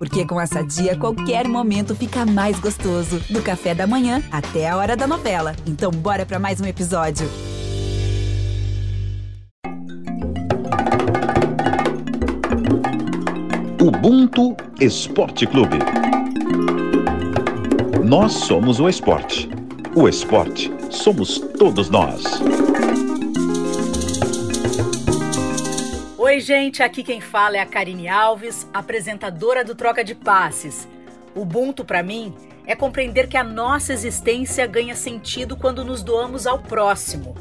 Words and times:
Porque 0.00 0.24
com 0.24 0.40
essa 0.40 0.62
dia, 0.62 0.96
qualquer 0.96 1.46
momento 1.46 1.94
fica 1.94 2.24
mais 2.24 2.58
gostoso. 2.58 3.20
Do 3.28 3.42
café 3.42 3.74
da 3.74 3.86
manhã 3.86 4.22
até 4.32 4.66
a 4.66 4.74
hora 4.74 4.96
da 4.96 5.06
novela. 5.06 5.54
Então, 5.66 5.90
bora 5.90 6.24
para 6.24 6.38
mais 6.38 6.58
um 6.58 6.64
episódio. 6.64 7.28
Ubuntu 13.78 14.56
Esporte 14.80 15.46
Clube. 15.46 15.76
Nós 18.02 18.32
somos 18.32 18.80
o 18.80 18.88
esporte. 18.88 19.50
O 19.94 20.08
esporte 20.08 20.72
somos 20.88 21.38
todos 21.58 21.90
nós. 21.90 22.40
Oi, 26.30 26.38
gente, 26.38 26.80
aqui 26.80 27.02
quem 27.02 27.20
fala 27.20 27.56
é 27.56 27.58
a 27.58 27.66
Karine 27.66 28.06
Alves, 28.06 28.64
apresentadora 28.72 29.64
do 29.64 29.74
Troca 29.74 30.04
de 30.04 30.14
Passes. 30.14 30.86
Ubuntu, 31.34 31.84
para 31.84 32.04
mim, 32.04 32.32
é 32.64 32.76
compreender 32.76 33.28
que 33.28 33.36
a 33.36 33.42
nossa 33.42 33.92
existência 33.92 34.64
ganha 34.64 34.94
sentido 34.94 35.56
quando 35.56 35.84
nos 35.84 36.04
doamos 36.04 36.46
ao 36.46 36.62
próximo. 36.62 37.34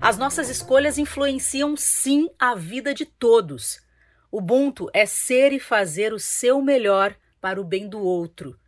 As 0.00 0.16
nossas 0.16 0.48
escolhas 0.48 0.96
influenciam 0.96 1.76
sim 1.76 2.30
a 2.38 2.54
vida 2.54 2.94
de 2.94 3.04
todos. 3.04 3.82
Ubuntu 4.32 4.88
é 4.94 5.04
ser 5.04 5.52
e 5.52 5.60
fazer 5.60 6.14
o 6.14 6.18
seu 6.18 6.62
melhor 6.62 7.14
para 7.42 7.60
o 7.60 7.64
bem 7.64 7.86
do 7.86 8.00
outro. 8.00 8.58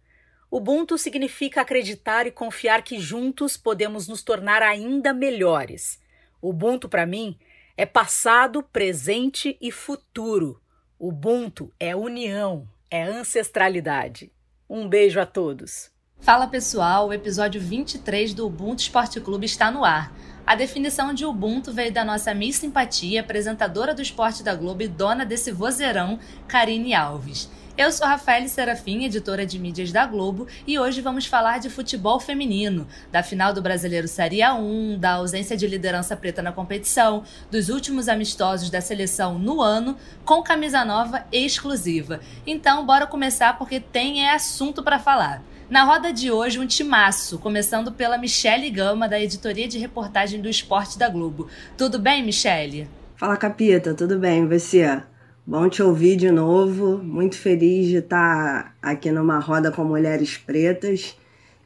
Ubuntu 0.50 0.98
significa 0.98 1.62
acreditar 1.62 2.26
e 2.26 2.30
confiar 2.30 2.82
que 2.82 3.00
juntos 3.00 3.56
podemos 3.56 4.06
nos 4.06 4.22
tornar 4.22 4.62
ainda 4.62 5.14
melhores. 5.14 5.98
Ubuntu, 6.42 6.90
para 6.90 7.06
mim, 7.06 7.38
é 7.38 7.51
passado, 7.86 8.62
presente 8.62 9.56
e 9.60 9.70
futuro. 9.70 10.60
Ubuntu 10.98 11.72
é 11.80 11.96
união, 11.96 12.68
é 12.90 13.02
ancestralidade. 13.02 14.32
Um 14.68 14.88
beijo 14.88 15.20
a 15.20 15.26
todos. 15.26 15.90
Fala 16.20 16.46
pessoal, 16.46 17.08
o 17.08 17.12
episódio 17.12 17.60
23 17.60 18.32
do 18.32 18.46
Ubuntu 18.46 18.82
Esporte 18.82 19.20
Clube 19.20 19.46
está 19.46 19.70
no 19.70 19.84
ar. 19.84 20.14
A 20.46 20.54
definição 20.54 21.12
de 21.12 21.24
Ubuntu 21.24 21.72
veio 21.72 21.92
da 21.92 22.04
nossa 22.04 22.32
Miss 22.32 22.56
Simpatia, 22.56 23.20
apresentadora 23.20 23.94
do 23.94 24.02
esporte 24.02 24.42
da 24.42 24.54
Globo 24.54 24.82
e 24.82 24.88
dona 24.88 25.24
desse 25.24 25.50
vozeirão, 25.50 26.18
Karine 26.46 26.94
Alves. 26.94 27.50
Eu 27.76 27.90
sou 27.90 28.06
Rafael 28.06 28.46
Serafim, 28.48 29.04
editora 29.04 29.46
de 29.46 29.58
mídias 29.58 29.90
da 29.90 30.04
Globo, 30.04 30.46
e 30.66 30.78
hoje 30.78 31.00
vamos 31.00 31.24
falar 31.24 31.58
de 31.58 31.70
futebol 31.70 32.20
feminino, 32.20 32.86
da 33.10 33.22
final 33.22 33.54
do 33.54 33.62
Brasileiro 33.62 34.06
Série 34.06 34.40
A1, 34.40 34.98
da 34.98 35.12
ausência 35.12 35.56
de 35.56 35.66
liderança 35.66 36.14
preta 36.14 36.42
na 36.42 36.52
competição, 36.52 37.24
dos 37.50 37.70
últimos 37.70 38.10
amistosos 38.10 38.68
da 38.68 38.82
seleção 38.82 39.38
no 39.38 39.62
ano, 39.62 39.96
com 40.22 40.42
camisa 40.42 40.84
nova 40.84 41.24
exclusiva. 41.32 42.20
Então, 42.46 42.84
bora 42.84 43.06
começar 43.06 43.56
porque 43.56 43.80
tem 43.80 44.26
é 44.26 44.34
assunto 44.34 44.82
para 44.82 44.98
falar. 44.98 45.42
Na 45.70 45.82
roda 45.82 46.12
de 46.12 46.30
hoje, 46.30 46.60
um 46.60 46.66
timaço, 46.66 47.38
começando 47.38 47.90
pela 47.90 48.18
Michele 48.18 48.68
Gama, 48.68 49.08
da 49.08 49.18
editoria 49.18 49.66
de 49.66 49.78
reportagem 49.78 50.42
do 50.42 50.48
Esporte 50.48 50.98
da 50.98 51.08
Globo. 51.08 51.48
Tudo 51.78 51.98
bem, 51.98 52.22
Michele? 52.22 52.86
Fala, 53.16 53.38
Capita, 53.38 53.94
tudo 53.94 54.18
bem, 54.18 54.46
você? 54.46 55.02
Bom 55.44 55.68
te 55.68 55.82
ouvir 55.82 56.14
de 56.16 56.30
novo. 56.30 56.98
Muito 56.98 57.36
feliz 57.36 57.88
de 57.88 57.96
estar 57.96 58.76
aqui 58.80 59.10
numa 59.10 59.40
roda 59.40 59.72
com 59.72 59.82
mulheres 59.82 60.36
pretas 60.36 61.16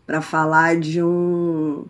para 0.07 0.23
falar 0.23 0.77
de 0.77 1.03
um, 1.03 1.85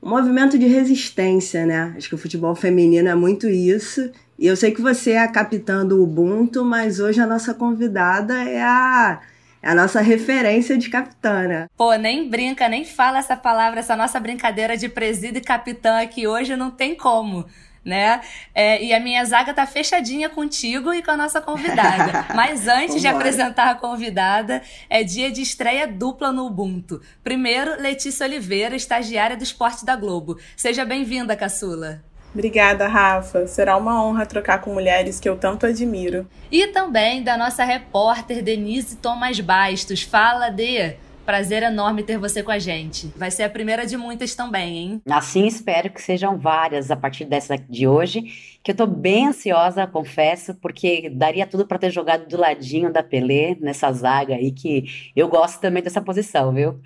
um 0.00 0.08
movimento 0.08 0.56
de 0.56 0.68
resistência, 0.68 1.66
né? 1.66 1.94
Acho 1.96 2.08
que 2.08 2.14
o 2.14 2.18
futebol 2.18 2.54
feminino 2.54 3.08
é 3.08 3.14
muito 3.16 3.48
isso. 3.48 4.08
E 4.38 4.46
eu 4.46 4.56
sei 4.56 4.70
que 4.70 4.80
você 4.80 5.12
é 5.12 5.18
a 5.18 5.28
capitã 5.28 5.84
do 5.84 6.00
Ubuntu, 6.00 6.64
mas 6.64 7.00
hoje 7.00 7.20
a 7.20 7.26
nossa 7.26 7.52
convidada 7.52 8.34
é 8.34 8.62
a 8.62 9.20
é 9.64 9.70
a 9.70 9.74
nossa 9.76 10.00
referência 10.00 10.76
de 10.76 10.90
capitã, 10.90 11.46
né? 11.46 11.68
Pô, 11.76 11.94
nem 11.94 12.28
brinca, 12.28 12.68
nem 12.68 12.84
fala 12.84 13.18
essa 13.18 13.36
palavra, 13.36 13.78
essa 13.78 13.94
nossa 13.94 14.18
brincadeira 14.18 14.76
de 14.76 14.88
presídio 14.88 15.38
e 15.38 15.40
capitã 15.40 16.00
aqui 16.00 16.26
hoje 16.26 16.56
não 16.56 16.68
tem 16.68 16.96
como 16.96 17.46
né? 17.84 18.20
É, 18.54 18.82
e 18.82 18.92
a 18.92 19.00
minha 19.00 19.24
zaga 19.24 19.52
tá 19.52 19.66
fechadinha 19.66 20.28
contigo 20.28 20.92
e 20.92 21.02
com 21.02 21.10
a 21.10 21.16
nossa 21.16 21.40
convidada. 21.40 22.26
Mas 22.34 22.68
antes 22.68 23.00
de 23.00 23.08
apresentar 23.08 23.70
a 23.70 23.74
convidada, 23.74 24.62
é 24.88 25.02
dia 25.02 25.30
de 25.30 25.42
estreia 25.42 25.86
dupla 25.86 26.32
no 26.32 26.46
Ubuntu. 26.46 27.00
Primeiro, 27.22 27.80
Letícia 27.80 28.26
Oliveira, 28.26 28.76
estagiária 28.76 29.36
do 29.36 29.42
Esporte 29.42 29.84
da 29.84 29.96
Globo. 29.96 30.38
Seja 30.56 30.84
bem-vinda, 30.84 31.36
Caçula. 31.36 32.02
Obrigada, 32.34 32.88
Rafa. 32.88 33.46
Será 33.46 33.76
uma 33.76 34.02
honra 34.02 34.24
trocar 34.24 34.60
com 34.62 34.72
mulheres 34.72 35.20
que 35.20 35.28
eu 35.28 35.36
tanto 35.36 35.66
admiro. 35.66 36.26
E 36.50 36.66
também 36.68 37.22
da 37.22 37.36
nossa 37.36 37.62
repórter 37.62 38.42
Denise 38.42 38.96
Thomas 38.96 39.38
Bastos. 39.38 40.02
Fala, 40.02 40.48
de 40.48 40.96
Prazer 41.24 41.62
enorme 41.62 42.02
ter 42.02 42.18
você 42.18 42.42
com 42.42 42.50
a 42.50 42.58
gente. 42.58 43.06
Vai 43.16 43.30
ser 43.30 43.44
a 43.44 43.50
primeira 43.50 43.86
de 43.86 43.96
muitas 43.96 44.34
também, 44.34 44.78
hein? 44.78 45.02
Assim 45.08 45.46
espero 45.46 45.90
que 45.90 46.02
sejam 46.02 46.36
várias 46.36 46.90
a 46.90 46.96
partir 46.96 47.24
dessa 47.24 47.56
de 47.56 47.86
hoje, 47.86 48.58
que 48.62 48.72
eu 48.72 48.74
tô 48.74 48.86
bem 48.86 49.28
ansiosa, 49.28 49.86
confesso, 49.86 50.54
porque 50.54 51.08
daria 51.10 51.46
tudo 51.46 51.66
para 51.66 51.78
ter 51.78 51.90
jogado 51.90 52.28
do 52.28 52.36
ladinho 52.36 52.92
da 52.92 53.02
Pelé 53.02 53.56
nessa 53.60 53.92
zaga 53.92 54.34
aí 54.34 54.50
que 54.50 55.12
eu 55.14 55.28
gosto 55.28 55.60
também 55.60 55.82
dessa 55.82 56.02
posição, 56.02 56.52
viu? 56.52 56.80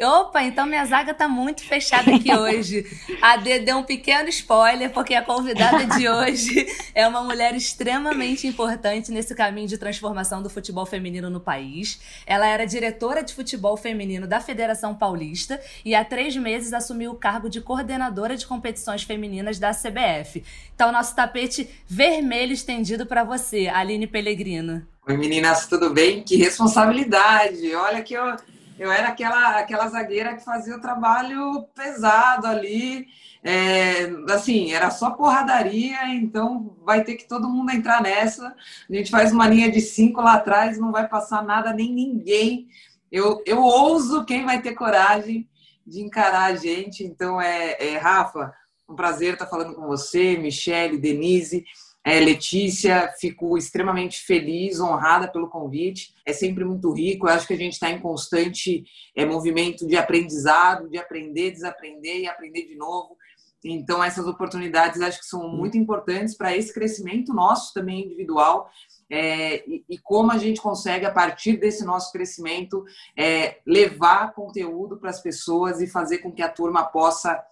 Opa, 0.00 0.44
então 0.44 0.64
minha 0.64 0.84
zaga 0.84 1.12
tá 1.12 1.28
muito 1.28 1.64
fechada 1.64 2.14
aqui 2.14 2.32
hoje. 2.36 2.86
A 3.20 3.36
D 3.36 3.58
deu 3.60 3.78
um 3.78 3.82
pequeno 3.82 4.28
spoiler, 4.28 4.90
porque 4.90 5.14
a 5.14 5.22
convidada 5.22 5.84
de 5.98 6.08
hoje 6.08 6.66
é 6.94 7.06
uma 7.06 7.22
mulher 7.22 7.54
extremamente 7.54 8.46
importante 8.46 9.10
nesse 9.10 9.34
caminho 9.34 9.66
de 9.66 9.76
transformação 9.76 10.42
do 10.42 10.48
futebol 10.48 10.86
feminino 10.86 11.28
no 11.28 11.40
país. 11.40 12.00
Ela 12.26 12.46
era 12.46 12.64
diretora 12.64 13.24
de 13.24 13.34
futebol 13.34 13.76
feminino 13.76 14.26
da 14.26 14.40
Federação 14.40 14.94
Paulista 14.94 15.60
e 15.84 15.94
há 15.94 16.04
três 16.04 16.36
meses 16.36 16.72
assumiu 16.72 17.10
o 17.10 17.16
cargo 17.16 17.48
de 17.48 17.60
coordenadora 17.60 18.36
de 18.36 18.46
competições 18.46 19.02
femininas 19.02 19.58
da 19.58 19.72
CBF. 19.72 20.44
Então, 20.74 20.92
nosso 20.92 21.14
tapete 21.16 21.68
vermelho 21.88 22.52
estendido 22.52 23.04
para 23.04 23.24
você, 23.24 23.66
Aline 23.66 24.06
Pellegrino. 24.06 24.86
Oi, 25.08 25.16
meninas, 25.16 25.66
tudo 25.66 25.90
bem? 25.90 26.22
Que 26.22 26.36
responsabilidade! 26.36 27.74
Olha 27.74 28.02
que 28.02 28.14
eu 28.14 28.36
eu 28.78 28.92
era 28.92 29.08
aquela, 29.08 29.58
aquela 29.58 29.88
zagueira 29.88 30.36
que 30.36 30.44
fazia 30.44 30.76
o 30.76 30.80
trabalho 30.80 31.64
pesado 31.74 32.46
ali. 32.46 33.06
É, 33.42 34.10
assim, 34.32 34.72
era 34.72 34.90
só 34.90 35.10
porradaria, 35.10 36.14
então 36.14 36.76
vai 36.84 37.04
ter 37.04 37.14
que 37.14 37.26
todo 37.26 37.48
mundo 37.48 37.70
entrar 37.70 38.02
nessa. 38.02 38.54
A 38.88 38.94
gente 38.94 39.10
faz 39.10 39.32
uma 39.32 39.48
linha 39.48 39.70
de 39.70 39.80
cinco 39.80 40.20
lá 40.20 40.34
atrás, 40.34 40.78
não 40.78 40.92
vai 40.92 41.08
passar 41.08 41.42
nada, 41.42 41.72
nem 41.72 41.92
ninguém. 41.92 42.68
Eu, 43.10 43.42
eu 43.46 43.62
ouso 43.62 44.24
quem 44.24 44.44
vai 44.44 44.60
ter 44.60 44.74
coragem 44.74 45.48
de 45.86 46.00
encarar 46.00 46.52
a 46.52 46.56
gente. 46.56 47.02
Então, 47.04 47.40
é, 47.40 47.76
é 47.78 47.96
Rafa, 47.96 48.52
um 48.88 48.94
prazer 48.94 49.34
estar 49.34 49.46
falando 49.46 49.74
com 49.74 49.86
você, 49.86 50.36
Michele, 50.36 50.98
Denise. 50.98 51.64
É, 52.04 52.20
Letícia, 52.20 53.12
fico 53.20 53.58
extremamente 53.58 54.20
feliz, 54.20 54.80
honrada 54.80 55.30
pelo 55.30 55.48
convite. 55.48 56.14
É 56.24 56.32
sempre 56.32 56.64
muito 56.64 56.92
rico. 56.92 57.26
Eu 57.26 57.32
acho 57.32 57.46
que 57.46 57.54
a 57.54 57.58
gente 57.58 57.74
está 57.74 57.90
em 57.90 58.00
constante 58.00 58.84
é, 59.14 59.26
movimento 59.26 59.86
de 59.86 59.96
aprendizado, 59.96 60.88
de 60.88 60.96
aprender, 60.96 61.50
desaprender 61.50 62.20
e 62.20 62.26
aprender 62.26 62.66
de 62.66 62.76
novo. 62.76 63.16
Então, 63.64 64.02
essas 64.02 64.26
oportunidades 64.26 65.00
acho 65.00 65.18
que 65.18 65.26
são 65.26 65.48
muito 65.48 65.76
importantes 65.76 66.36
para 66.36 66.56
esse 66.56 66.72
crescimento 66.72 67.34
nosso 67.34 67.74
também 67.74 68.04
individual. 68.04 68.70
É, 69.10 69.68
e, 69.68 69.84
e, 69.88 69.98
como 69.98 70.30
a 70.30 70.38
gente 70.38 70.60
consegue, 70.60 71.04
a 71.04 71.10
partir 71.10 71.56
desse 71.56 71.84
nosso 71.84 72.12
crescimento, 72.12 72.84
é, 73.16 73.58
levar 73.66 74.32
conteúdo 74.32 74.98
para 74.98 75.10
as 75.10 75.20
pessoas 75.20 75.80
e 75.80 75.86
fazer 75.86 76.18
com 76.18 76.30
que 76.30 76.42
a 76.42 76.48
turma 76.48 76.84
possa 76.84 77.42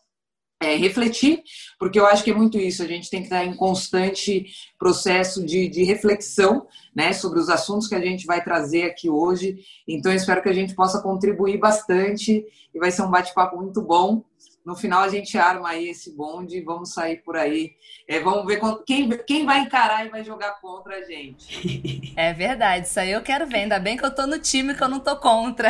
é, 0.60 0.74
refletir, 0.74 1.42
porque 1.78 1.98
eu 1.98 2.06
acho 2.06 2.24
que 2.24 2.30
é 2.30 2.34
muito 2.34 2.58
isso, 2.58 2.82
a 2.82 2.86
gente 2.86 3.10
tem 3.10 3.20
que 3.20 3.26
estar 3.26 3.44
em 3.44 3.54
constante 3.54 4.46
processo 4.78 5.44
de, 5.44 5.68
de 5.68 5.84
reflexão 5.84 6.66
né, 6.94 7.12
sobre 7.12 7.38
os 7.38 7.50
assuntos 7.50 7.86
que 7.86 7.94
a 7.94 8.00
gente 8.00 8.24
vai 8.24 8.42
trazer 8.42 8.84
aqui 8.84 9.10
hoje. 9.10 9.58
Então, 9.86 10.10
eu 10.10 10.16
espero 10.16 10.42
que 10.42 10.48
a 10.48 10.54
gente 10.54 10.74
possa 10.74 11.02
contribuir 11.02 11.58
bastante 11.58 12.44
e 12.74 12.78
vai 12.78 12.90
ser 12.90 13.02
um 13.02 13.10
bate-papo 13.10 13.56
muito 13.56 13.82
bom. 13.82 14.24
No 14.64 14.74
final, 14.74 15.02
a 15.02 15.08
gente 15.08 15.38
arma 15.38 15.68
aí 15.68 15.90
esse 15.90 16.16
bonde 16.16 16.56
e 16.56 16.60
vamos 16.60 16.92
sair 16.92 17.22
por 17.22 17.36
aí. 17.36 17.70
É, 18.08 18.18
vamos 18.18 18.46
ver 18.46 18.60
quem, 18.84 19.08
quem 19.24 19.46
vai 19.46 19.60
encarar 19.60 20.04
e 20.04 20.08
vai 20.08 20.24
jogar 20.24 20.60
contra 20.60 20.96
a 20.96 21.02
gente. 21.02 22.06
É 22.16 22.32
verdade, 22.32 22.86
isso 22.86 22.98
aí 22.98 23.12
eu 23.12 23.20
quero 23.20 23.46
ver. 23.46 23.58
Ainda 23.58 23.78
bem 23.78 23.94
que 23.94 24.04
eu 24.04 24.12
tô 24.12 24.26
no 24.26 24.38
time 24.38 24.74
que 24.74 24.82
eu 24.82 24.88
não 24.88 24.98
tô 24.98 25.14
contra. 25.16 25.68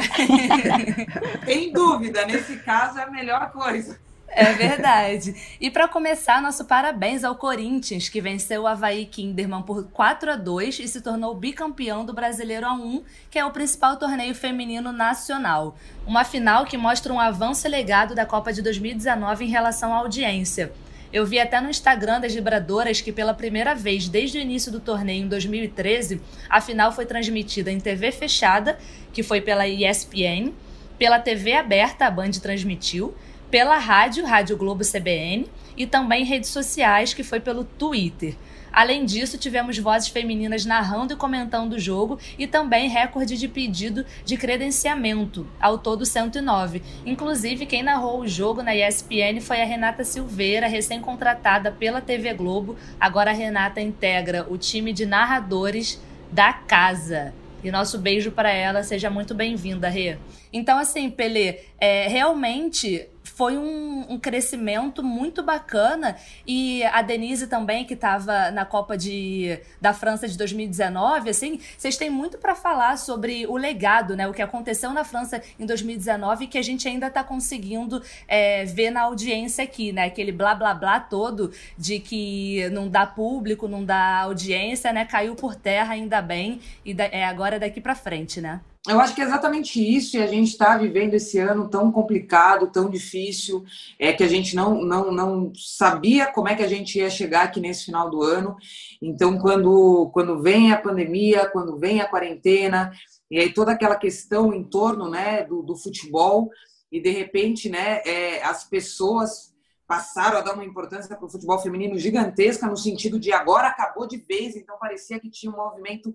Sem 1.45 1.73
dúvida, 1.73 2.25
nesse 2.25 2.59
caso 2.59 3.01
é 3.01 3.03
a 3.03 3.11
melhor 3.11 3.51
coisa. 3.51 3.99
É 4.29 4.53
verdade. 4.53 5.35
E 5.61 5.71
para 5.71 5.89
começar, 5.89 6.43
nosso 6.43 6.65
parabéns 6.65 7.25
ao 7.25 7.37
Corinthians, 7.37 8.09
que 8.09 8.21
venceu 8.21 8.63
o 8.63 8.67
Havaí 8.67 9.07
Kinderman 9.07 9.63
por 9.63 9.85
4 9.85 10.33
a 10.33 10.37
2 10.37 10.81
e 10.81 10.89
se 10.89 11.01
tornou 11.01 11.35
bicampeão 11.35 12.05
do 12.05 12.13
Brasileiro 12.13 12.67
A1, 12.67 13.03
que 13.31 13.39
é 13.39 13.45
o 13.45 13.51
principal 13.51 13.97
torneio 13.97 14.35
feminino 14.35 14.93
nacional. 14.93 15.77
Uma 16.07 16.25
final 16.25 16.65
que 16.67 16.77
mostra 16.77 17.13
um 17.13 17.21
avanço 17.21 17.69
legado 17.69 18.15
da 18.15 18.27
Copa 18.27 18.53
de 18.53 18.61
2019 18.63 19.45
em 19.45 19.49
relação 19.49 19.95
à 19.95 19.99
audiência. 19.99 20.73
Eu 21.13 21.25
vi 21.25 21.39
até 21.39 21.61
no 21.61 21.71
Instagram 21.71 22.21
das 22.21 22.35
vibradoras 22.35 23.01
que 23.01 23.13
pela 23.13 23.33
primeira 23.33 23.75
vez 23.75 24.09
desde 24.09 24.39
o 24.39 24.41
início 24.41 24.73
do 24.73 24.81
torneio 24.81 25.25
em 25.25 25.29
2013, 25.29 26.21
a 26.51 26.61
final 26.61 26.93
foi 26.93 27.07
transmitida 27.07 27.71
em 27.71 27.81
TV 27.81 28.11
fechada, 28.11 28.79
que 29.13 29.23
foi 29.23 29.41
pela 29.41 29.67
ESPN, 29.67 30.53
pela 30.99 31.19
TV 31.19 31.53
aberta, 31.53 32.07
a 32.07 32.11
Band 32.11 32.33
transmitiu, 32.33 33.15
pela 33.51 33.79
rádio, 33.79 34.25
Rádio 34.25 34.57
Globo 34.57 34.85
CBN, 34.85 35.47
e 35.77 35.87
também 35.87 36.25
redes 36.25 36.51
sociais, 36.51 37.13
que 37.13 37.23
foi 37.23 37.41
pelo 37.41 37.65
Twitter. 37.65 38.35
Além 38.77 39.07
disso, 39.07 39.39
tivemos 39.39 39.79
vozes 39.79 40.09
femininas 40.09 40.67
narrando 40.67 41.15
e 41.15 41.17
comentando 41.17 41.73
o 41.73 41.79
jogo 41.79 42.19
e 42.39 42.47
também 42.47 42.91
recorde 42.91 43.39
de 43.39 43.49
pedido 43.49 44.05
de 44.23 44.37
credenciamento, 44.37 45.47
ao 45.59 45.79
todo 45.79 46.05
109. 46.05 46.83
Inclusive, 47.07 47.65
quem 47.65 47.83
narrou 47.83 48.21
o 48.21 48.29
jogo 48.29 48.63
na 48.63 48.77
ESPN 48.77 49.41
foi 49.41 49.63
a 49.63 49.65
Renata 49.65 50.05
Silveira, 50.05 50.67
recém-contratada 50.67 51.73
pela 51.73 52.03
TV 52.03 52.35
Globo. 52.35 52.77
Agora 53.01 53.31
a 53.31 53.35
Renata 53.35 53.81
integra 53.81 54.47
o 54.47 54.59
time 54.59 54.93
de 54.93 55.07
narradores 55.07 55.99
da 56.31 56.53
casa. 56.53 57.33
E 57.65 57.71
nosso 57.71 57.99
beijo 57.99 58.31
para 58.31 58.53
ela, 58.53 58.83
seja 58.83 59.09
muito 59.09 59.35
bem-vinda, 59.35 59.89
Rê. 59.89 60.19
Então, 60.53 60.79
assim, 60.79 61.09
Pelé, 61.11 61.65
é, 61.81 62.09
realmente 62.09 63.09
foi 63.37 63.59
um, 63.59 64.15
um, 64.15 64.19
crescimento 64.19 65.03
muito 65.03 65.43
bacana. 65.43 66.17
E 66.47 66.83
a 66.85 67.03
Denise 67.03 67.47
também, 67.47 67.85
que 67.85 67.93
estava 67.93 68.51
na 68.51 68.65
Copa 68.65 68.97
de, 68.97 69.61
da 69.79 69.93
França 69.93 70.27
de 70.27 70.39
2019, 70.39 71.29
assim, 71.29 71.61
vocês 71.77 71.99
têm 71.99 72.09
muito 72.09 72.39
para 72.39 72.55
falar 72.55 72.97
sobre 72.97 73.47
o 73.47 73.59
legado, 73.59 74.17
né? 74.17 74.27
O 74.27 74.33
que 74.33 74.41
aconteceu 74.41 74.91
na 74.91 75.05
França 75.05 75.43
em 75.61 75.67
2019 75.67 76.45
e 76.45 76.49
que 76.49 76.57
a 76.57 76.63
gente 76.63 76.89
ainda 76.89 77.09
está 77.09 77.23
conseguindo 77.23 78.03
é, 78.27 78.65
ver 78.65 78.91
na 78.91 79.03
audiência 79.03 79.63
aqui, 79.65 79.93
né? 79.93 80.07
Aquele 80.07 80.33
blá 80.33 80.55
blá 80.55 80.73
blá 80.73 80.99
todo 80.99 81.53
de 81.77 82.01
que 82.01 82.67
não 82.71 82.89
dá 82.89 83.05
público, 83.05 83.69
não 83.69 83.85
dá 83.85 84.21
audiência, 84.21 84.95
né? 84.95 85.05
Caiu 85.05 85.35
por 85.35 85.55
terra, 85.55 85.93
ainda 85.93 86.23
bem. 86.23 86.59
E 86.83 86.95
da, 86.95 87.05
é 87.05 87.27
agora 87.27 87.59
daqui 87.59 87.83
para 87.83 87.95
frente, 87.95 88.41
né? 88.41 88.63
Eu 88.89 89.01
acho 89.01 89.15
que 89.15 89.21
é 89.21 89.25
exatamente 89.25 89.81
isso, 89.81 90.17
e 90.17 90.23
a 90.23 90.29
gente 90.29 90.49
está 90.49 90.77
vivendo 90.79 91.15
esse 91.15 91.39
ano 91.39 91.69
tão 91.69 91.91
complicado, 91.91 92.71
tão 92.71 92.89
difícil, 92.89 93.65
é 93.99 94.13
que 94.13 94.23
a 94.23 94.29
gente 94.29 94.55
não, 94.55 94.81
não, 94.85 95.11
não 95.11 95.53
sabia 95.57 96.27
como 96.27 96.49
é 96.49 96.55
que 96.55 96.63
a 96.63 96.69
gente 96.69 96.99
ia 96.99 97.11
chegar 97.11 97.43
aqui 97.43 97.59
nesse 97.59 97.87
final 97.87 98.09
do 98.09 98.23
ano. 98.23 98.57
Então, 99.03 99.39
quando, 99.39 100.09
quando 100.13 100.41
vem 100.41 100.73
a 100.73 100.81
pandemia, 100.81 101.51
quando 101.51 101.77
vem 101.77 102.01
a 102.01 102.09
quarentena, 102.09 102.93
e 103.29 103.41
aí 103.41 103.53
toda 103.53 103.73
aquela 103.73 103.97
questão 103.97 104.55
em 104.55 104.63
torno 104.63 105.11
né, 105.11 105.43
do, 105.43 105.63
do 105.63 105.77
futebol, 105.77 106.49
e 106.91 107.01
de 107.01 107.11
repente 107.11 107.69
né, 107.69 108.01
é, 108.05 108.43
as 108.45 108.63
pessoas 108.63 109.53
passaram 109.87 110.39
a 110.39 110.41
dar 110.41 110.55
uma 110.55 110.65
importância 110.65 111.15
para 111.17 111.27
o 111.27 111.31
futebol 111.31 111.59
feminino 111.59 111.99
gigantesca, 111.99 112.67
no 112.67 112.77
sentido 112.77 113.19
de 113.19 113.33
agora 113.33 113.69
acabou 113.69 114.07
de 114.07 114.17
vez, 114.17 114.57
então 114.57 114.79
parecia 114.79 115.19
que 115.21 115.31
tinha 115.31 115.53
um 115.53 115.57
movimento 115.57 116.15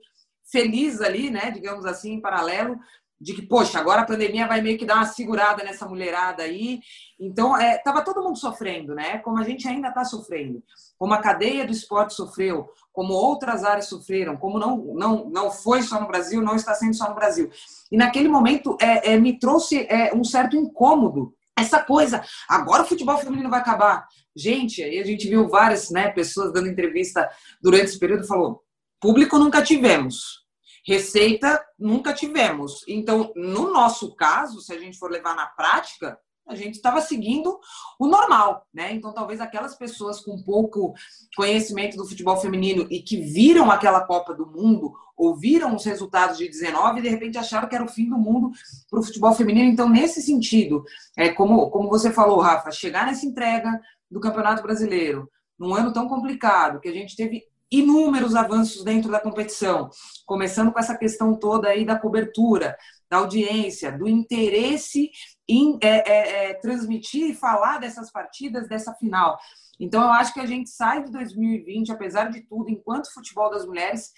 feliz 0.52 1.02
ali, 1.02 1.30
né, 1.30 1.52
digamos 1.52 1.86
assim, 1.86 2.14
em 2.14 2.22
paralelo, 2.22 2.78
de 3.22 3.36
que, 3.36 3.44
poxa, 3.44 3.80
agora 3.80 4.02
a 4.02 4.06
pandemia 4.06 4.48
vai 4.48 4.62
meio 4.62 4.80
que 4.80 4.86
dar 4.86 4.96
uma 4.96 5.06
segurada 5.06 5.64
nessa 5.64 5.88
mulherada 5.88 6.42
aí. 6.42 6.80
Então, 7.20 7.56
é, 7.56 7.78
tava 7.78 8.04
todo 8.04 8.24
mundo 8.24 8.40
sofrendo, 8.40 8.96
né? 8.96 9.20
Como 9.20 9.38
a 9.38 9.44
gente 9.44 9.68
ainda 9.68 9.90
está 9.90 10.04
sofrendo. 10.04 10.64
Como 10.98 11.14
a 11.14 11.20
cadeia 11.20 11.64
do 11.64 11.72
esporte 11.72 12.16
sofreu, 12.16 12.68
como 12.92 13.14
outras 13.14 13.64
áreas 13.64 13.86
sofreram, 13.86 14.36
como 14.36 14.58
não, 14.58 14.78
não, 14.96 15.30
não 15.30 15.52
foi 15.52 15.84
só 15.84 16.02
no 16.02 16.08
Brasil, 16.08 16.42
não 16.42 16.56
está 16.56 16.74
sendo 16.74 16.96
só 16.96 17.10
no 17.10 17.16
Brasil. 17.16 17.52
E 17.92 17.98
naquele 17.98 18.28
momento 18.28 18.76
é, 18.82 19.14
é 19.14 19.20
me 19.20 19.38
trouxe 19.38 19.86
é, 19.88 20.12
um 20.16 20.24
certo 20.24 20.56
incômodo. 20.56 21.32
Essa 21.56 21.80
coisa, 21.80 22.24
agora 22.50 22.82
o 22.82 22.88
futebol 22.88 23.20
feminino 23.20 23.52
vai 23.52 23.60
acabar. 23.60 24.08
Gente, 24.36 24.82
aí 24.82 24.98
a 24.98 25.06
gente 25.06 25.28
viu 25.28 25.48
várias 25.48 25.92
né, 25.92 26.10
pessoas 26.10 26.52
dando 26.52 26.70
entrevista 26.70 27.30
durante 27.62 27.86
esse 27.86 28.00
período 28.00 28.26
falou: 28.26 28.64
público 29.00 29.38
nunca 29.38 29.62
tivemos 29.62 30.41
Receita 30.86 31.64
nunca 31.78 32.14
tivemos. 32.14 32.84
Então, 32.88 33.32
no 33.36 33.72
nosso 33.72 34.16
caso, 34.16 34.62
se 34.62 34.74
a 34.74 34.80
gente 34.80 34.98
for 34.98 35.12
levar 35.12 35.36
na 35.36 35.46
prática, 35.46 36.18
a 36.48 36.56
gente 36.56 36.76
estava 36.76 37.00
seguindo 37.02 37.60
o 38.00 38.08
normal, 38.08 38.68
né? 38.74 38.92
Então, 38.94 39.14
talvez 39.14 39.40
aquelas 39.40 39.76
pessoas 39.76 40.20
com 40.20 40.42
pouco 40.42 40.94
conhecimento 41.36 41.96
do 41.96 42.08
futebol 42.08 42.36
feminino 42.38 42.88
e 42.90 43.02
que 43.02 43.18
viram 43.18 43.72
aquela 43.72 44.02
Copa 44.02 44.34
do 44.34 44.46
Mundo, 44.46 44.94
ouviram 45.16 45.76
os 45.76 45.86
resultados 45.86 46.38
de 46.38 46.48
19 46.48 47.00
e 47.00 47.04
de 47.04 47.10
repente 47.10 47.38
acharam 47.38 47.70
que 47.70 47.76
era 47.76 47.84
o 47.84 47.88
fim 47.88 48.10
do 48.10 48.18
mundo 48.18 48.52
para 48.90 49.00
o 49.00 49.04
futebol 49.04 49.34
feminino. 49.34 49.70
Então, 49.70 49.88
nesse 49.88 50.22
sentido, 50.22 50.84
é 51.16 51.30
como, 51.30 51.70
como 51.70 51.90
você 51.90 52.12
falou, 52.12 52.40
Rafa, 52.40 52.72
chegar 52.72 53.06
nessa 53.06 53.26
entrega 53.26 53.80
do 54.10 54.20
Campeonato 54.20 54.64
Brasileiro, 54.64 55.30
num 55.58 55.74
ano 55.74 55.94
tão 55.94 56.08
complicado, 56.08 56.80
que 56.80 56.90
a 56.90 56.94
gente 56.94 57.16
teve 57.16 57.44
inúmeros 57.72 58.36
avanços 58.36 58.84
dentro 58.84 59.10
da 59.10 59.20
competição, 59.20 59.90
começando 60.26 60.72
com 60.72 60.80
essa 60.80 60.98
questão 60.98 61.38
toda 61.38 61.70
aí 61.70 61.86
da 61.86 61.98
cobertura, 61.98 62.78
da 63.10 63.18
audiência, 63.18 63.92
do 63.92 64.08
interesse 64.08 65.10
em 65.48 65.78
é, 65.82 65.88
é, 65.88 66.46
é, 66.46 66.54
transmitir 66.56 67.30
e 67.30 67.34
falar 67.34 67.80
dessas 67.80 68.12
partidas, 68.12 68.68
dessa 68.68 68.94
final. 68.96 69.38
Então, 69.80 70.04
eu 70.04 70.10
acho 70.12 70.34
que 70.34 70.40
a 70.40 70.46
gente 70.46 70.70
sai 70.70 71.04
de 71.04 71.12
2020, 71.12 71.92
apesar 71.92 72.30
de 72.30 72.42
tudo, 72.42 72.70
enquanto 72.70 73.14
futebol 73.14 73.50
das 73.50 73.66
mulheres, 73.66 74.12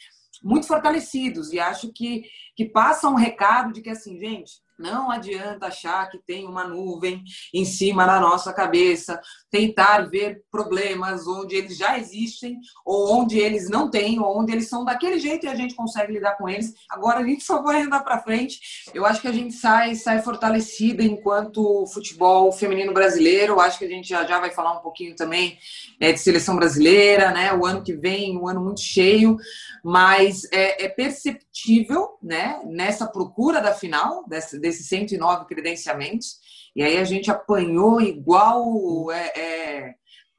muito 0.43 0.67
fortalecidos. 0.67 1.51
E 1.53 1.59
acho 1.59 1.91
que, 1.93 2.23
que 2.55 2.65
passa 2.65 3.07
um 3.09 3.15
recado 3.15 3.71
de 3.71 3.81
que, 3.81 3.89
assim, 3.89 4.19
gente, 4.19 4.53
não 4.83 5.09
adianta 5.09 5.67
achar 5.67 6.09
que 6.09 6.17
tem 6.17 6.45
uma 6.45 6.67
nuvem 6.67 7.23
em 7.53 7.63
cima 7.63 8.05
da 8.05 8.19
nossa 8.19 8.51
cabeça, 8.51 9.19
tentar 9.49 10.09
ver 10.09 10.43
problemas 10.51 11.25
onde 11.25 11.55
eles 11.55 11.77
já 11.77 11.97
existem, 11.97 12.59
ou 12.85 13.13
onde 13.13 13.39
eles 13.39 13.69
não 13.69 13.89
têm, 13.89 14.19
ou 14.19 14.37
onde 14.37 14.51
eles 14.51 14.67
são 14.67 14.83
daquele 14.83 15.19
jeito 15.19 15.45
e 15.45 15.49
a 15.49 15.55
gente 15.55 15.73
consegue 15.73 16.11
lidar 16.11 16.35
com 16.37 16.49
eles. 16.49 16.73
Agora 16.89 17.19
a 17.19 17.23
gente 17.23 17.43
só 17.43 17.61
vai 17.61 17.83
andar 17.83 18.01
para 18.01 18.21
frente. 18.21 18.59
Eu 18.93 19.05
acho 19.05 19.21
que 19.21 19.27
a 19.27 19.31
gente 19.31 19.53
sai, 19.53 19.95
sai 19.95 20.21
fortalecida 20.21 21.01
enquanto 21.01 21.85
futebol 21.87 22.51
feminino 22.51 22.93
brasileiro. 22.93 23.53
Eu 23.53 23.61
acho 23.61 23.79
que 23.79 23.85
a 23.85 23.89
gente 23.89 24.09
já, 24.09 24.25
já 24.25 24.39
vai 24.39 24.51
falar 24.51 24.73
um 24.73 24.81
pouquinho 24.81 25.15
também 25.15 25.57
é, 25.99 26.11
de 26.11 26.19
seleção 26.19 26.57
brasileira, 26.57 27.31
né? 27.31 27.53
O 27.53 27.65
ano 27.65 27.83
que 27.83 27.93
vem, 27.93 28.37
um 28.37 28.49
ano 28.49 28.61
muito 28.61 28.81
cheio, 28.81 29.37
mas 29.83 30.43
é, 30.51 30.85
é 30.85 30.89
perceptível, 30.89 32.17
né? 32.21 32.59
Nessa 32.65 33.07
procura 33.07 33.61
da 33.61 33.73
final, 33.73 34.27
dessa, 34.27 34.59
desses 34.73 34.87
109 34.87 35.45
credenciamentos, 35.45 36.37
e 36.75 36.81
aí 36.81 36.97
a 36.97 37.03
gente 37.03 37.29
apanhou 37.29 38.01
igual. 38.01 39.11
É, 39.11 39.39
é, 39.39 39.95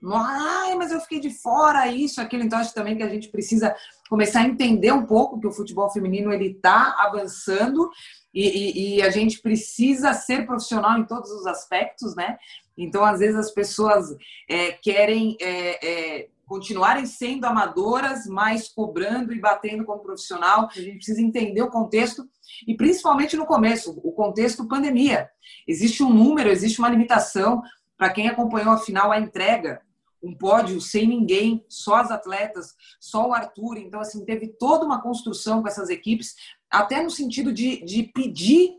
Ai, 0.06 0.74
mas 0.74 0.92
eu 0.92 1.00
fiquei 1.00 1.18
de 1.18 1.30
fora, 1.30 1.86
isso, 1.88 2.20
aquilo. 2.20 2.42
Então, 2.42 2.58
acho 2.58 2.74
também 2.74 2.94
que 2.94 3.02
a 3.02 3.08
gente 3.08 3.28
precisa 3.28 3.74
começar 4.10 4.40
a 4.40 4.46
entender 4.46 4.92
um 4.92 5.06
pouco 5.06 5.40
que 5.40 5.46
o 5.46 5.52
futebol 5.52 5.88
feminino 5.88 6.30
ele 6.30 6.50
está 6.50 6.94
avançando 6.98 7.90
e, 8.34 8.48
e, 8.48 8.96
e, 8.96 9.02
a 9.02 9.08
gente 9.08 9.40
precisa 9.40 10.12
ser 10.12 10.44
profissional 10.44 10.98
em 10.98 11.06
todos 11.06 11.30
os 11.30 11.46
aspectos, 11.46 12.14
né? 12.14 12.36
Então, 12.76 13.02
às 13.02 13.20
vezes, 13.20 13.36
as 13.36 13.50
pessoas 13.50 14.14
é, 14.50 14.72
querem 14.72 15.38
é, 15.40 15.86
é, 15.86 16.28
continuarem 16.46 17.06
sendo 17.06 17.44
amadoras, 17.44 18.26
mas 18.26 18.68
cobrando 18.68 19.32
e 19.32 19.40
batendo 19.40 19.84
como 19.84 20.02
profissional. 20.02 20.68
A 20.70 20.80
gente 20.80 20.96
precisa 20.96 21.20
entender 21.20 21.62
o 21.62 21.70
contexto 21.70 22.28
e 22.66 22.76
principalmente 22.76 23.36
no 23.36 23.46
começo, 23.46 23.98
o 24.02 24.12
contexto 24.12 24.68
pandemia. 24.68 25.28
Existe 25.66 26.02
um 26.02 26.12
número, 26.12 26.50
existe 26.50 26.78
uma 26.78 26.88
limitação 26.88 27.62
para 27.96 28.10
quem 28.10 28.28
acompanhou 28.28 28.72
a 28.72 28.78
final, 28.78 29.10
a 29.10 29.18
entrega, 29.18 29.80
um 30.22 30.34
pódio 30.34 30.80
sem 30.80 31.06
ninguém, 31.06 31.64
só 31.68 31.96
as 31.96 32.10
atletas, 32.10 32.74
só 32.98 33.28
o 33.28 33.34
Arthur. 33.34 33.76
Então, 33.76 34.00
assim, 34.00 34.24
teve 34.24 34.48
toda 34.48 34.84
uma 34.84 35.02
construção 35.02 35.62
com 35.62 35.68
essas 35.68 35.90
equipes, 35.90 36.34
até 36.70 37.02
no 37.02 37.10
sentido 37.10 37.52
de, 37.52 37.84
de 37.84 38.04
pedir 38.04 38.72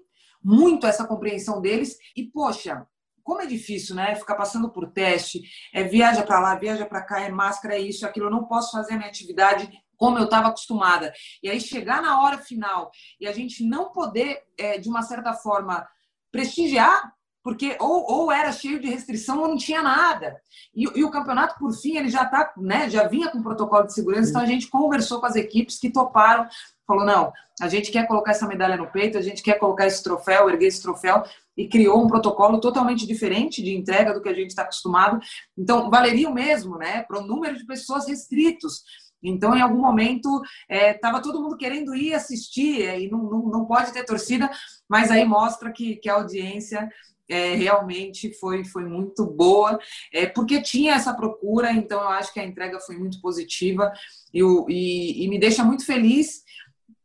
muito 0.44 0.88
essa 0.88 1.06
compreensão 1.06 1.62
deles. 1.62 1.98
E, 2.16 2.24
poxa, 2.24 2.86
como 3.26 3.42
é 3.42 3.48
difícil, 3.48 3.96
né? 3.96 4.14
Ficar 4.16 4.36
passando 4.36 4.70
por 4.70 4.92
teste, 4.92 5.42
é 5.74 5.84
viaja 5.84 6.24
para 6.24 6.40
lá, 6.40 6.56
viaja 6.56 6.86
para 6.86 7.02
cá, 7.02 7.22
é 7.22 7.30
máscara, 7.30 7.76
é 7.76 7.80
isso, 7.80 8.06
aquilo. 8.06 8.28
Eu 8.28 8.32
não 8.32 8.46
posso 8.46 8.72
fazer 8.72 8.94
a 8.94 8.98
minha 8.98 9.10
atividade 9.10 9.68
como 9.98 10.20
eu 10.20 10.26
estava 10.26 10.50
acostumada. 10.50 11.12
E 11.42 11.50
aí 11.50 11.60
chegar 11.60 12.04
na 12.04 12.22
hora 12.22 12.38
final 12.38 12.92
e 13.20 13.28
a 13.28 13.34
gente 13.34 13.66
não 13.66 13.92
poder, 13.92 14.44
é, 14.60 14.78
de 14.78 14.88
uma 14.88 15.02
certa 15.02 15.34
forma, 15.34 15.88
prestigiar, 16.32 17.14
porque 17.44 17.76
ou, 17.80 18.06
ou 18.12 18.32
era 18.32 18.52
cheio 18.52 18.80
de 18.80 18.90
restrição 18.90 19.42
ou 19.42 19.48
não 19.48 19.58
tinha 19.58 19.82
nada. 19.82 20.40
E, 20.76 20.84
e 21.00 21.04
o 21.04 21.10
campeonato, 21.10 21.58
por 21.58 21.74
fim, 21.74 21.98
ele 21.98 22.10
já 22.10 22.26
tá, 22.26 22.54
né, 22.58 22.88
já 22.92 23.08
vinha 23.08 23.32
com 23.32 23.42
protocolo 23.42 23.88
de 23.88 23.94
segurança, 23.94 24.30
então 24.30 24.42
a 24.42 24.46
gente 24.46 24.68
conversou 24.68 25.20
com 25.20 25.26
as 25.26 25.36
equipes 25.36 25.80
que 25.80 25.92
toparam, 25.92 26.48
falou, 26.86 27.06
não, 27.06 27.34
a 27.60 27.68
gente 27.68 27.92
quer 27.92 28.08
colocar 28.08 28.32
essa 28.32 28.48
medalha 28.48 28.78
no 28.78 28.92
peito, 28.92 29.18
a 29.18 29.22
gente 29.22 29.42
quer 29.42 29.58
colocar 29.58 29.88
esse 29.88 30.04
troféu, 30.04 30.48
erguer 30.48 30.68
esse 30.68 30.82
troféu, 30.82 31.24
e 31.58 31.68
criou 31.68 32.04
um 32.04 32.08
protocolo 32.08 32.60
totalmente 32.60 33.08
diferente 33.08 33.64
de 33.64 33.76
entrega 33.76 34.14
do 34.14 34.22
que 34.22 34.30
a 34.30 34.34
gente 34.34 34.50
está 34.50 34.64
acostumado. 34.64 35.20
Então, 35.58 35.90
valeria 35.90 36.30
o 36.30 36.34
mesmo, 36.34 36.78
né, 36.78 37.04
para 37.04 37.20
o 37.20 37.26
número 37.26 37.58
de 37.58 37.66
pessoas 37.66 38.08
restritos. 38.08 38.84
Então, 39.24 39.56
em 39.56 39.62
algum 39.62 39.80
momento, 39.80 40.42
estava 40.70 41.18
é, 41.18 41.22
todo 41.22 41.42
mundo 41.42 41.58
querendo 41.58 41.96
ir 41.96 42.14
assistir 42.14 42.84
é, 42.84 43.00
e 43.00 43.10
não, 43.10 43.24
não, 43.24 43.40
não 43.48 43.66
pode 43.66 43.92
ter 43.92 44.04
torcida, 44.04 44.50
mas 44.88 45.10
aí 45.10 45.26
mostra 45.26 45.72
que, 45.72 45.96
que 45.96 46.10
a 46.10 46.16
audiência 46.16 46.88
é, 47.28 47.56
realmente 47.56 48.34
foi, 48.34 48.64
foi 48.64 48.86
muito 48.86 49.26
boa, 49.26 49.80
é, 50.14 50.28
porque 50.28 50.62
tinha 50.62 50.94
essa 50.94 51.14
procura, 51.14 51.72
então 51.72 52.02
eu 52.02 52.10
acho 52.10 52.32
que 52.32 52.40
a 52.40 52.46
entrega 52.46 52.80
foi 52.80 52.98
muito 52.98 53.20
positiva 53.20 53.92
e, 54.34 54.42
e, 54.42 55.24
e 55.24 55.28
me 55.28 55.40
deixa 55.40 55.64
muito 55.64 55.86
feliz 55.86 56.44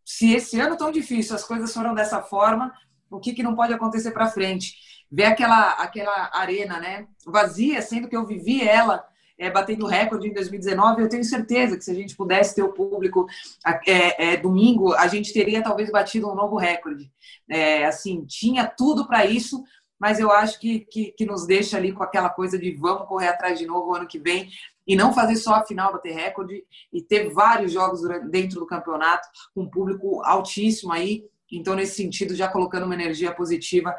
se 0.05 0.33
esse 0.33 0.61
ano 0.61 0.77
tão 0.77 0.91
difícil 0.91 1.35
as 1.35 1.45
coisas 1.45 1.73
foram 1.73 1.95
dessa 1.95 2.21
forma, 2.21 2.73
o 3.11 3.19
que, 3.19 3.35
que 3.35 3.43
não 3.43 3.55
pode 3.55 3.73
acontecer 3.73 4.13
para 4.13 4.31
frente? 4.31 4.75
Ver 5.11 5.25
aquela, 5.25 5.73
aquela 5.73 6.31
arena 6.33 6.79
né, 6.79 7.07
vazia, 7.27 7.83
sendo 7.83 8.09
que 8.09 8.17
eu 8.17 8.27
vivi 8.27 8.67
ela 8.67 9.05
é, 9.41 9.51
batendo 9.51 9.87
recorde 9.87 10.29
em 10.29 10.35
2019, 10.35 11.01
eu 11.01 11.09
tenho 11.09 11.25
certeza 11.25 11.77
que 11.77 11.83
se 11.83 11.91
a 11.91 11.95
gente 11.95 12.15
pudesse 12.15 12.55
ter 12.55 12.63
o 12.63 12.75
público 12.75 13.27
é, 13.87 14.33
é, 14.33 14.37
domingo, 14.37 14.93
a 14.93 15.07
gente 15.07 15.33
teria 15.33 15.63
talvez 15.63 15.91
batido 15.91 16.31
um 16.31 16.35
novo 16.35 16.57
recorde. 16.57 17.11
É, 17.49 17.87
assim, 17.87 18.23
tinha 18.27 18.67
tudo 18.67 19.07
para 19.07 19.25
isso, 19.25 19.65
mas 19.99 20.21
eu 20.21 20.31
acho 20.31 20.61
que, 20.61 20.81
que, 20.81 21.13
que, 21.13 21.25
nos 21.25 21.47
deixa 21.47 21.79
ali 21.79 21.91
com 21.91 22.03
aquela 22.03 22.29
coisa 22.29 22.59
de 22.59 22.73
vamos 22.73 23.09
correr 23.09 23.29
atrás 23.29 23.59
de 23.59 23.67
novo 23.67 23.95
ano 23.95 24.07
que 24.07 24.19
vem 24.19 24.51
e 24.87 24.95
não 24.95 25.13
fazer 25.13 25.37
só 25.37 25.55
a 25.55 25.67
final 25.67 25.93
bater 25.93 26.15
recorde 26.15 26.63
e 26.93 27.01
ter 27.01 27.31
vários 27.31 27.73
jogos 27.73 28.03
dentro 28.31 28.61
do 28.61 28.67
campeonato 28.67 29.27
com 29.55 29.63
um 29.63 29.71
público 29.71 30.23
altíssimo 30.23 30.93
aí. 30.93 31.25
Então, 31.53 31.75
nesse 31.75 31.97
sentido, 31.97 32.35
já 32.35 32.49
colocando 32.49 32.85
uma 32.85 32.95
energia 32.95 33.33
positiva 33.35 33.95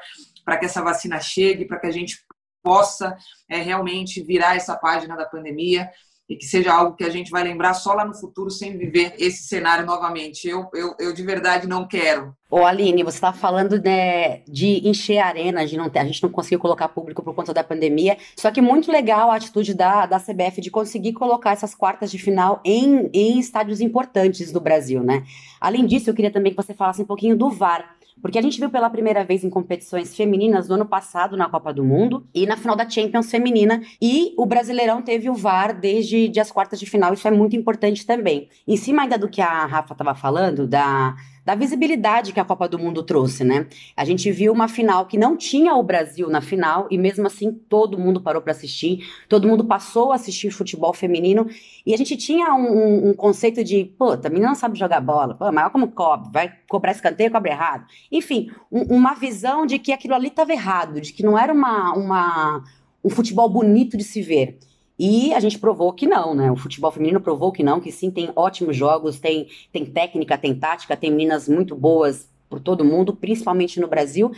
para 0.46 0.58
que 0.58 0.66
essa 0.66 0.82
vacina 0.82 1.20
chegue, 1.20 1.66
para 1.66 1.80
que 1.80 1.88
a 1.88 1.92
gente 1.92 2.18
possa 2.64 3.16
é, 3.50 3.58
realmente 3.58 4.24
virar 4.24 4.56
essa 4.56 4.76
página 4.76 5.16
da 5.16 5.26
pandemia 5.26 5.90
e 6.30 6.38
que 6.38 6.46
seja 6.46 6.74
algo 6.74 6.96
que 6.96 7.04
a 7.04 7.10
gente 7.10 7.30
vai 7.30 7.44
lembrar 7.44 7.74
só 7.74 7.94
lá 7.94 8.06
no 8.06 8.14
futuro 8.14 8.50
sem 8.50 8.78
viver 8.78 9.14
esse 9.18 9.44
cenário 9.44 9.86
novamente. 9.86 10.48
Eu, 10.48 10.70
eu, 10.74 10.96
eu 11.00 11.14
de 11.14 11.24
verdade 11.24 11.68
não 11.68 11.88
quero. 11.88 12.36
Ô 12.52 12.66
Aline, 12.66 13.02
você 13.02 13.16
estava 13.16 13.38
falando 13.38 13.82
né, 13.82 14.42
de 14.46 14.86
encher 14.86 15.20
a 15.20 15.28
arena, 15.28 15.66
de 15.66 15.78
não 15.78 15.90
ter, 15.90 16.00
a 16.00 16.04
gente 16.04 16.22
não 16.22 16.30
conseguiu 16.30 16.60
colocar 16.60 16.90
público 16.90 17.24
por 17.24 17.34
conta 17.34 17.54
da 17.54 17.64
pandemia. 17.64 18.18
Só 18.36 18.52
que 18.52 18.60
muito 18.60 18.92
legal 18.92 19.32
a 19.32 19.38
atitude 19.38 19.74
da, 19.74 20.06
da 20.06 20.20
CBF 20.20 20.60
de 20.60 20.70
conseguir 20.70 21.14
colocar 21.14 21.54
essas 21.54 21.74
quartas 21.74 22.12
de 22.12 22.18
final 22.18 22.60
em, 22.66 23.10
em 23.14 23.40
estádios 23.40 23.80
importantes 23.80 24.52
do 24.52 24.60
Brasil, 24.60 25.02
né? 25.02 25.24
Além 25.62 25.86
disso, 25.86 26.10
eu 26.10 26.14
queria 26.14 26.30
também 26.30 26.52
que 26.52 26.62
você 26.62 26.74
falasse 26.74 27.02
um 27.02 27.06
pouquinho 27.06 27.38
do 27.38 27.50
VAR. 27.50 27.96
Porque 28.22 28.38
a 28.38 28.42
gente 28.42 28.60
viu 28.60 28.70
pela 28.70 28.90
primeira 28.90 29.24
vez 29.24 29.46
em 29.46 29.50
competições 29.50 30.14
femininas 30.14 30.68
no 30.68 30.76
ano 30.76 30.86
passado 30.86 31.38
na 31.38 31.50
Copa 31.50 31.74
do 31.74 31.86
Mundo 31.86 32.28
e 32.36 32.46
na 32.46 32.58
final 32.58 32.76
da 32.76 32.88
Champions 32.88 33.32
feminina. 33.32 33.82
E 34.02 34.34
o 34.38 34.46
Brasileirão 34.46 35.02
teve 35.02 35.30
o 35.30 35.34
VAR 35.34 35.74
desde 35.80 36.28
de 36.28 36.40
as 36.40 36.52
quartas 36.52 36.80
de 36.80 36.86
final. 36.86 37.14
Isso 37.14 37.28
é 37.28 37.32
muito 37.32 37.56
importante 37.56 38.06
também. 38.06 38.50
Em 38.68 38.76
cima 38.76 39.04
ainda 39.04 39.18
do 39.18 39.30
que 39.30 39.42
a 39.42 39.66
Rafa 39.66 39.94
estava 39.94 40.14
falando, 40.14 40.68
da 40.68 41.16
da 41.44 41.56
visibilidade 41.56 42.34
que 42.34 42.40
a 42.40 42.46
Copa 42.46 42.68
do 42.68 42.78
Mundo 42.78 43.02
trouxe, 43.02 43.44
né? 43.44 43.68
A 43.96 44.06
gente 44.06 44.32
viu 44.32 44.54
uma 44.54 44.68
final 44.68 45.08
que 45.08 45.18
não 45.18 45.36
tinha 45.36 45.76
o 45.76 45.82
Brasil 45.82 46.30
na 46.30 46.40
final 46.40 46.88
e 46.92 46.98
mesmo 46.98 47.26
assim 47.26 47.52
todo 47.52 47.98
mundo 47.98 48.22
parou 48.22 48.42
para 48.42 48.52
assistir, 48.52 49.00
todo 49.28 49.48
mundo 49.48 49.66
passou 49.66 50.12
a 50.12 50.16
assistir 50.16 50.52
futebol 50.52 50.94
feminino 50.94 51.48
e 51.86 51.94
a 51.94 51.98
gente 51.98 52.16
tinha 52.16 52.54
um, 52.54 52.68
um, 52.68 53.10
um 53.10 53.14
conceito 53.14 53.64
de, 53.64 53.86
pô, 53.98 54.12
a 54.12 54.30
menina 54.30 54.50
não 54.50 54.56
sabe 54.56 54.78
jogar 54.78 55.02
bola, 55.02 55.34
pô, 55.34 55.52
mas 55.52 55.72
como 55.72 55.92
cobre, 55.92 56.30
vai 56.32 56.54
cobrar 56.70 56.92
escanteio, 56.92 57.32
cobre 57.32 57.52
errado. 57.52 57.86
Enfim, 58.12 58.52
um, 58.72 58.98
uma 58.98 59.16
visão 59.16 59.66
de 59.66 59.80
que 59.80 59.92
aquilo 59.92 60.14
ali 60.14 60.28
estava 60.28 60.54
errado, 60.54 61.02
de 61.02 61.12
que 61.12 61.24
não 61.24 61.38
era 61.38 61.52
uma, 61.52 61.94
uma, 61.94 62.64
um 63.04 63.10
futebol 63.10 63.50
bonito 63.50 63.98
de 63.98 64.04
se 64.04 64.22
ver. 64.22 64.60
E 64.98 65.34
a 65.34 65.40
gente 65.40 65.58
provou 65.58 65.92
que 65.94 66.06
não, 66.06 66.36
né? 66.36 66.52
O 66.52 66.56
futebol 66.56 66.92
feminino 66.92 67.20
provou 67.20 67.52
que 67.52 67.64
não, 67.64 67.80
que 67.80 67.92
sim, 67.92 68.12
tem 68.12 68.32
ótimos 68.36 68.76
jogos, 68.76 69.20
tem, 69.20 69.48
tem 69.72 69.86
técnica, 69.86 70.38
tem 70.38 70.54
tática, 70.54 70.96
tem 70.96 71.10
meninas 71.10 71.50
muito 71.50 71.76
boas 71.76 72.30
por 72.50 72.60
todo 72.60 72.86
mundo, 72.86 73.16
principalmente 73.16 73.80
no 73.80 73.88
Brasil. 73.88 74.32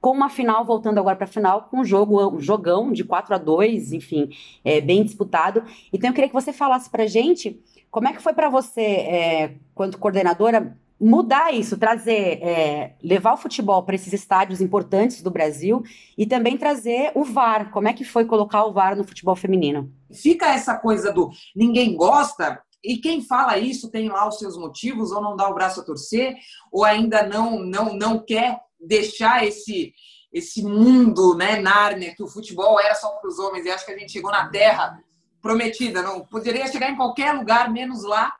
Com 0.00 0.12
uma 0.12 0.30
final, 0.30 0.64
voltando 0.64 0.98
agora 0.98 1.16
para 1.16 1.24
a 1.24 1.28
final, 1.28 1.62
com 1.70 1.80
um 1.80 1.84
jogo, 1.84 2.36
um 2.36 2.40
jogão 2.40 2.92
de 2.92 3.02
4 3.02 3.34
a 3.34 3.38
2 3.38 3.92
enfim, 3.92 4.30
é, 4.64 4.80
bem 4.80 5.02
disputado. 5.02 5.64
Então 5.92 6.08
eu 6.08 6.14
queria 6.14 6.28
que 6.28 6.34
você 6.34 6.52
falasse 6.52 6.88
para 6.88 7.06
gente 7.06 7.60
como 7.90 8.08
é 8.08 8.12
que 8.12 8.22
foi 8.22 8.32
para 8.32 8.48
você, 8.48 8.80
é, 8.80 9.54
quanto 9.74 9.98
coordenadora, 9.98 10.76
mudar 11.00 11.52
isso, 11.52 11.76
trazer, 11.76 12.42
é, 12.42 12.96
levar 13.02 13.34
o 13.34 13.36
futebol 13.36 13.82
para 13.82 13.94
esses 13.94 14.12
estádios 14.12 14.60
importantes 14.60 15.22
do 15.22 15.30
Brasil 15.30 15.82
e 16.16 16.26
também 16.26 16.56
trazer 16.56 17.12
o 17.14 17.24
VAR. 17.24 17.70
Como 17.70 17.88
é 17.88 17.92
que 17.92 18.04
foi 18.04 18.24
colocar 18.24 18.64
o 18.64 18.72
VAR 18.72 18.96
no 18.96 19.04
futebol 19.04 19.36
feminino? 19.36 19.92
Fica 20.12 20.46
essa 20.46 20.76
coisa 20.76 21.12
do 21.12 21.30
ninguém 21.54 21.94
gosta. 21.96 22.60
E 22.82 22.98
quem 22.98 23.20
fala 23.20 23.58
isso 23.58 23.90
tem 23.90 24.08
lá 24.08 24.28
os 24.28 24.38
seus 24.38 24.56
motivos, 24.56 25.10
ou 25.10 25.20
não 25.20 25.36
dá 25.36 25.48
o 25.48 25.54
braço 25.54 25.80
a 25.80 25.84
torcer, 25.84 26.36
ou 26.70 26.84
ainda 26.84 27.26
não 27.26 27.58
não 27.58 27.94
não 27.94 28.18
quer 28.18 28.60
deixar 28.80 29.44
esse 29.44 29.92
esse 30.32 30.62
mundo, 30.62 31.34
né, 31.34 31.58
Nárnia, 31.60 32.14
que 32.14 32.22
o 32.22 32.28
futebol 32.28 32.78
era 32.78 32.94
só 32.94 33.08
para 33.08 33.28
os 33.28 33.38
homens. 33.38 33.64
E 33.64 33.70
acho 33.70 33.86
que 33.86 33.92
a 33.92 33.98
gente 33.98 34.12
chegou 34.12 34.30
na 34.30 34.48
Terra 34.50 35.02
prometida, 35.40 36.02
não 36.02 36.26
poderia 36.26 36.66
chegar 36.66 36.90
em 36.90 36.96
qualquer 36.96 37.32
lugar 37.32 37.72
menos 37.72 38.04
lá. 38.04 38.34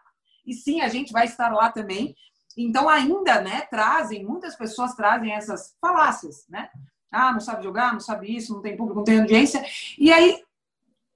E 0.45 0.53
sim, 0.53 0.81
a 0.81 0.89
gente 0.89 1.13
vai 1.13 1.25
estar 1.25 1.53
lá 1.53 1.71
também. 1.71 2.15
Então, 2.57 2.89
ainda, 2.89 3.41
né, 3.41 3.63
trazem, 3.71 4.25
muitas 4.25 4.57
pessoas 4.57 4.95
trazem 4.95 5.33
essas 5.33 5.77
falácias, 5.81 6.47
né? 6.49 6.71
Ah, 7.13 7.33
não 7.33 7.41
sabe 7.41 7.63
jogar, 7.63 7.93
não 7.93 8.01
sabe 8.01 8.35
isso, 8.35 8.53
não 8.53 8.63
tem 8.63 8.77
público, 8.77 8.99
não 8.99 9.05
tem 9.05 9.21
audiência. 9.21 9.65
E 9.99 10.13
aí 10.13 10.43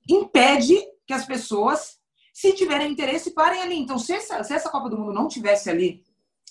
impede 0.08 0.76
que 1.06 1.12
as 1.12 1.24
pessoas, 1.24 1.98
se 2.32 2.52
tiverem 2.52 2.92
interesse, 2.92 3.32
parem 3.32 3.62
ali. 3.62 3.76
Então, 3.76 3.98
se 3.98 4.12
essa, 4.12 4.42
se 4.44 4.52
essa 4.52 4.70
Copa 4.70 4.88
do 4.88 4.98
Mundo 4.98 5.12
não 5.12 5.28
tivesse 5.28 5.70
ali, 5.70 6.04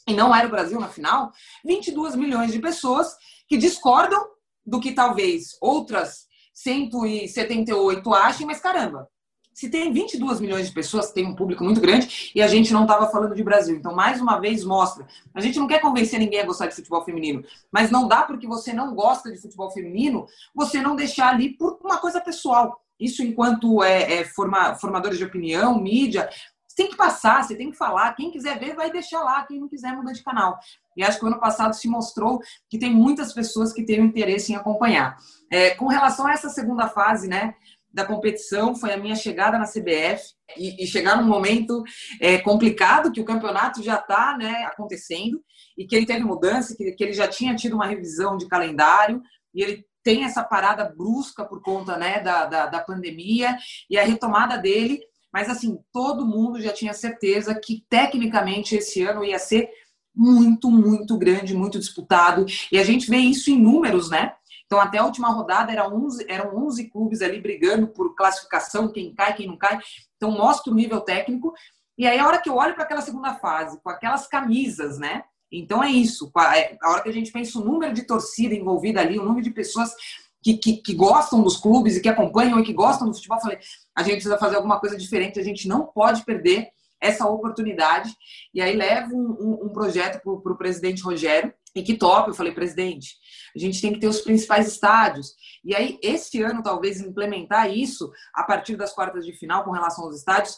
e 0.08 0.14
não 0.14 0.36
era 0.36 0.48
o 0.48 0.52
Brasil 0.52 0.80
na 0.80 0.90
final, 0.90 1.32
22 1.64 2.16
milhões 2.16 2.52
de 2.52 2.60
pessoas 2.60 3.16
que 3.48 3.58
discordam 3.58 4.28
do 4.66 4.80
que 4.80 4.92
talvez 4.92 5.58
outras 5.62 6.28
178 6.54 8.14
achem, 8.14 8.46
mas 8.46 8.60
caramba, 8.60 9.10
se 9.60 9.70
tem 9.70 9.92
22 9.92 10.40
milhões 10.40 10.68
de 10.68 10.74
pessoas, 10.74 11.12
tem 11.12 11.28
um 11.28 11.36
público 11.36 11.66
muito 11.66 11.82
grande, 11.82 12.32
e 12.34 12.42
a 12.42 12.48
gente 12.48 12.72
não 12.72 12.84
estava 12.84 13.08
falando 13.08 13.36
de 13.36 13.44
Brasil. 13.44 13.76
Então, 13.76 13.94
mais 13.94 14.22
uma 14.22 14.40
vez, 14.40 14.64
mostra. 14.64 15.06
A 15.34 15.42
gente 15.42 15.60
não 15.60 15.68
quer 15.68 15.82
convencer 15.82 16.18
ninguém 16.18 16.40
a 16.40 16.46
gostar 16.46 16.68
de 16.68 16.76
futebol 16.76 17.04
feminino, 17.04 17.44
mas 17.70 17.92
não 17.92 18.08
dá 18.08 18.24
porque 18.24 18.48
você 18.48 18.72
não 18.72 18.96
gosta 18.96 19.30
de 19.30 19.38
futebol 19.38 19.70
feminino, 19.70 20.26
você 20.56 20.82
não 20.82 20.96
deixar 20.96 21.34
ali 21.34 21.58
por 21.58 21.78
uma 21.84 21.98
coisa 21.98 22.22
pessoal. 22.22 22.82
Isso 22.98 23.22
enquanto 23.22 23.84
é, 23.84 24.22
é 24.22 24.24
forma, 24.24 24.76
formadores 24.76 25.18
de 25.18 25.26
opinião, 25.26 25.78
mídia, 25.78 26.30
você 26.66 26.78
tem 26.78 26.88
que 26.88 26.96
passar, 26.96 27.44
você 27.44 27.54
tem 27.54 27.70
que 27.70 27.78
falar. 27.78 28.14
Quem 28.14 28.32
quiser 28.32 28.58
ver, 28.58 28.76
vai 28.76 28.90
deixar 28.90 29.22
lá. 29.22 29.44
Quem 29.44 29.60
não 29.60 29.68
quiser, 29.68 29.92
muda 29.92 30.14
de 30.14 30.24
canal. 30.24 30.58
E 30.96 31.04
acho 31.04 31.20
que 31.20 31.26
o 31.26 31.28
ano 31.28 31.40
passado 31.40 31.74
se 31.74 31.90
mostrou 31.90 32.40
que 32.70 32.78
tem 32.78 32.94
muitas 32.94 33.34
pessoas 33.34 33.74
que 33.74 33.84
têm 33.84 34.00
interesse 34.00 34.54
em 34.54 34.56
acompanhar. 34.56 35.18
É, 35.52 35.72
com 35.72 35.88
relação 35.88 36.28
a 36.28 36.32
essa 36.32 36.48
segunda 36.48 36.88
fase, 36.88 37.28
né? 37.28 37.56
Da 37.92 38.06
competição 38.06 38.76
foi 38.76 38.94
a 38.94 38.98
minha 38.98 39.16
chegada 39.16 39.58
na 39.58 39.66
CBF 39.66 40.24
e, 40.56 40.84
e 40.84 40.88
chegar 40.88 41.18
num 41.18 41.28
momento 41.28 41.84
é, 42.22 42.38
complicado 42.38 43.12
que 43.12 43.22
o 43.22 43.26
campeonato 43.26 43.82
já 43.82 43.96
está 43.96 44.38
né, 44.38 44.64
acontecendo 44.66 45.42
e 45.78 45.86
que 45.86 45.96
ele 45.96 46.06
teve 46.06 46.24
mudança, 46.24 46.76
que, 46.76 46.92
que 46.92 47.04
ele 47.04 47.14
já 47.14 47.28
tinha 47.28 47.56
tido 47.56 47.74
uma 47.74 47.88
revisão 47.88 48.38
de 48.38 48.48
calendário 48.48 49.22
e 49.54 49.64
ele 49.64 49.86
tem 50.04 50.24
essa 50.24 50.44
parada 50.44 50.86
brusca 50.86 51.44
por 51.46 51.62
conta 51.62 51.98
né, 51.98 52.20
da, 52.20 52.46
da, 52.46 52.66
da 52.68 52.80
pandemia 52.80 53.58
e 53.90 53.98
a 53.98 54.04
retomada 54.04 54.58
dele. 54.58 55.00
Mas 55.32 55.50
assim, 55.50 55.78
todo 55.92 56.26
mundo 56.26 56.62
já 56.62 56.72
tinha 56.72 56.94
certeza 56.94 57.54
que 57.54 57.84
tecnicamente 57.90 58.76
esse 58.76 59.04
ano 59.04 59.24
ia 59.24 59.38
ser 59.38 59.70
muito, 60.16 60.70
muito 60.70 61.18
grande, 61.18 61.56
muito 61.56 61.80
disputado. 61.80 62.46
E 62.72 62.80
a 62.80 62.84
gente 62.84 63.10
vê 63.10 63.18
isso 63.18 63.52
em 63.52 63.62
números, 63.62 64.10
né? 64.10 64.34
Então, 64.70 64.80
até 64.80 65.00
a 65.00 65.04
última 65.04 65.30
rodada 65.30 65.72
eram 65.72 65.96
11, 66.06 66.28
eram 66.30 66.56
11 66.56 66.92
clubes 66.92 67.24
ali 67.24 67.42
brigando 67.42 67.88
por 67.88 68.14
classificação, 68.14 68.88
quem 68.88 69.16
cai, 69.16 69.36
quem 69.36 69.48
não 69.48 69.58
cai. 69.58 69.80
Então, 70.16 70.30
mostra 70.30 70.72
o 70.72 70.76
nível 70.76 71.02
técnico. 71.02 71.52
E 71.98 72.06
aí, 72.06 72.20
a 72.20 72.28
hora 72.28 72.40
que 72.40 72.48
eu 72.48 72.56
olho 72.56 72.76
para 72.76 72.84
aquela 72.84 73.02
segunda 73.02 73.34
fase, 73.34 73.82
com 73.82 73.90
aquelas 73.90 74.28
camisas, 74.28 75.00
né? 75.00 75.24
Então, 75.52 75.84
é 75.84 75.90
isso. 75.90 76.32
É, 76.56 76.78
a 76.84 76.92
hora 76.92 77.02
que 77.02 77.10
a 77.10 77.12
gente 77.12 77.32
pensa 77.32 77.58
o 77.58 77.66
número 77.66 77.96
de 77.96 78.04
torcida 78.04 78.54
envolvida 78.54 79.02
ali, 79.02 79.18
o 79.18 79.26
número 79.26 79.42
de 79.42 79.50
pessoas 79.50 79.92
que, 80.40 80.56
que, 80.56 80.78
que, 80.78 80.94
gostam 80.94 81.42
dos 81.42 81.58
clubes 81.58 81.98
e 81.98 82.02
que 82.02 82.08
acompanham 82.08 82.60
e 82.60 82.64
que 82.64 82.72
gostam 82.72 83.10
do 83.10 83.16
futebol, 83.16 83.42
falei, 83.42 83.58
a 83.96 84.04
gente 84.04 84.14
precisa 84.14 84.38
fazer 84.38 84.58
alguma 84.58 84.80
coisa 84.80 84.96
diferente, 84.96 85.40
a 85.40 85.44
gente 85.44 85.68
não 85.68 85.88
pode 85.88 86.24
perder 86.24 86.70
essa 87.02 87.28
oportunidade. 87.28 88.16
E 88.54 88.62
aí 88.62 88.76
levo 88.76 89.16
um, 89.16 89.32
um, 89.32 89.66
um 89.66 89.70
projeto 89.70 90.22
para 90.22 90.54
o 90.54 90.58
presidente 90.58 91.02
Rogério, 91.02 91.52
e 91.76 91.84
que 91.84 91.98
top, 91.98 92.30
eu 92.30 92.34
falei, 92.34 92.54
presidente, 92.54 93.16
a 93.56 93.60
gente 93.60 93.82
tem 93.82 93.94
que 93.94 94.00
ter 94.00 94.08
os 94.08 94.22
principais 94.22 94.68
estádios. 94.68 95.34
E 95.64 95.76
aí, 95.76 96.00
esse 96.02 96.42
ano, 96.42 96.64
talvez, 96.64 97.00
implementar 97.00 97.72
isso 97.72 98.12
a 98.34 98.44
partir 98.44 98.76
das 98.76 98.94
quartas 98.94 99.26
de 99.26 99.34
final 99.34 99.64
com 99.64 99.72
relação 99.72 100.06
aos 100.06 100.18
estádios, 100.18 100.58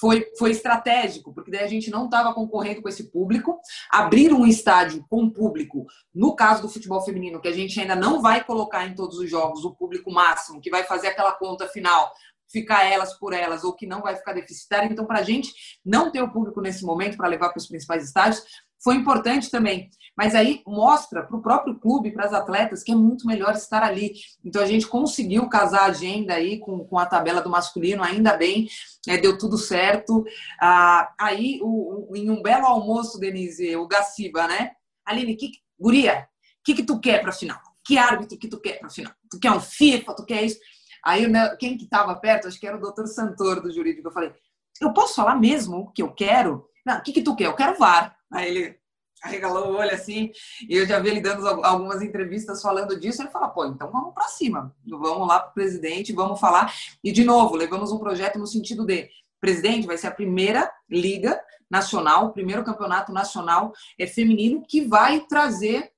foi, 0.00 0.26
foi 0.36 0.50
estratégico, 0.50 1.32
porque 1.32 1.50
daí 1.50 1.62
a 1.62 1.68
gente 1.68 1.90
não 1.90 2.06
estava 2.06 2.34
concorrendo 2.34 2.82
com 2.82 2.88
esse 2.88 3.10
público. 3.10 3.60
Abrir 3.90 4.32
um 4.32 4.46
estádio 4.46 5.04
com 5.08 5.30
público, 5.30 5.86
no 6.14 6.34
caso 6.34 6.62
do 6.62 6.68
futebol 6.68 7.02
feminino, 7.02 7.40
que 7.40 7.48
a 7.48 7.52
gente 7.52 7.78
ainda 7.80 7.94
não 7.94 8.20
vai 8.20 8.42
colocar 8.42 8.86
em 8.86 8.94
todos 8.94 9.18
os 9.18 9.30
jogos 9.30 9.64
o 9.64 9.74
público 9.74 10.10
máximo, 10.10 10.60
que 10.60 10.70
vai 10.70 10.84
fazer 10.84 11.08
aquela 11.08 11.32
conta 11.32 11.68
final 11.68 12.12
ficar 12.48 12.84
elas 12.84 13.12
por 13.14 13.32
elas 13.32 13.64
ou 13.64 13.74
que 13.74 13.86
não 13.86 14.00
vai 14.00 14.16
ficar 14.16 14.32
deficitária. 14.32 14.88
Então, 14.90 15.04
para 15.04 15.18
a 15.18 15.22
gente 15.22 15.52
não 15.84 16.10
ter 16.10 16.22
o 16.22 16.30
público 16.30 16.60
nesse 16.60 16.84
momento 16.84 17.16
para 17.16 17.28
levar 17.28 17.50
para 17.50 17.58
os 17.58 17.66
principais 17.66 18.04
estádios, 18.04 18.42
foi 18.82 18.96
importante 18.96 19.50
também. 19.50 19.90
Mas 20.16 20.34
aí 20.34 20.62
mostra 20.66 21.22
para 21.22 21.36
o 21.36 21.42
próprio 21.42 21.78
clube, 21.78 22.10
para 22.10 22.24
as 22.24 22.32
atletas, 22.32 22.82
que 22.82 22.90
é 22.90 22.94
muito 22.94 23.26
melhor 23.26 23.54
estar 23.54 23.82
ali. 23.82 24.14
Então 24.42 24.62
a 24.62 24.66
gente 24.66 24.86
conseguiu 24.86 25.46
casar 25.48 25.82
a 25.82 25.86
agenda 25.86 26.32
aí 26.34 26.58
com, 26.58 26.84
com 26.84 26.98
a 26.98 27.04
tabela 27.04 27.42
do 27.42 27.50
masculino, 27.50 28.02
ainda 28.02 28.34
bem, 28.34 28.66
é, 29.06 29.18
deu 29.18 29.36
tudo 29.36 29.58
certo. 29.58 30.24
Ah, 30.60 31.12
aí, 31.20 31.60
o, 31.62 32.10
o, 32.10 32.16
em 32.16 32.30
um 32.30 32.42
belo 32.42 32.64
almoço, 32.64 33.20
Denise, 33.20 33.76
o 33.76 33.86
Gaciba, 33.86 34.48
né? 34.48 34.70
Aline, 35.04 35.36
que, 35.36 35.50
guria, 35.78 36.26
o 36.60 36.64
que, 36.64 36.74
que 36.74 36.82
tu 36.82 36.98
quer 36.98 37.20
para 37.20 37.32
final? 37.32 37.60
Que 37.84 37.98
árbitro 37.98 38.38
que 38.38 38.48
tu 38.48 38.58
quer 38.58 38.78
para 38.78 38.88
final? 38.88 39.12
Tu 39.30 39.38
quer 39.38 39.52
um 39.52 39.60
FIFA? 39.60 40.14
Tu 40.14 40.24
quer 40.24 40.42
isso? 40.44 40.58
Aí 41.04 41.24
quem 41.58 41.76
que 41.76 41.84
estava 41.84 42.16
perto, 42.16 42.48
acho 42.48 42.58
que 42.58 42.66
era 42.66 42.76
o 42.76 42.80
doutor 42.80 43.06
Santor 43.06 43.62
do 43.62 43.72
jurídico, 43.72 44.08
eu 44.08 44.12
falei, 44.12 44.32
eu 44.80 44.92
posso 44.92 45.14
falar 45.14 45.36
mesmo 45.36 45.78
o 45.78 45.92
que 45.92 46.02
eu 46.02 46.12
quero? 46.12 46.68
Não, 46.84 46.98
o 46.98 47.02
que, 47.02 47.12
que 47.12 47.22
tu 47.22 47.36
quer? 47.36 47.46
Eu 47.46 47.54
quero 47.54 47.78
VAR. 47.78 48.15
Aí 48.32 48.48
ele 48.48 48.78
arregalou 49.22 49.72
o 49.72 49.76
olho 49.76 49.92
assim, 49.92 50.30
e 50.68 50.76
eu 50.76 50.86
já 50.86 51.00
vi 51.00 51.08
ele 51.08 51.20
dando 51.20 51.46
algumas 51.64 52.02
entrevistas 52.02 52.60
falando 52.60 52.98
disso, 53.00 53.22
ele 53.22 53.30
fala, 53.30 53.48
pô, 53.48 53.64
então 53.64 53.90
vamos 53.90 54.14
para 54.14 54.28
cima, 54.28 54.74
vamos 54.86 55.26
lá 55.26 55.40
para 55.40 55.50
o 55.50 55.54
presidente, 55.54 56.12
vamos 56.12 56.38
falar, 56.38 56.72
e 57.02 57.10
de 57.10 57.24
novo, 57.24 57.56
levamos 57.56 57.90
um 57.90 57.98
projeto 57.98 58.38
no 58.38 58.46
sentido 58.46 58.84
de, 58.84 59.08
presidente, 59.40 59.86
vai 59.86 59.96
ser 59.96 60.08
a 60.08 60.14
primeira 60.14 60.70
liga 60.88 61.40
nacional, 61.70 62.26
o 62.26 62.32
primeiro 62.32 62.64
campeonato 62.64 63.12
nacional 63.12 63.72
é 63.98 64.06
feminino 64.06 64.62
que 64.66 64.82
vai 64.82 65.20
trazer 65.20 65.90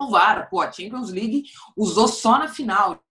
o 0.00 0.10
VAR, 0.10 0.48
pô, 0.48 0.60
a 0.60 0.70
Champions 0.70 1.10
League 1.10 1.44
usou 1.76 2.08
só 2.08 2.38
na 2.38 2.48
final, 2.48 3.02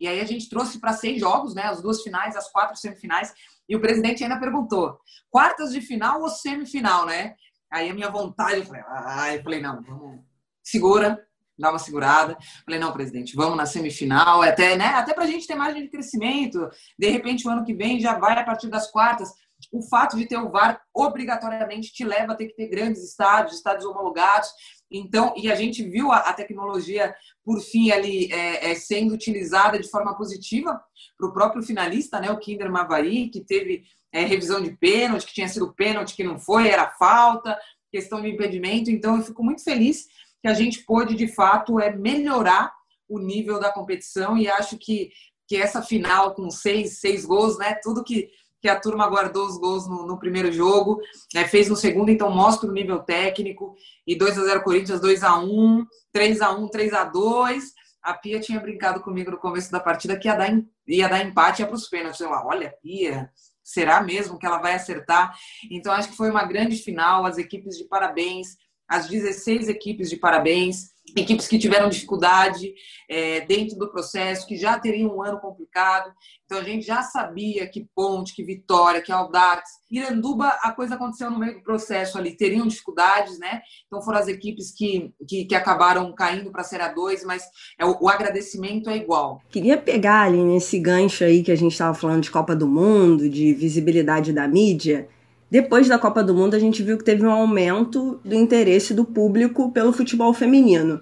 e 0.00 0.06
aí 0.06 0.20
a 0.20 0.24
gente 0.24 0.48
trouxe 0.48 0.78
para 0.78 0.92
seis 0.92 1.20
jogos, 1.20 1.54
né, 1.54 1.62
as 1.62 1.80
duas 1.80 2.02
finais, 2.02 2.36
as 2.36 2.50
quatro 2.50 2.76
semifinais, 2.76 3.32
e 3.68 3.76
o 3.76 3.80
presidente 3.80 4.22
ainda 4.22 4.38
perguntou: 4.38 4.98
quartas 5.30 5.72
de 5.72 5.80
final 5.80 6.20
ou 6.20 6.28
semifinal, 6.28 7.06
né? 7.06 7.36
Aí 7.72 7.88
a 7.88 7.94
minha 7.94 8.10
vontade, 8.10 8.58
eu 8.58 8.66
falei, 8.66 8.82
ah, 8.86 9.34
eu 9.34 9.42
falei, 9.42 9.62
não, 9.62 9.80
vamos, 9.80 10.20
segura, 10.62 11.26
dá 11.58 11.70
uma 11.70 11.78
segurada. 11.78 12.36
Falei, 12.66 12.78
não, 12.78 12.92
presidente, 12.92 13.34
vamos 13.34 13.56
na 13.56 13.64
semifinal, 13.64 14.42
até, 14.42 14.76
né, 14.76 14.88
até 14.88 15.14
pra 15.14 15.26
gente 15.26 15.46
ter 15.46 15.54
margem 15.54 15.82
de 15.82 15.88
crescimento. 15.88 16.68
De 16.98 17.08
repente, 17.08 17.48
o 17.48 17.50
ano 17.50 17.64
que 17.64 17.72
vem 17.72 17.98
já 17.98 18.18
vai 18.18 18.38
a 18.38 18.44
partir 18.44 18.68
das 18.68 18.90
quartas. 18.90 19.32
O 19.72 19.80
fato 19.80 20.16
de 20.16 20.26
ter 20.26 20.36
o 20.36 20.50
VAR 20.50 20.82
obrigatoriamente 20.92 21.92
te 21.92 22.04
leva 22.04 22.32
a 22.32 22.36
ter 22.36 22.48
que 22.48 22.56
ter 22.56 22.68
grandes 22.68 23.02
estádios, 23.02 23.56
estádios 23.56 23.86
homologados. 23.86 24.50
Então, 24.92 25.32
e 25.36 25.50
a 25.50 25.54
gente 25.54 25.82
viu 25.82 26.12
a, 26.12 26.18
a 26.18 26.32
tecnologia, 26.32 27.14
por 27.44 27.60
fim, 27.60 27.90
ali 27.90 28.30
é, 28.30 28.70
é, 28.70 28.74
sendo 28.74 29.14
utilizada 29.14 29.78
de 29.78 29.88
forma 29.88 30.16
positiva 30.16 30.80
para 31.18 31.28
o 31.28 31.32
próprio 31.32 31.62
finalista, 31.62 32.20
né, 32.20 32.30
o 32.30 32.38
Kinder 32.38 32.70
Mavari, 32.70 33.28
que 33.28 33.40
teve 33.40 33.84
é, 34.12 34.24
revisão 34.24 34.62
de 34.62 34.76
pênalti, 34.76 35.26
que 35.26 35.34
tinha 35.34 35.48
sido 35.48 35.72
pênalti, 35.74 36.14
que 36.14 36.22
não 36.22 36.38
foi, 36.38 36.68
era 36.68 36.90
falta, 36.90 37.58
questão 37.90 38.20
de 38.20 38.28
impedimento. 38.28 38.90
Então, 38.90 39.16
eu 39.16 39.22
fico 39.22 39.42
muito 39.42 39.64
feliz 39.64 40.06
que 40.42 40.48
a 40.48 40.54
gente 40.54 40.84
pôde, 40.84 41.14
de 41.14 41.28
fato, 41.28 41.80
é, 41.80 41.94
melhorar 41.96 42.72
o 43.08 43.18
nível 43.18 43.58
da 43.58 43.72
competição 43.72 44.36
e 44.36 44.48
acho 44.48 44.76
que, 44.78 45.10
que 45.48 45.56
essa 45.56 45.82
final 45.82 46.34
com 46.34 46.50
seis, 46.50 46.98
seis 47.00 47.24
gols, 47.24 47.58
né, 47.58 47.78
tudo 47.82 48.04
que 48.04 48.30
que 48.62 48.68
a 48.68 48.78
turma 48.78 49.08
guardou 49.08 49.44
os 49.44 49.58
gols 49.58 49.88
no, 49.88 50.06
no 50.06 50.16
primeiro 50.16 50.52
jogo, 50.52 51.00
né, 51.34 51.44
fez 51.48 51.68
no 51.68 51.74
segundo, 51.74 52.12
então 52.12 52.30
mostra 52.30 52.70
o 52.70 52.72
nível 52.72 53.00
técnico. 53.00 53.74
E 54.06 54.14
2 54.14 54.38
a 54.38 54.44
0 54.44 54.62
Corinthians, 54.62 55.00
2 55.00 55.24
a 55.24 55.36
1 55.36 55.84
3 56.12 56.40
a 56.40 56.52
1 56.52 56.68
3 56.68 56.92
a 56.94 57.04
2 57.04 57.72
A 58.00 58.14
Pia 58.14 58.38
tinha 58.38 58.60
brincado 58.60 59.00
comigo 59.00 59.32
no 59.32 59.36
começo 59.36 59.72
da 59.72 59.80
partida 59.80 60.16
que 60.16 60.28
ia 60.28 60.36
dar, 60.36 60.48
ia 60.86 61.08
dar 61.08 61.24
empate 61.24 61.64
para 61.64 61.74
os 61.74 61.88
pênaltis. 61.88 62.20
Eu, 62.20 62.30
olha, 62.30 62.72
Pia, 62.80 63.28
será 63.64 64.00
mesmo 64.00 64.38
que 64.38 64.46
ela 64.46 64.58
vai 64.58 64.74
acertar? 64.74 65.36
Então, 65.68 65.92
acho 65.92 66.10
que 66.10 66.16
foi 66.16 66.30
uma 66.30 66.44
grande 66.44 66.76
final. 66.76 67.26
As 67.26 67.38
equipes 67.38 67.76
de 67.76 67.84
parabéns, 67.84 68.56
as 68.86 69.08
16 69.08 69.68
equipes 69.68 70.08
de 70.08 70.16
parabéns 70.16 70.91
equipes 71.16 71.48
que 71.48 71.58
tiveram 71.58 71.88
dificuldade 71.88 72.72
é, 73.08 73.40
dentro 73.40 73.76
do 73.76 73.90
processo, 73.90 74.46
que 74.46 74.56
já 74.56 74.78
teriam 74.78 75.16
um 75.16 75.22
ano 75.22 75.40
complicado. 75.40 76.12
Então 76.44 76.58
a 76.58 76.64
gente 76.64 76.86
já 76.86 77.02
sabia 77.02 77.66
que 77.66 77.86
Ponte, 77.94 78.34
que 78.34 78.44
Vitória, 78.44 79.00
que 79.00 79.10
Audax, 79.10 79.62
Iranduba, 79.90 80.48
a 80.62 80.72
coisa 80.72 80.94
aconteceu 80.94 81.30
no 81.30 81.38
meio 81.38 81.54
do 81.54 81.62
processo 81.62 82.18
ali, 82.18 82.36
teriam 82.36 82.66
dificuldades, 82.66 83.38
né? 83.38 83.62
Então 83.86 84.02
foram 84.02 84.18
as 84.18 84.28
equipes 84.28 84.72
que, 84.72 85.12
que, 85.26 85.44
que 85.44 85.54
acabaram 85.54 86.14
caindo 86.14 86.50
para 86.50 86.60
a 86.60 86.64
Série 86.64 86.84
A2, 86.84 87.24
mas 87.24 87.42
é, 87.78 87.84
o, 87.84 87.96
o, 88.00 88.08
agradecimento 88.08 88.88
é 88.88 88.96
igual. 88.96 89.40
Queria 89.50 89.78
pegar 89.78 90.22
ali 90.22 90.42
nesse 90.42 90.78
gancho 90.78 91.24
aí 91.24 91.42
que 91.42 91.52
a 91.52 91.56
gente 91.56 91.72
estava 91.72 91.94
falando 91.94 92.22
de 92.22 92.30
Copa 92.30 92.54
do 92.54 92.68
Mundo, 92.68 93.28
de 93.28 93.52
visibilidade 93.54 94.32
da 94.32 94.46
mídia. 94.46 95.08
Depois 95.52 95.86
da 95.86 95.98
Copa 95.98 96.24
do 96.24 96.34
Mundo, 96.34 96.56
a 96.56 96.58
gente 96.58 96.82
viu 96.82 96.96
que 96.96 97.04
teve 97.04 97.26
um 97.26 97.30
aumento 97.30 98.18
do 98.24 98.34
interesse 98.34 98.94
do 98.94 99.04
público 99.04 99.70
pelo 99.70 99.92
futebol 99.92 100.32
feminino. 100.32 100.98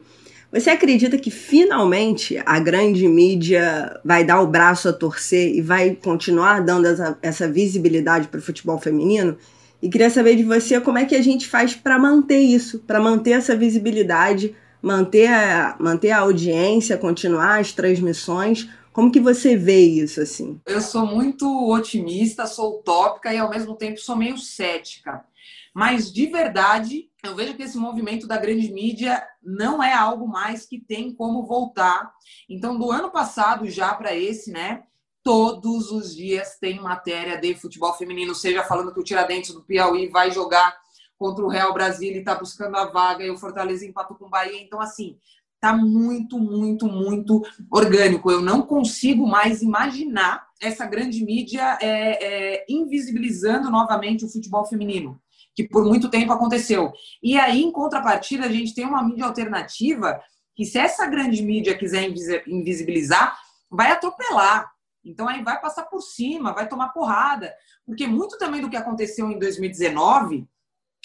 Você 0.53 0.71
acredita 0.71 1.17
que 1.17 1.31
finalmente 1.31 2.37
a 2.45 2.59
grande 2.59 3.07
mídia 3.07 3.97
vai 4.05 4.25
dar 4.25 4.41
o 4.41 4.49
braço 4.49 4.89
a 4.89 4.93
torcer 4.93 5.55
e 5.55 5.61
vai 5.61 5.95
continuar 5.95 6.65
dando 6.65 6.87
essa, 6.87 7.17
essa 7.23 7.49
visibilidade 7.49 8.27
para 8.27 8.41
o 8.41 8.43
futebol 8.43 8.77
feminino? 8.77 9.37
E 9.81 9.89
queria 9.89 10.11
saber 10.11 10.35
de 10.35 10.43
você 10.43 10.81
como 10.81 10.99
é 10.99 11.05
que 11.05 11.15
a 11.15 11.23
gente 11.23 11.47
faz 11.47 11.77
para 11.77 11.97
manter 11.97 12.41
isso, 12.41 12.81
para 12.81 12.99
manter 12.99 13.31
essa 13.31 13.55
visibilidade, 13.55 14.53
manter 14.83 15.29
a, 15.29 15.77
manter 15.79 16.11
a 16.11 16.19
audiência, 16.19 16.99
continuar 16.99 17.61
as 17.61 17.71
transmissões, 17.71 18.69
como 18.93 19.13
que 19.13 19.21
você 19.21 19.57
vê 19.57 19.81
isso 19.81 20.21
assim? 20.21 20.61
Eu 20.67 20.81
sou 20.81 21.07
muito 21.07 21.47
otimista, 21.71 22.47
sou 22.47 22.79
utópica 22.79 23.33
e 23.33 23.39
ao 23.39 23.51
mesmo 23.51 23.75
tempo 23.77 24.01
sou 24.01 24.17
meio 24.17 24.37
cética. 24.39 25.25
Mas 25.73 26.13
de 26.13 26.27
verdade, 26.27 27.09
eu 27.23 27.35
vejo 27.35 27.55
que 27.55 27.63
esse 27.63 27.79
movimento 27.79 28.27
da 28.27 28.37
grande 28.37 28.73
mídia 28.73 29.23
não 29.43 29.83
é 29.83 29.93
algo 29.93 30.27
mais 30.27 30.67
que 30.67 30.79
tem 30.79 31.15
como 31.15 31.47
voltar. 31.47 32.13
Então, 32.49 32.79
do 32.79 32.91
ano 32.91 33.11
passado 33.11 33.69
já 33.69 33.95
para 33.95 34.15
esse, 34.15 34.51
né? 34.51 34.85
Todos 35.23 35.91
os 35.93 36.17
dias 36.17 36.59
tem 36.59 36.81
matéria 36.81 37.37
de 37.37 37.55
futebol 37.55 37.93
feminino, 37.95 38.35
seja 38.35 38.65
falando 38.65 38.93
que 38.93 39.01
o 39.01 39.05
Tiradentes 39.05 39.53
do 39.53 39.63
Piauí 39.63 40.09
vai 40.09 40.31
jogar 40.31 40.75
contra 41.19 41.45
o 41.45 41.49
Real 41.49 41.75
Brasil 41.75 42.13
e 42.13 42.19
está 42.19 42.35
buscando 42.35 42.75
a 42.77 42.87
vaga 42.87 43.23
e 43.23 43.31
o 43.31 43.37
Fortaleza 43.37 43.85
empatou 43.85 44.17
com 44.17 44.25
o 44.25 44.31
Bahia. 44.31 44.61
Então, 44.63 44.81
assim, 44.81 45.19
tá 45.61 45.77
muito, 45.77 46.39
muito, 46.39 46.87
muito 46.87 47.43
orgânico. 47.71 48.31
Eu 48.31 48.41
não 48.41 48.63
consigo 48.63 49.27
mais 49.27 49.61
imaginar 49.61 50.47
essa 50.61 50.87
grande 50.87 51.25
mídia 51.25 51.79
é, 51.81 52.55
é, 52.57 52.67
invisibilizando 52.69 53.71
novamente 53.71 54.25
o 54.25 54.29
futebol 54.29 54.65
feminino, 54.65 55.21
que 55.55 55.69
por 55.69 55.85
muito 55.85 56.09
tempo 56.09 56.33
aconteceu. 56.33 56.93
E 57.23 57.39
aí, 57.39 57.63
em 57.63 57.71
contrapartida, 57.71 58.47
a 58.47 58.53
gente 58.53 58.75
tem 58.75 58.87
uma 58.87 59.03
mídia 59.03 59.27
alternativa 59.27 60.21
que, 60.57 60.65
se 60.65 60.79
essa 60.79 61.07
grande 61.07 61.43
mídia 61.43 61.77
quiser 61.77 62.11
invisibilizar, 62.47 63.39
vai 63.71 63.91
atropelar. 63.91 64.71
Então, 65.05 65.29
aí 65.29 65.43
vai 65.43 65.61
passar 65.61 65.85
por 65.85 66.01
cima, 66.01 66.55
vai 66.55 66.69
tomar 66.69 66.89
porrada. 66.89 67.55
Porque 67.87 68.07
muito 68.07 68.39
também 68.39 68.61
do 68.61 68.71
que 68.71 68.77
aconteceu 68.77 69.31
em 69.31 69.39
2019 69.39 70.47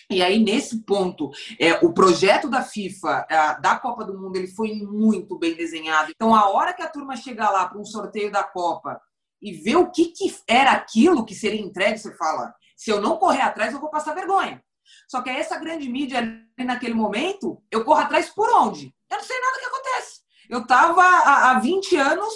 e 0.09 0.21
aí, 0.21 0.39
nesse 0.39 0.83
ponto, 0.83 1.31
é, 1.59 1.73
o 1.85 1.93
projeto 1.93 2.49
da 2.49 2.61
FIFA, 2.61 3.27
da 3.61 3.79
Copa 3.79 4.05
do 4.05 4.17
Mundo, 4.17 4.35
ele 4.35 4.47
foi 4.47 4.73
muito 4.73 5.37
bem 5.37 5.55
desenhado. 5.55 6.11
Então, 6.15 6.35
a 6.35 6.49
hora 6.49 6.73
que 6.73 6.81
a 6.81 6.89
turma 6.89 7.15
chega 7.15 7.49
lá 7.49 7.67
para 7.67 7.79
um 7.79 7.85
sorteio 7.85 8.31
da 8.31 8.43
Copa 8.43 9.01
e 9.41 9.51
vê 9.53 9.75
o 9.75 9.89
que, 9.89 10.07
que 10.07 10.35
era 10.47 10.71
aquilo 10.71 11.25
que 11.25 11.33
seria 11.33 11.61
entregue, 11.61 11.97
você 11.97 12.15
fala: 12.15 12.53
se 12.75 12.91
eu 12.91 13.01
não 13.01 13.17
correr 13.17 13.41
atrás, 13.41 13.73
eu 13.73 13.79
vou 13.79 13.89
passar 13.89 14.13
vergonha. 14.13 14.63
Só 15.07 15.21
que 15.21 15.29
essa 15.29 15.57
grande 15.57 15.89
mídia 15.89 16.21
naquele 16.57 16.93
momento, 16.93 17.61
eu 17.71 17.83
corro 17.83 18.01
atrás 18.01 18.29
por 18.29 18.49
onde? 18.49 18.93
Eu 19.09 19.17
não 19.17 19.23
sei 19.23 19.39
nada 19.39 19.59
que 19.59 19.65
acontece. 19.65 20.21
Eu 20.49 20.61
estava 20.61 21.01
há, 21.01 21.51
há 21.51 21.59
20 21.59 21.95
anos 21.95 22.33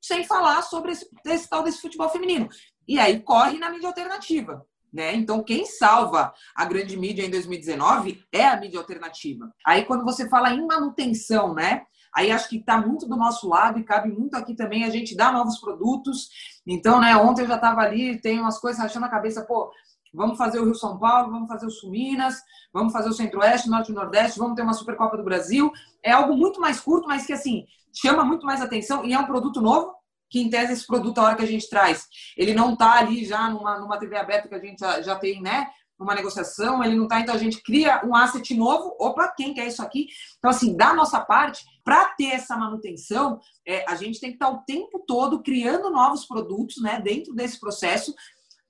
sem 0.00 0.24
falar 0.24 0.62
sobre 0.62 0.92
esse, 0.92 1.08
esse 1.26 1.48
tal 1.48 1.62
desse 1.62 1.80
futebol 1.80 2.08
feminino. 2.08 2.48
E 2.86 2.98
aí 2.98 3.20
corre 3.20 3.58
na 3.58 3.70
mídia 3.70 3.88
alternativa. 3.88 4.66
Né? 4.92 5.14
Então, 5.14 5.42
quem 5.42 5.64
salva 5.64 6.32
a 6.54 6.64
grande 6.64 6.96
mídia 6.96 7.24
em 7.24 7.30
2019 7.30 8.24
é 8.32 8.46
a 8.46 8.58
mídia 8.58 8.78
alternativa. 8.78 9.52
Aí, 9.64 9.84
quando 9.84 10.04
você 10.04 10.28
fala 10.28 10.52
em 10.52 10.66
manutenção, 10.66 11.54
né? 11.54 11.82
Aí 12.14 12.32
acho 12.32 12.48
que 12.48 12.56
está 12.56 12.80
muito 12.80 13.08
do 13.08 13.16
nosso 13.16 13.48
lado 13.48 13.78
e 13.78 13.84
cabe 13.84 14.10
muito 14.10 14.34
aqui 14.34 14.54
também 14.54 14.84
a 14.84 14.90
gente 14.90 15.16
dar 15.16 15.32
novos 15.32 15.58
produtos. 15.58 16.28
Então, 16.66 17.00
né, 17.00 17.16
ontem 17.16 17.42
eu 17.42 17.46
já 17.46 17.54
estava 17.54 17.80
ali, 17.82 18.20
tem 18.20 18.40
umas 18.40 18.58
coisas 18.58 18.84
achando 18.84 19.06
a 19.06 19.08
cabeça, 19.08 19.44
pô, 19.44 19.70
vamos 20.12 20.36
fazer 20.36 20.58
o 20.58 20.64
Rio 20.64 20.74
São 20.74 20.98
Paulo, 20.98 21.30
vamos 21.30 21.48
fazer 21.48 21.66
o 21.66 21.70
Sul 21.70 21.90
Minas, 21.90 22.42
vamos 22.72 22.92
fazer 22.92 23.08
o 23.08 23.12
Centro-Oeste, 23.12 23.70
Norte 23.70 23.92
e 23.92 23.94
Nordeste, 23.94 24.38
vamos 24.38 24.56
ter 24.56 24.62
uma 24.62 24.72
Supercopa 24.72 25.16
do 25.16 25.22
Brasil. 25.22 25.70
É 26.02 26.10
algo 26.10 26.36
muito 26.36 26.60
mais 26.60 26.80
curto, 26.80 27.06
mas 27.06 27.26
que 27.26 27.32
assim, 27.32 27.64
chama 27.92 28.24
muito 28.24 28.44
mais 28.44 28.60
atenção 28.60 29.04
e 29.04 29.12
é 29.12 29.18
um 29.18 29.26
produto 29.26 29.60
novo, 29.60 29.94
que 30.30 30.40
em 30.40 30.48
tese 30.48 30.72
esse 30.72 30.86
produto, 30.86 31.18
a 31.18 31.24
hora 31.24 31.36
que 31.36 31.42
a 31.42 31.46
gente 31.46 31.68
traz, 31.68 32.06
ele 32.36 32.54
não 32.54 32.72
está 32.72 32.98
ali 32.98 33.24
já 33.24 33.50
numa, 33.50 33.78
numa 33.78 33.98
TV 33.98 34.16
aberta 34.16 34.48
que 34.48 34.54
a 34.54 34.60
gente 34.60 34.78
já, 34.78 35.02
já 35.02 35.16
tem, 35.16 35.42
né? 35.42 35.68
Uma 35.98 36.14
negociação, 36.14 36.82
ele 36.82 36.96
não 36.96 37.02
está, 37.02 37.20
então 37.20 37.34
a 37.34 37.38
gente 37.38 37.62
cria 37.62 38.00
um 38.06 38.14
asset 38.14 38.54
novo. 38.54 38.96
Opa, 38.98 39.28
quem 39.36 39.52
quer 39.52 39.66
isso 39.66 39.82
aqui? 39.82 40.06
Então, 40.38 40.50
assim, 40.50 40.74
da 40.74 40.94
nossa 40.94 41.20
parte, 41.20 41.62
para 41.84 42.06
ter 42.14 42.28
essa 42.28 42.56
manutenção, 42.56 43.38
é, 43.66 43.84
a 43.86 43.96
gente 43.96 44.18
tem 44.18 44.30
que 44.30 44.36
estar 44.36 44.48
o 44.48 44.62
tempo 44.62 45.04
todo 45.06 45.42
criando 45.42 45.90
novos 45.90 46.24
produtos 46.24 46.80
né, 46.80 47.00
dentro 47.02 47.34
desse 47.34 47.60
processo 47.60 48.14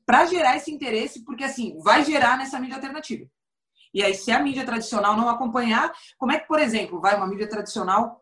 para 0.04 0.26
gerar 0.26 0.56
esse 0.56 0.72
interesse, 0.72 1.24
porque 1.24 1.44
assim, 1.44 1.78
vai 1.84 2.04
gerar 2.04 2.36
nessa 2.36 2.58
mídia 2.58 2.76
alternativa. 2.76 3.24
E 3.92 4.02
aí, 4.02 4.14
se 4.14 4.32
a 4.32 4.40
mídia 4.40 4.64
tradicional 4.64 5.16
não 5.16 5.28
acompanhar, 5.28 5.92
como 6.18 6.32
é 6.32 6.38
que, 6.38 6.48
por 6.48 6.58
exemplo, 6.58 7.00
vai 7.00 7.16
uma 7.16 7.26
mídia 7.28 7.48
tradicional 7.48 8.20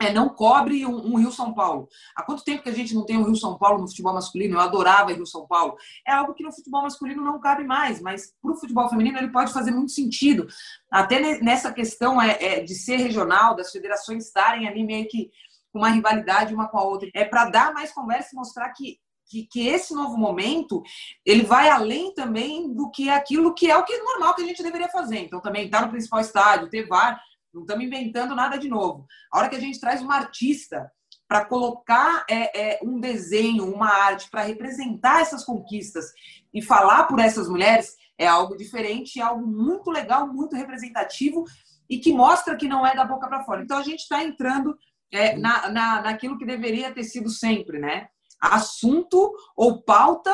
é, 0.00 0.12
não 0.12 0.28
cobre 0.28 0.84
um, 0.84 1.12
um, 1.12 1.16
Rio 1.16 1.30
São 1.30 1.54
Paulo. 1.54 1.88
Há 2.16 2.22
quanto 2.22 2.44
tempo 2.44 2.62
que 2.62 2.68
a 2.68 2.74
gente 2.74 2.94
não 2.94 3.04
tem 3.04 3.16
um 3.16 3.24
Rio 3.24 3.36
São 3.36 3.56
Paulo 3.56 3.80
no 3.80 3.88
futebol 3.88 4.12
masculino? 4.12 4.56
Eu 4.56 4.60
adorava 4.60 5.12
Rio 5.12 5.26
São 5.26 5.46
Paulo. 5.46 5.76
É 6.06 6.12
algo 6.12 6.34
que 6.34 6.42
no 6.42 6.52
futebol 6.52 6.82
masculino 6.82 7.22
não 7.22 7.40
cabe 7.40 7.64
mais, 7.64 8.00
mas 8.00 8.32
para 8.42 8.52
o 8.52 8.56
futebol 8.56 8.88
feminino 8.88 9.18
ele 9.18 9.30
pode 9.30 9.52
fazer 9.52 9.70
muito 9.70 9.92
sentido. 9.92 10.46
Até 10.90 11.40
nessa 11.40 11.72
questão 11.72 12.20
é, 12.20 12.36
é, 12.40 12.60
de 12.60 12.74
ser 12.74 12.96
regional, 12.96 13.54
das 13.54 13.70
federações 13.70 14.26
estarem 14.26 14.68
ali 14.68 14.84
meio 14.84 15.06
que 15.08 15.30
com 15.72 15.78
uma 15.78 15.90
rivalidade 15.90 16.54
uma 16.54 16.68
com 16.68 16.78
a 16.78 16.84
outra. 16.84 17.08
É 17.14 17.24
para 17.24 17.50
dar 17.50 17.72
mais 17.72 17.92
conversa 17.92 18.30
e 18.32 18.36
mostrar 18.36 18.70
que 18.70 18.98
que, 19.26 19.46
que, 19.46 19.66
esse 19.66 19.94
novo 19.94 20.18
momento 20.18 20.82
ele 21.24 21.42
vai 21.44 21.70
além 21.70 22.12
também 22.12 22.72
do 22.72 22.90
que 22.90 23.08
aquilo 23.08 23.54
que 23.54 23.70
é 23.70 23.76
o 23.76 23.82
que 23.82 23.94
é 23.94 24.02
normal 24.02 24.34
que 24.34 24.42
a 24.42 24.46
gente 24.46 24.62
deveria 24.62 24.88
fazer. 24.88 25.18
Então, 25.18 25.40
também 25.40 25.64
estar 25.64 25.80
tá 25.80 25.86
no 25.86 25.90
principal 25.90 26.20
estádio, 26.20 26.68
ter 26.68 26.86
VAR, 26.86 27.18
não 27.54 27.62
estamos 27.62 27.84
inventando 27.84 28.34
nada 28.34 28.58
de 28.58 28.68
novo. 28.68 29.06
A 29.32 29.38
hora 29.38 29.48
que 29.48 29.56
a 29.56 29.60
gente 29.60 29.80
traz 29.80 30.02
uma 30.02 30.16
artista 30.16 30.90
para 31.26 31.44
colocar 31.44 32.24
é, 32.28 32.74
é, 32.74 32.80
um 32.82 33.00
desenho, 33.00 33.72
uma 33.72 33.88
arte, 33.88 34.28
para 34.28 34.42
representar 34.42 35.22
essas 35.22 35.44
conquistas 35.44 36.12
e 36.52 36.60
falar 36.60 37.04
por 37.04 37.18
essas 37.18 37.48
mulheres, 37.48 37.94
é 38.18 38.26
algo 38.26 38.56
diferente, 38.56 39.18
é 39.18 39.22
algo 39.22 39.46
muito 39.46 39.90
legal, 39.90 40.26
muito 40.26 40.54
representativo 40.54 41.44
e 41.88 41.98
que 41.98 42.12
mostra 42.12 42.56
que 42.56 42.68
não 42.68 42.86
é 42.86 42.94
da 42.94 43.04
boca 43.04 43.26
para 43.28 43.44
fora. 43.44 43.62
Então, 43.62 43.78
a 43.78 43.82
gente 43.82 44.00
está 44.00 44.22
entrando 44.22 44.76
é, 45.10 45.36
na, 45.36 45.68
na, 45.70 46.02
naquilo 46.02 46.38
que 46.38 46.44
deveria 46.44 46.92
ter 46.92 47.04
sido 47.04 47.30
sempre, 47.30 47.78
né? 47.78 48.08
assunto 48.40 49.32
ou 49.56 49.82
pauta 49.82 50.32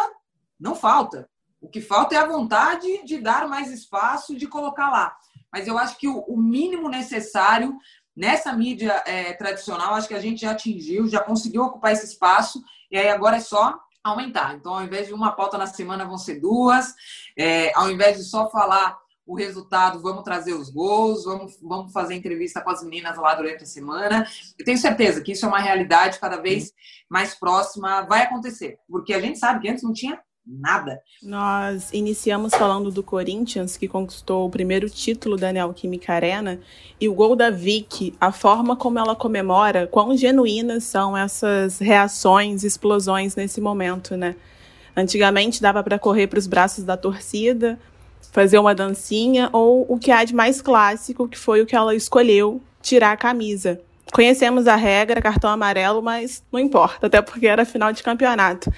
não 0.59 0.75
falta. 0.75 1.29
O 1.61 1.69
que 1.69 1.81
falta 1.81 2.15
é 2.15 2.19
a 2.19 2.27
vontade 2.27 3.05
de 3.05 3.19
dar 3.19 3.47
mais 3.47 3.71
espaço, 3.71 4.37
de 4.37 4.47
colocar 4.47 4.91
lá. 4.91 5.17
Mas 5.53 5.67
eu 5.67 5.79
acho 5.79 5.99
que 5.99 6.09
o, 6.09 6.21
o 6.21 6.37
mínimo 6.37 6.89
necessário 6.89 7.77
nessa 8.17 8.53
mídia 8.53 9.03
é, 9.07 9.33
tradicional, 9.33 9.95
acho 9.95 10.09
que 10.09 10.15
a 10.15 10.21
gente 10.21 10.43
já 10.43 10.51
atingiu, 10.51 11.09
já 11.09 11.21
conseguiu 11.21 11.63
ocupar 11.63 11.93
esse 11.93 12.07
espaço, 12.07 12.63
e 12.91 12.99
aí 12.99 13.09
agora 13.09 13.37
é 13.37 13.41
só 13.41 13.79
aumentar. 14.03 14.55
Então, 14.55 14.75
ao 14.75 14.83
invés 14.83 15.07
de 15.07 15.15
uma 15.15 15.33
pauta 15.33 15.57
na 15.57 15.67
semana, 15.67 16.05
vão 16.05 16.19
ser 16.19 16.41
duas. 16.41 16.95
É, 17.39 17.73
ao 17.75 17.91
invés 17.91 18.17
de 18.17 18.25
só 18.25 18.51
falar 18.51 18.99
o 19.27 19.37
resultado, 19.37 20.01
vamos 20.01 20.25
trazer 20.25 20.55
os 20.55 20.71
gols, 20.71 21.25
vamos, 21.25 21.57
vamos 21.63 21.93
fazer 21.93 22.15
entrevista 22.15 22.61
com 22.61 22.71
as 22.71 22.83
meninas 22.83 23.17
lá 23.17 23.35
durante 23.35 23.63
a 23.63 23.67
semana. 23.67 24.27
Eu 24.59 24.65
tenho 24.65 24.79
certeza 24.79 25.21
que 25.21 25.33
isso 25.33 25.45
é 25.45 25.49
uma 25.49 25.61
realidade 25.61 26.19
cada 26.19 26.37
vez 26.37 26.73
mais 27.09 27.35
próxima, 27.35 28.03
vai 28.03 28.23
acontecer, 28.23 28.79
porque 28.89 29.15
a 29.15 29.21
gente 29.21 29.39
sabe 29.39 29.61
que 29.61 29.69
antes 29.69 29.85
não 29.85 29.93
tinha 29.93 30.21
nada. 30.47 31.01
Nós 31.23 31.91
iniciamos 31.93 32.55
falando 32.55 32.91
do 32.91 33.03
Corinthians, 33.03 33.77
que 33.77 33.87
conquistou 33.87 34.47
o 34.47 34.51
primeiro 34.51 34.89
título 34.89 35.37
da 35.37 35.53
Neoquímica 35.53 36.13
Arena, 36.13 36.61
e 37.01 37.09
o 37.09 37.15
gol 37.15 37.37
da 37.37 37.51
Vicky, 37.51 38.15
a 38.21 38.33
forma 38.33 38.77
como 38.77 38.99
ela 38.99 39.15
comemora, 39.15 39.87
quão 39.87 40.17
genuínas 40.17 40.85
são 40.85 41.17
essas 41.17 41.79
reações, 41.79 42.65
explosões 42.65 43.37
nesse 43.37 43.61
momento, 43.61 44.17
né? 44.17 44.35
Antigamente 44.97 45.63
dava 45.63 45.83
para 45.83 45.99
correr 45.99 46.27
para 46.27 46.39
os 46.39 46.47
braços 46.47 46.85
da 46.85 46.97
torcida, 46.97 47.79
fazer 48.33 48.59
uma 48.59 48.75
dancinha, 48.75 49.49
ou 49.53 49.87
o 49.89 49.99
que 49.99 50.11
há 50.11 50.25
de 50.25 50.35
mais 50.35 50.61
clássico, 50.61 51.29
que 51.29 51.39
foi 51.39 51.63
o 51.63 51.67
que 51.67 51.77
ela 51.77 51.95
escolheu, 51.95 52.61
tirar 52.83 53.13
a 53.13 53.17
camisa. 53.17 53.81
Conhecemos 54.13 54.67
a 54.67 54.77
regra, 54.77 55.23
cartão 55.23 55.51
amarelo, 55.51 56.03
mas 56.03 56.43
não 56.51 56.59
importa, 56.59 57.07
até 57.07 57.23
porque 57.23 57.47
era 57.47 57.65
final 57.65 57.93
de 57.93 58.03
campeonato. 58.03 58.73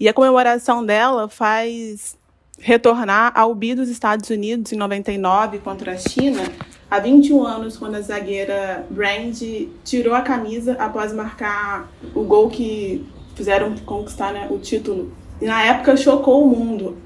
E 0.00 0.08
a 0.08 0.14
comemoração 0.14 0.84
dela 0.84 1.28
faz 1.28 2.16
retornar 2.58 3.32
ao 3.34 3.54
BI 3.54 3.74
dos 3.74 3.88
Estados 3.88 4.30
Unidos 4.30 4.72
em 4.72 4.76
99 4.76 5.58
contra 5.58 5.92
a 5.92 5.96
China, 5.96 6.42
há 6.90 6.98
21 6.98 7.44
anos, 7.44 7.76
quando 7.76 7.96
a 7.96 8.00
zagueira 8.00 8.86
Brand 8.90 9.36
tirou 9.84 10.14
a 10.14 10.22
camisa 10.22 10.72
após 10.78 11.12
marcar 11.12 11.88
o 12.14 12.24
gol 12.24 12.48
que 12.48 13.06
fizeram 13.36 13.76
conquistar 13.76 14.32
né, 14.32 14.48
o 14.50 14.58
título. 14.58 15.12
E 15.40 15.46
na 15.46 15.62
época 15.62 15.96
chocou 15.96 16.44
o 16.44 16.48
mundo 16.48 16.96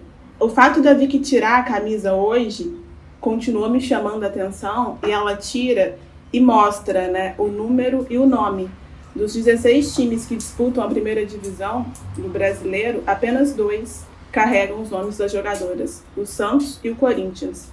o 0.42 0.48
fato 0.48 0.82
da 0.82 0.92
Vicky 0.92 1.20
tirar 1.20 1.60
a 1.60 1.62
camisa 1.62 2.14
hoje 2.14 2.76
continua 3.20 3.68
me 3.68 3.80
chamando 3.80 4.24
a 4.24 4.26
atenção 4.26 4.98
e 5.06 5.10
ela 5.10 5.36
tira 5.36 5.96
e 6.32 6.40
mostra 6.40 7.08
né, 7.08 7.34
o 7.38 7.48
número 7.48 8.06
e 8.08 8.18
o 8.18 8.26
nome. 8.26 8.70
Dos 9.14 9.34
16 9.34 9.94
times 9.94 10.24
que 10.24 10.36
disputam 10.36 10.82
a 10.82 10.88
primeira 10.88 11.26
divisão 11.26 11.86
do 12.16 12.28
brasileiro, 12.28 13.02
apenas 13.06 13.52
dois 13.52 14.04
carregam 14.30 14.80
os 14.80 14.90
nomes 14.90 15.18
das 15.18 15.30
jogadoras, 15.30 16.02
o 16.16 16.24
Santos 16.24 16.80
e 16.82 16.90
o 16.90 16.96
Corinthians. 16.96 17.68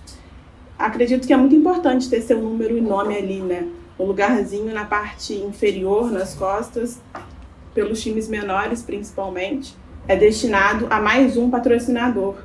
Acredito 0.78 1.26
que 1.26 1.32
é 1.32 1.38
muito 1.38 1.56
importante 1.56 2.10
ter 2.10 2.22
seu 2.22 2.42
número 2.42 2.78
e 2.78 2.82
nome 2.82 3.16
ali, 3.16 3.40
né? 3.40 3.68
Um 3.98 4.06
lugarzinho 4.06 4.74
na 4.74 4.84
parte 4.84 5.34
inferior, 5.34 6.12
nas 6.12 6.36
costas, 6.36 7.00
pelos 7.74 8.02
times 8.02 8.28
menores 8.28 8.82
principalmente, 8.82 9.76
é 10.08 10.16
destinado 10.16 10.88
a 10.90 11.00
mais 11.00 11.38
um 11.38 11.50
patrocinador, 11.50 12.36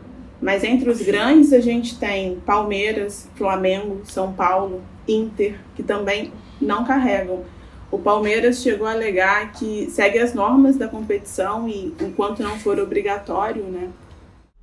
mas 0.45 0.63
entre 0.63 0.91
os 0.91 1.01
grandes 1.01 1.55
a 1.55 1.59
gente 1.59 1.99
tem 1.99 2.39
Palmeiras, 2.45 3.27
Flamengo, 3.35 4.03
São 4.05 4.31
Paulo, 4.31 4.83
Inter, 5.09 5.59
que 5.75 5.83
também 5.83 6.31
não 6.61 6.85
carregam. 6.85 7.45
O 7.91 7.99
Palmeiras 7.99 8.63
chegou 8.63 8.87
a 8.87 8.93
alegar 8.93 9.53
que 9.53 9.89
segue 9.91 10.19
as 10.19 10.35
normas 10.35 10.77
da 10.77 10.87
competição 10.87 11.67
e, 11.67 11.95
enquanto 11.99 12.43
não 12.43 12.59
for 12.59 12.79
obrigatório, 12.79 13.63
né, 13.63 13.89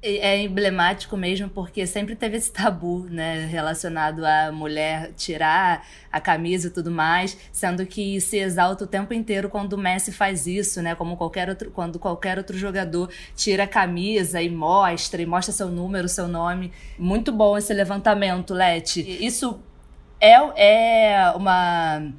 é 0.04 0.42
emblemático 0.42 1.16
mesmo 1.16 1.48
porque 1.48 1.86
sempre 1.86 2.16
teve 2.16 2.38
esse 2.38 2.52
tabu, 2.52 3.06
né, 3.10 3.46
relacionado 3.46 4.26
à 4.26 4.52
mulher 4.52 5.12
tirar 5.16 5.86
a 6.12 6.20
camisa 6.20 6.68
e 6.68 6.72
tudo 6.72 6.90
mais, 6.90 7.38
sendo 7.52 7.86
que 7.86 8.20
se 8.20 8.38
exalta 8.38 8.84
o 8.84 8.88
tempo 8.88 9.14
inteiro 9.14 9.48
quando 9.48 9.74
o 9.74 9.78
Messi 9.78 10.12
faz 10.12 10.48
isso, 10.48 10.82
né, 10.82 10.96
como 10.96 11.16
qualquer 11.16 11.50
outro, 11.50 11.70
quando 11.70 12.00
qualquer 12.00 12.38
outro 12.40 12.58
jogador 12.58 13.12
tira 13.36 13.64
a 13.66 13.68
camisa 13.68 14.42
e 14.42 14.50
mostra, 14.50 15.22
e 15.22 15.26
mostra 15.26 15.54
seu 15.54 15.68
número, 15.68 16.10
seu 16.10 16.28
nome. 16.28 16.72
Muito 16.98 17.32
bom 17.32 17.56
esse 17.56 17.74
levantamento, 17.74 18.54
Leti. 18.56 19.02
Isso 19.24 19.60
é, 20.20 20.34
é 20.56 21.32
uma 21.36 22.12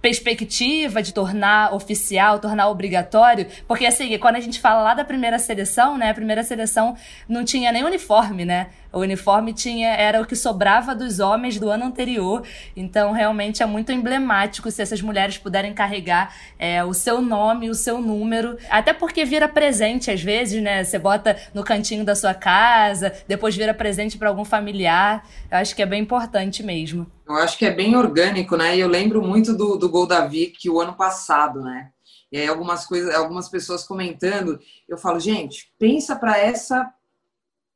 perspectiva 0.00 1.02
de 1.02 1.12
tornar 1.12 1.74
oficial, 1.74 2.38
tornar 2.38 2.68
obrigatório, 2.68 3.46
porque 3.66 3.84
assim, 3.84 4.16
quando 4.18 4.36
a 4.36 4.40
gente 4.40 4.60
fala 4.60 4.82
lá 4.82 4.94
da 4.94 5.04
primeira 5.04 5.38
seleção, 5.38 5.98
né, 5.98 6.10
a 6.10 6.14
primeira 6.14 6.42
seleção 6.42 6.96
não 7.28 7.44
tinha 7.44 7.72
nem 7.72 7.84
uniforme, 7.84 8.44
né? 8.44 8.68
O 8.92 9.00
uniforme 9.00 9.52
tinha 9.52 9.88
era 9.88 10.20
o 10.20 10.26
que 10.26 10.34
sobrava 10.34 10.94
dos 10.94 11.20
homens 11.20 11.58
do 11.58 11.68
ano 11.68 11.84
anterior, 11.84 12.42
então 12.74 13.12
realmente 13.12 13.62
é 13.62 13.66
muito 13.66 13.92
emblemático 13.92 14.70
se 14.70 14.80
essas 14.80 15.02
mulheres 15.02 15.36
puderem 15.36 15.74
carregar 15.74 16.34
é, 16.58 16.82
o 16.82 16.94
seu 16.94 17.20
nome, 17.20 17.68
o 17.68 17.74
seu 17.74 18.00
número, 18.00 18.56
até 18.70 18.92
porque 18.92 19.24
vira 19.24 19.46
presente 19.46 20.10
às 20.10 20.22
vezes, 20.22 20.62
né? 20.62 20.84
Você 20.84 20.98
bota 20.98 21.36
no 21.52 21.62
cantinho 21.62 22.04
da 22.04 22.14
sua 22.14 22.32
casa, 22.32 23.12
depois 23.26 23.54
vira 23.54 23.74
presente 23.74 24.16
para 24.16 24.28
algum 24.28 24.44
familiar. 24.44 25.26
Eu 25.50 25.58
acho 25.58 25.76
que 25.76 25.82
é 25.82 25.86
bem 25.86 26.02
importante 26.02 26.62
mesmo. 26.62 27.06
Eu 27.28 27.34
acho 27.34 27.58
que 27.58 27.66
é 27.66 27.70
bem 27.70 27.94
orgânico, 27.94 28.56
né? 28.56 28.76
E 28.76 28.80
eu 28.80 28.88
lembro 28.88 29.22
muito 29.22 29.54
do, 29.54 29.76
do 29.76 29.88
gol 29.88 30.06
da 30.06 30.26
Vic 30.26 30.68
o 30.68 30.80
ano 30.80 30.94
passado, 30.94 31.60
né? 31.60 31.90
E 32.30 32.38
aí 32.38 32.46
algumas 32.46 32.86
coisas, 32.86 33.14
algumas 33.14 33.48
pessoas 33.48 33.84
comentando, 33.84 34.58
eu 34.88 34.98
falo, 34.98 35.18
gente, 35.18 35.72
pensa 35.78 36.14
para 36.14 36.38
essa 36.38 36.90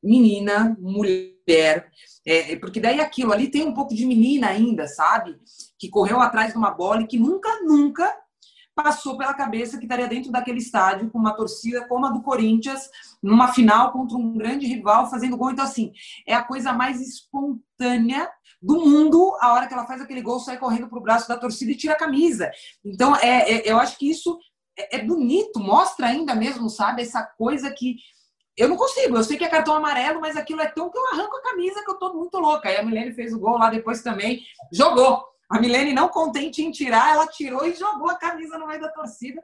menina, 0.03 0.75
mulher, 0.79 1.89
é, 2.25 2.55
porque 2.57 2.79
daí 2.79 2.99
aquilo 2.99 3.31
ali 3.31 3.49
tem 3.49 3.63
um 3.63 3.73
pouco 3.73 3.95
de 3.95 4.05
menina 4.05 4.47
ainda, 4.47 4.87
sabe? 4.87 5.37
Que 5.79 5.89
correu 5.89 6.19
atrás 6.19 6.51
de 6.51 6.57
uma 6.57 6.71
bola 6.71 7.01
e 7.01 7.07
que 7.07 7.17
nunca, 7.17 7.49
nunca 7.63 8.13
passou 8.75 9.17
pela 9.17 9.33
cabeça 9.33 9.77
que 9.77 9.85
estaria 9.85 10.07
dentro 10.07 10.31
daquele 10.31 10.57
estádio 10.57 11.09
com 11.11 11.19
uma 11.19 11.33
torcida 11.33 11.87
como 11.87 12.05
a 12.05 12.09
do 12.09 12.23
Corinthians, 12.23 12.89
numa 13.21 13.53
final 13.53 13.91
contra 13.91 14.17
um 14.17 14.33
grande 14.33 14.65
rival, 14.65 15.09
fazendo 15.09 15.37
gol. 15.37 15.51
Então, 15.51 15.63
assim, 15.63 15.91
é 16.27 16.33
a 16.33 16.43
coisa 16.43 16.73
mais 16.73 16.99
espontânea 16.99 18.29
do 18.61 18.85
mundo 18.85 19.35
a 19.41 19.53
hora 19.53 19.67
que 19.67 19.73
ela 19.73 19.85
faz 19.85 20.01
aquele 20.01 20.21
gol, 20.21 20.39
sai 20.39 20.57
correndo 20.57 20.87
para 20.87 20.97
o 20.97 21.03
braço 21.03 21.27
da 21.27 21.37
torcida 21.37 21.71
e 21.71 21.75
tira 21.75 21.93
a 21.93 21.97
camisa. 21.97 22.49
Então, 22.83 23.15
é, 23.17 23.51
é 23.51 23.71
eu 23.71 23.77
acho 23.77 23.97
que 23.97 24.09
isso 24.09 24.39
é, 24.77 24.97
é 24.97 25.03
bonito, 25.03 25.59
mostra 25.59 26.07
ainda 26.07 26.33
mesmo, 26.33 26.69
sabe, 26.69 27.01
essa 27.01 27.21
coisa 27.23 27.71
que 27.71 27.97
eu 28.55 28.67
não 28.67 28.77
consigo, 28.77 29.17
eu 29.17 29.23
sei 29.23 29.37
que 29.37 29.43
é 29.43 29.49
cartão 29.49 29.75
amarelo, 29.75 30.21
mas 30.21 30.37
aquilo 30.37 30.61
é 30.61 30.67
tão 30.67 30.89
que 30.89 30.97
eu 30.97 31.07
arranco 31.07 31.35
a 31.35 31.41
camisa 31.41 31.83
que 31.83 31.89
eu 31.89 31.97
tô 31.97 32.13
muito 32.13 32.37
louca. 32.37 32.69
Aí 32.69 32.77
a 32.77 32.83
Milene 32.83 33.13
fez 33.13 33.33
o 33.33 33.39
gol 33.39 33.57
lá 33.57 33.69
depois 33.69 34.01
também, 34.01 34.41
jogou. 34.71 35.23
A 35.49 35.59
Milene, 35.59 35.93
não 35.93 36.07
contente 36.09 36.63
em 36.63 36.71
tirar, 36.71 37.13
ela 37.13 37.27
tirou 37.27 37.65
e 37.65 37.75
jogou 37.75 38.09
a 38.09 38.15
camisa 38.15 38.57
no 38.57 38.67
meio 38.67 38.81
da 38.81 38.89
torcida. 38.89 39.43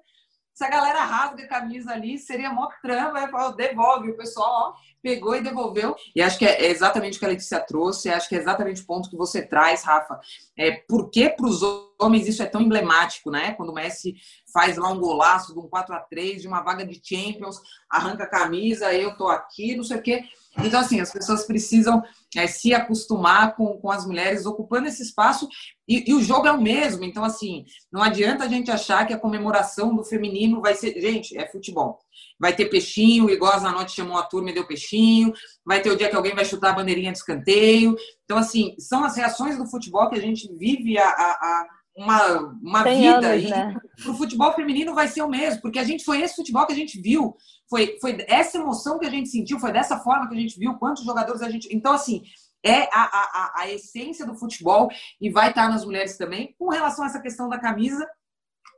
Se 0.53 0.65
a 0.65 0.69
galera 0.69 1.03
rasga 1.03 1.43
a 1.43 1.47
camisa 1.47 1.91
ali, 1.91 2.17
seria 2.17 2.51
mó 2.51 2.67
trama, 2.81 3.27
devolve. 3.55 4.11
O 4.11 4.17
pessoal 4.17 4.49
ó, 4.49 4.73
pegou 5.01 5.35
e 5.35 5.41
devolveu. 5.41 5.95
E 6.15 6.21
acho 6.21 6.37
que 6.37 6.45
é 6.45 6.65
exatamente 6.69 7.15
o 7.15 7.19
que 7.19 7.25
a 7.25 7.29
Letícia 7.29 7.59
trouxe, 7.59 8.09
acho 8.09 8.27
que 8.27 8.35
é 8.35 8.39
exatamente 8.39 8.81
o 8.81 8.85
ponto 8.85 9.09
que 9.09 9.15
você 9.15 9.41
traz, 9.41 9.83
Rafa. 9.83 10.19
É, 10.57 10.71
por 10.87 11.09
que 11.09 11.29
para 11.29 11.45
os 11.45 11.61
homens 11.99 12.27
isso 12.27 12.41
é 12.41 12.45
tão 12.45 12.61
emblemático, 12.61 13.29
né? 13.29 13.53
Quando 13.53 13.69
o 13.69 13.73
Messi 13.73 14.15
faz 14.53 14.77
lá 14.77 14.89
um 14.91 14.99
golaço 14.99 15.53
de 15.53 15.59
um 15.59 15.67
4 15.67 15.93
a 15.95 15.99
3 15.99 16.41
de 16.41 16.47
uma 16.47 16.61
vaga 16.61 16.85
de 16.85 16.99
Champions, 17.03 17.59
arranca 17.89 18.23
a 18.23 18.29
camisa, 18.29 18.93
eu 18.93 19.15
tô 19.17 19.27
aqui, 19.27 19.75
não 19.75 19.83
sei 19.83 19.97
o 19.97 20.01
quê. 20.01 20.23
Então, 20.57 20.79
assim, 20.79 20.99
as 20.99 21.11
pessoas 21.11 21.45
precisam 21.45 22.01
é, 22.35 22.47
se 22.47 22.73
acostumar 22.73 23.55
com, 23.55 23.77
com 23.77 23.91
as 23.91 24.05
mulheres 24.05 24.45
ocupando 24.45 24.87
esse 24.87 25.03
espaço 25.03 25.47
e, 25.87 26.09
e, 26.09 26.13
o 26.13 26.21
jogo 26.21 26.47
é 26.47 26.51
o 26.51 26.61
mesmo. 26.61 27.03
Então, 27.03 27.23
assim, 27.23 27.65
não 27.91 28.01
adianta 28.01 28.43
a 28.43 28.47
gente 28.47 28.71
achar 28.71 29.05
que 29.05 29.13
a 29.13 29.19
comemoração 29.19 29.95
do 29.95 30.03
feminino 30.03 30.61
vai 30.61 30.75
ser. 30.75 30.99
Gente, 30.99 31.37
é 31.37 31.47
futebol. 31.47 31.99
Vai 32.39 32.55
ter 32.55 32.65
peixinho, 32.65 33.29
igual 33.29 33.53
a 33.53 33.59
Zanotti 33.59 33.91
chamou 33.91 34.17
a 34.17 34.23
turma 34.23 34.49
e 34.49 34.53
deu 34.53 34.65
peixinho. 34.65 35.33
Vai 35.65 35.81
ter 35.81 35.91
o 35.91 35.97
dia 35.97 36.09
que 36.09 36.15
alguém 36.15 36.35
vai 36.35 36.45
chutar 36.45 36.71
a 36.71 36.75
bandeirinha 36.75 37.11
de 37.11 37.17
escanteio. 37.17 37.95
Então, 38.23 38.37
assim, 38.37 38.75
são 38.79 39.03
as 39.03 39.15
reações 39.17 39.57
do 39.57 39.67
futebol 39.67 40.09
que 40.09 40.17
a 40.17 40.21
gente 40.21 40.47
vive 40.57 40.97
a, 40.97 41.07
a, 41.07 41.31
a 41.31 41.67
uma, 41.99 42.37
uma 42.61 42.83
vida. 42.83 43.27
Anos, 43.27 43.43
e 43.43 43.49
né? 43.49 43.75
para 44.01 44.11
o 44.11 44.15
futebol 44.15 44.53
feminino 44.53 44.95
vai 44.95 45.07
ser 45.07 45.21
o 45.21 45.29
mesmo, 45.29 45.61
porque 45.61 45.79
a 45.79 45.83
gente 45.83 46.05
foi 46.05 46.21
esse 46.21 46.35
futebol 46.35 46.65
que 46.65 46.71
a 46.71 46.75
gente 46.75 46.99
viu, 47.01 47.35
foi, 47.69 47.97
foi 47.99 48.17
essa 48.27 48.57
emoção 48.57 48.97
que 48.97 49.05
a 49.05 49.09
gente 49.09 49.27
sentiu, 49.27 49.59
foi 49.59 49.73
dessa 49.73 49.99
forma 49.99 50.27
que 50.29 50.35
a 50.35 50.39
gente 50.39 50.57
viu, 50.57 50.75
quantos 50.75 51.03
jogadores 51.03 51.41
a 51.41 51.49
gente. 51.49 51.67
Então, 51.71 51.91
assim, 51.91 52.23
é 52.63 52.83
a, 52.83 53.03
a, 53.03 53.53
a 53.61 53.69
essência 53.69 54.25
do 54.25 54.35
futebol 54.35 54.89
e 55.19 55.29
vai 55.29 55.49
estar 55.49 55.69
nas 55.69 55.85
mulheres 55.85 56.17
também. 56.17 56.55
Com 56.57 56.69
relação 56.69 57.03
a 57.03 57.07
essa 57.07 57.21
questão 57.21 57.49
da 57.49 57.59
camisa, 57.59 58.07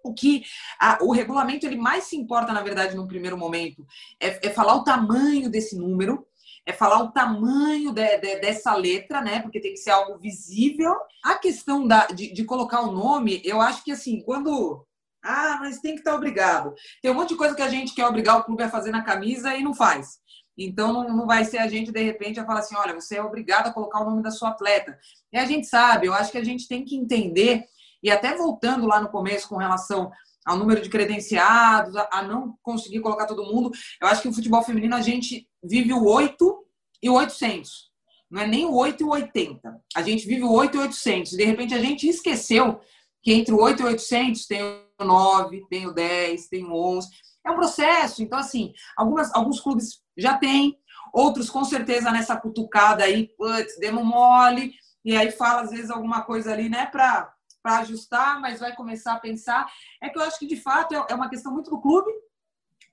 o 0.04 0.14
que 0.14 0.44
a, 0.80 0.98
o 1.02 1.12
regulamento 1.12 1.66
ele 1.66 1.78
mais 1.78 2.06
se 2.06 2.16
importa, 2.16 2.54
na 2.54 2.62
verdade, 2.62 2.96
no 2.96 3.08
primeiro 3.08 3.38
momento, 3.38 3.86
é, 4.20 4.48
é 4.48 4.50
falar 4.50 4.76
o 4.76 4.84
tamanho 4.84 5.50
desse 5.50 5.78
número 5.78 6.26
é 6.66 6.72
falar 6.72 7.02
o 7.02 7.12
tamanho 7.12 7.92
de, 7.92 8.18
de, 8.18 8.40
dessa 8.40 8.76
letra, 8.76 9.22
né? 9.22 9.40
Porque 9.42 9.60
tem 9.60 9.74
que 9.74 9.80
ser 9.80 9.92
algo 9.92 10.18
visível. 10.20 10.96
A 11.24 11.36
questão 11.36 11.88
da, 11.88 12.06
de, 12.08 12.34
de, 12.34 12.44
colocar 12.44 12.82
o 12.82 12.92
nome, 12.92 13.42
eu 13.44 13.60
acho 13.62 13.84
que 13.84 13.92
assim, 13.92 14.22
quando. 14.22 14.86
Ah, 15.24 15.58
mas 15.60 15.80
tem 15.80 15.94
que 15.94 16.00
estar 16.00 16.16
obrigado. 16.16 16.74
Tem 17.02 17.12
um 17.12 17.16
monte 17.16 17.30
de 17.30 17.36
coisa 17.36 17.56
que 17.56 17.62
a 17.62 17.70
gente 17.70 17.94
quer 17.94 18.08
obrigar 18.08 18.40
o 18.40 18.44
clube 18.44 18.64
a 18.64 18.70
fazer 18.70 18.92
na 18.92 19.04
camisa 19.04 19.56
e 19.56 19.64
não 19.64 19.74
faz. 19.74 20.20
Então 20.58 21.08
não 21.08 21.26
vai 21.26 21.46
ser 21.46 21.58
a 21.60 21.68
gente, 21.68 21.92
de 21.92 22.04
repente, 22.04 22.40
a 22.40 22.46
falar 22.46 22.60
assim: 22.60 22.76
olha, 22.76 22.94
você 22.94 23.18
é 23.18 23.24
obrigado 23.24 23.68
a 23.68 23.74
colocar 23.74 24.02
o 24.02 24.10
nome 24.10 24.22
da 24.22 24.32
sua 24.32 24.50
atleta. 24.50 24.98
E 25.32 25.38
a 25.38 25.46
gente 25.46 25.68
sabe, 25.68 26.08
eu 26.08 26.14
acho 26.14 26.32
que 26.32 26.38
a 26.38 26.44
gente 26.44 26.68
tem 26.68 26.84
que 26.84 26.96
entender, 26.96 27.66
e 28.02 28.10
até 28.10 28.36
voltando 28.36 28.88
lá 28.88 29.02
no 29.02 29.10
começo 29.10 29.48
com 29.48 29.58
relação 29.58 30.12
ao 30.46 30.58
número 30.58 30.82
de 30.82 30.90
credenciados, 30.90 31.96
a, 31.96 32.24
não 32.24 32.58
conseguir 32.64 33.00
colocar 33.00 33.26
todo 33.26 33.46
mundo. 33.46 33.72
Eu 34.02 34.08
acho 34.08 34.22
que 34.22 34.28
o 34.28 34.34
futebol 34.34 34.64
feminino 34.64 34.96
a 34.96 35.02
gente 35.02 35.48
vive 35.64 35.94
o 35.94 36.04
8 36.04 36.66
e 37.04 37.10
o 37.10 37.14
800. 37.14 37.92
Não 38.30 38.42
é 38.42 38.48
nem 38.48 38.66
o 38.66 38.74
8 38.74 39.02
e 39.02 39.06
o 39.06 39.10
80. 39.10 39.82
A 39.96 40.02
gente 40.02 40.26
vive 40.26 40.44
o 40.44 40.52
8 40.52 40.76
e 40.76 40.80
o 40.80 40.82
800. 40.82 41.32
De 41.34 41.44
repente 41.44 41.74
a 41.74 41.80
gente 41.80 42.08
esqueceu 42.08 42.80
que 43.22 43.34
entre 43.34 43.54
o 43.54 43.62
8 43.62 43.82
e 43.82 43.84
o 43.84 43.88
800 43.88 44.48
tem 44.48 44.64
o 44.64 45.04
9, 45.04 45.66
tem 45.70 45.86
o 45.86 45.94
10, 45.94 46.48
tem 46.48 46.66
o 46.66 46.74
11. 46.74 47.08
É 47.46 47.52
um 47.52 47.56
processo. 47.56 48.24
Então, 48.24 48.40
assim, 48.40 48.74
algumas, 48.98 49.34
alguns 49.36 49.60
clubes 49.60 50.02
já 50.18 50.38
têm, 50.38 50.78
outros 51.14 51.50
com 51.50 51.64
certeza 51.64 52.12
nessa 52.12 52.36
cutucada 52.36 53.04
aí, 53.04 53.28
putz, 53.38 53.78
demo 53.80 54.04
mole, 54.04 54.74
e 55.04 55.16
aí 55.16 55.32
fala 55.32 55.62
às 55.62 55.72
vezes 55.72 55.90
alguma 55.90 56.22
coisa 56.22 56.52
ali, 56.52 56.70
né, 56.70 56.86
para 56.86 57.34
para 57.62 57.80
ajustar, 57.80 58.40
mas 58.40 58.60
vai 58.60 58.76
começar 58.76 59.14
a 59.14 59.20
pensar. 59.20 59.72
É 60.02 60.10
que 60.10 60.18
eu 60.18 60.24
acho 60.24 60.40
que, 60.40 60.48
de 60.48 60.58
fato, 60.58 60.94
é, 60.94 61.06
é 61.10 61.16
uma 61.16 61.30
questão 61.30 61.54
muito 61.54 61.70
do 61.70 61.82
clube. 61.82 62.12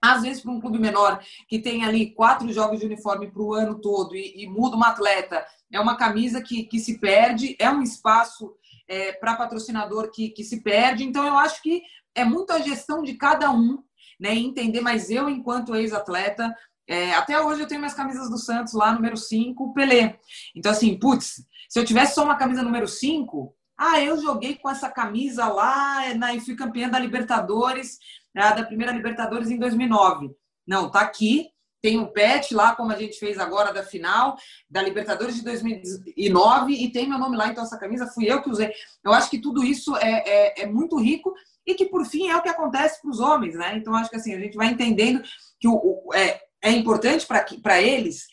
Às 0.00 0.22
vezes, 0.22 0.42
para 0.42 0.52
um 0.52 0.60
clube 0.60 0.78
menor, 0.78 1.20
que 1.48 1.58
tem 1.58 1.84
ali 1.84 2.12
quatro 2.12 2.52
jogos 2.52 2.78
de 2.78 2.86
uniforme 2.86 3.30
para 3.30 3.42
o 3.42 3.52
ano 3.52 3.80
todo 3.80 4.14
e, 4.14 4.44
e, 4.44 4.46
muda 4.48 4.76
uma 4.76 4.88
atleta, 4.88 5.44
é 5.72 5.80
uma 5.80 5.96
camisa 5.96 6.40
que, 6.40 6.64
que 6.64 6.78
se 6.78 6.98
perde, 6.98 7.56
é 7.58 7.68
um 7.68 7.82
espaço 7.82 8.54
é, 8.86 9.12
para 9.12 9.34
patrocinador 9.34 10.10
que, 10.12 10.30
que 10.30 10.44
se 10.44 10.62
perde. 10.62 11.02
Então, 11.02 11.26
eu 11.26 11.36
acho 11.36 11.60
que 11.62 11.82
é 12.14 12.24
muito 12.24 12.52
a 12.52 12.60
gestão 12.60 13.02
de 13.02 13.14
cada 13.14 13.50
um, 13.50 13.82
né? 14.20 14.34
Entender, 14.34 14.80
mas 14.80 15.10
eu, 15.10 15.28
enquanto 15.28 15.74
ex-atleta, 15.74 16.54
é, 16.88 17.12
até 17.12 17.40
hoje 17.40 17.60
eu 17.60 17.66
tenho 17.68 17.80
minhas 17.80 17.94
camisas 17.94 18.30
do 18.30 18.38
Santos 18.38 18.72
lá, 18.72 18.92
número 18.92 19.16
5, 19.16 19.74
Pelé. 19.74 20.18
Então, 20.54 20.72
assim, 20.72 20.98
putz, 20.98 21.44
se 21.68 21.78
eu 21.78 21.84
tivesse 21.84 22.14
só 22.14 22.24
uma 22.24 22.36
camisa 22.36 22.62
número 22.62 22.88
5, 22.88 23.54
ah, 23.78 24.00
eu 24.00 24.20
joguei 24.20 24.56
com 24.56 24.68
essa 24.68 24.90
camisa 24.90 25.46
lá 25.46 26.12
na, 26.14 26.34
e 26.34 26.40
fui 26.40 26.56
campeã 26.56 26.88
da 26.88 26.98
Libertadores, 26.98 27.98
né, 28.34 28.52
da 28.52 28.64
primeira 28.64 28.92
Libertadores 28.92 29.50
em 29.50 29.58
2009. 29.58 30.34
Não, 30.66 30.90
tá 30.90 31.00
aqui. 31.00 31.48
Tem 31.80 31.96
um 31.96 32.06
pet 32.06 32.52
lá, 32.54 32.74
como 32.74 32.90
a 32.90 32.96
gente 32.96 33.20
fez 33.20 33.38
agora 33.38 33.72
da 33.72 33.84
final 33.84 34.36
da 34.68 34.82
Libertadores 34.82 35.36
de 35.36 35.44
2009 35.44 36.72
e 36.72 36.90
tem 36.90 37.08
meu 37.08 37.20
nome 37.20 37.36
lá, 37.36 37.46
então 37.46 37.62
essa 37.62 37.78
camisa 37.78 38.08
fui 38.08 38.24
eu 38.24 38.42
que 38.42 38.50
usei. 38.50 38.72
Eu 39.04 39.12
acho 39.12 39.30
que 39.30 39.38
tudo 39.38 39.62
isso 39.62 39.96
é, 39.96 40.24
é, 40.26 40.62
é 40.62 40.66
muito 40.66 40.98
rico 40.98 41.32
e 41.64 41.74
que, 41.74 41.86
por 41.86 42.04
fim, 42.04 42.28
é 42.28 42.36
o 42.36 42.42
que 42.42 42.48
acontece 42.48 43.00
para 43.00 43.10
os 43.10 43.20
homens, 43.20 43.54
né? 43.54 43.76
Então, 43.76 43.94
acho 43.94 44.10
que 44.10 44.16
assim, 44.16 44.34
a 44.34 44.40
gente 44.40 44.56
vai 44.56 44.66
entendendo 44.66 45.22
que 45.60 45.68
o, 45.68 45.74
o 45.74 46.14
é, 46.14 46.40
é 46.60 46.72
importante 46.72 47.24
para 47.62 47.80
eles 47.80 48.26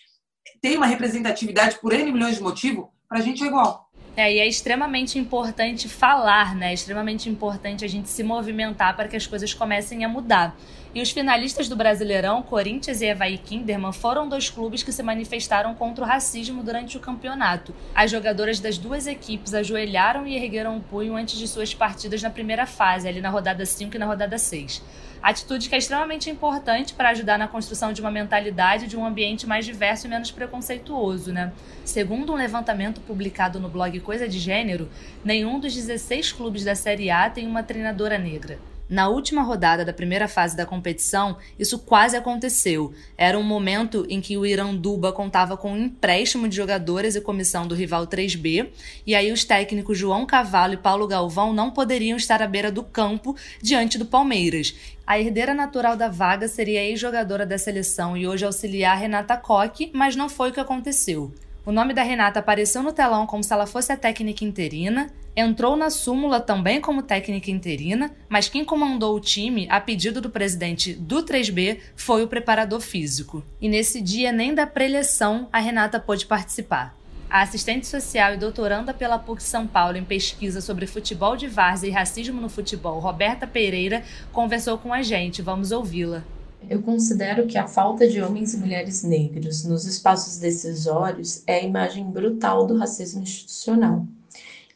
ter 0.59 0.75
uma 0.75 0.87
representatividade 0.87 1.79
por 1.79 1.93
N 1.93 2.11
milhões 2.11 2.37
de 2.37 2.41
motivos, 2.41 2.87
para 3.07 3.19
a 3.19 3.21
gente 3.21 3.43
é 3.43 3.47
igual. 3.47 3.84
É, 4.17 4.33
e 4.33 4.39
é 4.39 4.47
extremamente 4.47 5.19
importante 5.19 5.89
falar, 5.89 6.55
né? 6.55 6.71
É 6.71 6.73
extremamente 6.73 7.29
importante 7.29 7.83
a 7.83 7.87
gente 7.87 8.07
se 8.07 8.23
movimentar 8.23 8.95
para 8.95 9.09
que 9.09 9.15
as 9.15 9.27
coisas 9.27 9.53
comecem 9.53 10.05
a 10.05 10.09
mudar. 10.09 10.55
E 10.93 11.01
os 11.01 11.11
finalistas 11.11 11.67
do 11.67 11.75
Brasileirão, 11.75 12.41
Corinthians 12.41 13.01
e 13.01 13.05
Evaí 13.07 13.37
Kinderman, 13.37 13.91
foram 13.91 14.29
dois 14.29 14.49
clubes 14.49 14.81
que 14.81 14.93
se 14.93 15.03
manifestaram 15.03 15.75
contra 15.75 16.05
o 16.05 16.07
racismo 16.07 16.63
durante 16.63 16.95
o 16.95 17.01
campeonato. 17.01 17.75
As 17.93 18.09
jogadoras 18.09 18.61
das 18.61 18.77
duas 18.77 19.05
equipes 19.05 19.53
ajoelharam 19.53 20.25
e 20.25 20.37
ergueram 20.37 20.77
o 20.77 20.81
punho 20.81 21.17
antes 21.17 21.37
de 21.37 21.49
suas 21.49 21.73
partidas 21.73 22.21
na 22.21 22.29
primeira 22.29 22.65
fase, 22.65 23.09
ali 23.09 23.19
na 23.19 23.29
rodada 23.29 23.65
5 23.65 23.93
e 23.93 23.99
na 23.99 24.05
rodada 24.05 24.37
6 24.37 24.81
atitude 25.29 25.67
que 25.67 25.73
é 25.73 25.79
extremamente 25.79 26.29
importante 26.29 26.93
para 26.93 27.09
ajudar 27.09 27.39
na 27.39 27.47
construção 27.47 27.91
de 27.91 27.99
uma 27.99 28.11
mentalidade 28.11 28.85
de 28.85 28.95
um 28.95 29.03
ambiente 29.03 29.47
mais 29.47 29.65
diverso 29.65 30.05
e 30.05 30.09
menos 30.09 30.29
preconceituoso, 30.29 31.33
né? 31.33 31.51
Segundo 31.83 32.31
um 32.31 32.35
levantamento 32.35 33.01
publicado 33.01 33.59
no 33.59 33.67
blog 33.67 33.99
Coisa 34.01 34.29
de 34.29 34.37
Gênero, 34.37 34.87
nenhum 35.23 35.59
dos 35.59 35.73
16 35.73 36.31
clubes 36.31 36.63
da 36.63 36.75
Série 36.75 37.09
A 37.09 37.27
tem 37.27 37.47
uma 37.47 37.63
treinadora 37.63 38.19
negra. 38.19 38.59
Na 38.87 39.07
última 39.07 39.41
rodada 39.41 39.83
da 39.83 39.91
primeira 39.91 40.27
fase 40.27 40.55
da 40.55 40.65
competição, 40.65 41.37
isso 41.57 41.79
quase 41.79 42.15
aconteceu. 42.15 42.93
Era 43.17 43.37
um 43.37 43.43
momento 43.43 44.05
em 44.07 44.21
que 44.21 44.37
o 44.37 44.45
Iranduba 44.45 45.11
contava 45.11 45.57
com 45.57 45.71
um 45.71 45.77
empréstimo 45.85 46.47
de 46.47 46.55
jogadores 46.55 47.15
e 47.15 47.21
comissão 47.21 47.67
do 47.67 47.73
rival 47.73 48.05
3B, 48.05 48.69
e 49.05 49.15
aí 49.15 49.31
os 49.31 49.43
técnicos 49.43 49.97
João 49.97 50.25
Cavalo 50.25 50.73
e 50.73 50.77
Paulo 50.77 51.07
Galvão 51.07 51.51
não 51.51 51.71
poderiam 51.71 52.15
estar 52.15 52.43
à 52.43 52.47
beira 52.47 52.71
do 52.71 52.83
campo 52.83 53.35
diante 53.59 53.97
do 53.97 54.05
Palmeiras. 54.05 54.75
A 55.07 55.19
herdeira 55.19 55.53
natural 55.53 55.95
da 55.95 56.07
vaga 56.07 56.47
seria 56.47 56.83
ex-jogadora 56.83 57.45
da 57.45 57.57
seleção 57.57 58.15
e 58.15 58.27
hoje 58.27 58.45
auxiliar 58.45 58.97
Renata 58.97 59.35
Koch, 59.35 59.89
mas 59.93 60.15
não 60.15 60.29
foi 60.29 60.51
o 60.51 60.53
que 60.53 60.59
aconteceu. 60.59 61.33
O 61.65 61.71
nome 61.71 61.95
da 61.95 62.03
Renata 62.03 62.39
apareceu 62.39 62.83
no 62.83 62.93
telão 62.93 63.25
como 63.25 63.43
se 63.43 63.51
ela 63.51 63.65
fosse 63.65 63.91
a 63.91 63.97
técnica 63.97 64.45
interina, 64.45 65.09
entrou 65.35 65.75
na 65.75 65.89
súmula 65.89 66.39
também 66.39 66.79
como 66.79 67.01
técnica 67.01 67.49
interina, 67.49 68.11
mas 68.29 68.47
quem 68.47 68.63
comandou 68.63 69.15
o 69.15 69.19
time, 69.19 69.67
a 69.67 69.81
pedido 69.81 70.21
do 70.21 70.29
presidente 70.29 70.93
do 70.93 71.23
3B, 71.23 71.79
foi 71.95 72.23
o 72.23 72.27
preparador 72.27 72.79
físico. 72.81 73.43
E 73.59 73.67
nesse 73.67 73.99
dia, 73.99 74.31
nem 74.31 74.53
da 74.53 74.67
preleção, 74.67 75.49
a 75.51 75.57
Renata 75.59 75.99
pôde 75.99 76.27
participar. 76.27 76.95
A 77.27 77.41
assistente 77.41 77.87
social 77.87 78.35
e 78.35 78.37
doutoranda 78.37 78.93
pela 78.93 79.17
PUC 79.17 79.41
São 79.41 79.65
Paulo 79.65 79.97
em 79.97 80.05
pesquisa 80.05 80.61
sobre 80.61 80.85
futebol 80.85 81.35
de 81.35 81.47
várzea 81.47 81.87
e 81.87 81.91
racismo 81.91 82.39
no 82.39 82.47
futebol, 82.47 82.99
Roberta 82.99 83.47
Pereira, 83.47 84.03
conversou 84.31 84.77
com 84.77 84.93
a 84.93 85.01
gente. 85.01 85.41
Vamos 85.41 85.71
ouvi-la. 85.71 86.23
Eu 86.69 86.81
considero 86.81 87.45
que 87.45 87.57
a 87.57 87.67
falta 87.67 88.07
de 88.07 88.21
homens 88.21 88.53
e 88.53 88.57
mulheres 88.57 89.03
negros 89.03 89.63
nos 89.63 89.85
espaços 89.85 90.37
decisórios 90.37 91.43
é 91.45 91.59
a 91.59 91.63
imagem 91.63 92.09
brutal 92.09 92.65
do 92.65 92.77
racismo 92.77 93.21
institucional. 93.21 94.05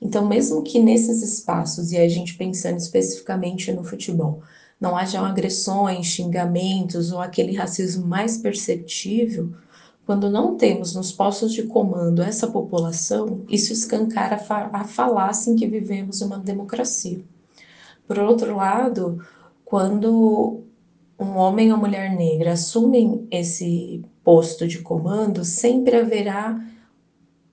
Então, 0.02 0.28
mesmo 0.28 0.63
que 0.63 0.80
nesses 0.80 1.21
espaços, 1.21 1.91
e 1.91 1.97
a 1.97 2.08
gente 2.08 2.36
pensando 2.36 2.78
especificamente 2.78 3.71
no 3.71 3.84
futebol, 3.84 4.41
não 4.80 4.95
hajam 4.95 5.25
agressões, 5.25 6.06
xingamentos 6.06 7.12
ou 7.12 7.19
aquele 7.19 7.56
racismo 7.56 8.08
mais 8.08 8.38
perceptível, 8.38 9.52
quando 10.06 10.30
não 10.30 10.56
temos 10.56 10.95
nos 10.95 11.12
postos 11.12 11.54
de 11.54 11.63
comando 11.63 12.21
essa 12.21 12.47
população, 12.47 13.41
isso 13.49 13.73
escancara 13.73 14.36
a, 14.36 14.39
fa 14.39 14.69
a 14.71 14.84
falácia 14.84 15.52
em 15.52 15.56
que 15.56 15.67
vivemos 15.67 16.21
uma 16.21 16.39
democracia. 16.39 17.23
Por 18.08 18.17
outro 18.17 18.56
lado, 18.56 19.23
quando 19.65 20.63
um 21.20 21.36
homem 21.36 21.72
ou 21.72 21.78
mulher 21.78 22.16
negra 22.16 22.54
assumem 22.54 23.28
esse 23.30 24.04
posto 24.24 24.66
de 24.68 24.80
comando, 24.80 25.44
sempre 25.44 25.98
haverá 25.98 26.60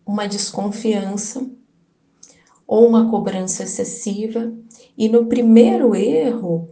uma 0.07 0.29
desconfiança 0.29 1.45
ou 2.67 2.87
uma 2.87 3.11
cobrança 3.11 3.65
excessiva. 3.65 4.53
E 4.97 5.09
no 5.09 5.27
primeiro 5.27 5.95
erro, 5.95 6.69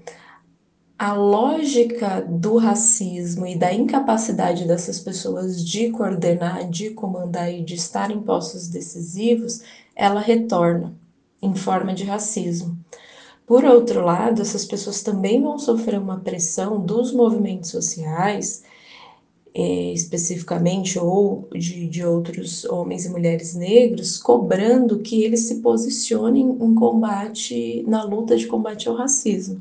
a 0.96 1.12
lógica 1.12 2.22
do 2.22 2.56
racismo 2.56 3.46
e 3.46 3.56
da 3.56 3.72
incapacidade 3.72 4.64
dessas 4.64 5.00
pessoas 5.00 5.64
de 5.64 5.90
coordenar, 5.90 6.68
de 6.70 6.90
comandar 6.90 7.52
e 7.52 7.62
de 7.64 7.74
estar 7.74 8.10
em 8.10 8.22
postos 8.22 8.68
decisivos, 8.68 9.62
ela 9.96 10.20
retorna. 10.20 10.94
em 11.42 11.54
forma 11.54 11.92
de 11.92 12.04
racismo. 12.04 12.74
Por 13.46 13.64
outro 13.64 14.02
lado, 14.04 14.40
essas 14.40 14.64
pessoas 14.64 15.02
também 15.02 15.42
vão 15.42 15.58
sofrer 15.58 15.98
uma 15.98 16.20
pressão 16.20 16.80
dos 16.80 17.12
movimentos 17.12 17.70
sociais, 17.70 18.62
é, 19.54 19.92
especificamente, 19.92 20.98
ou 20.98 21.48
de, 21.52 21.86
de 21.86 22.04
outros 22.04 22.64
homens 22.64 23.04
e 23.04 23.10
mulheres 23.10 23.54
negros, 23.54 24.18
cobrando 24.18 25.00
que 25.00 25.22
eles 25.22 25.40
se 25.40 25.56
posicionem 25.56 26.42
em 26.42 26.74
combate, 26.74 27.84
na 27.86 28.02
luta 28.02 28.36
de 28.36 28.46
combate 28.46 28.88
ao 28.88 28.96
racismo. 28.96 29.60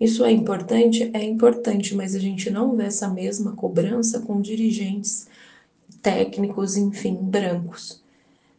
Isso 0.00 0.24
é 0.24 0.30
importante? 0.30 1.10
É 1.12 1.24
importante, 1.24 1.94
mas 1.96 2.14
a 2.14 2.20
gente 2.20 2.50
não 2.50 2.76
vê 2.76 2.84
essa 2.84 3.08
mesma 3.08 3.52
cobrança 3.52 4.20
com 4.20 4.40
dirigentes 4.40 5.26
técnicos, 6.00 6.76
enfim, 6.76 7.16
brancos. 7.16 8.00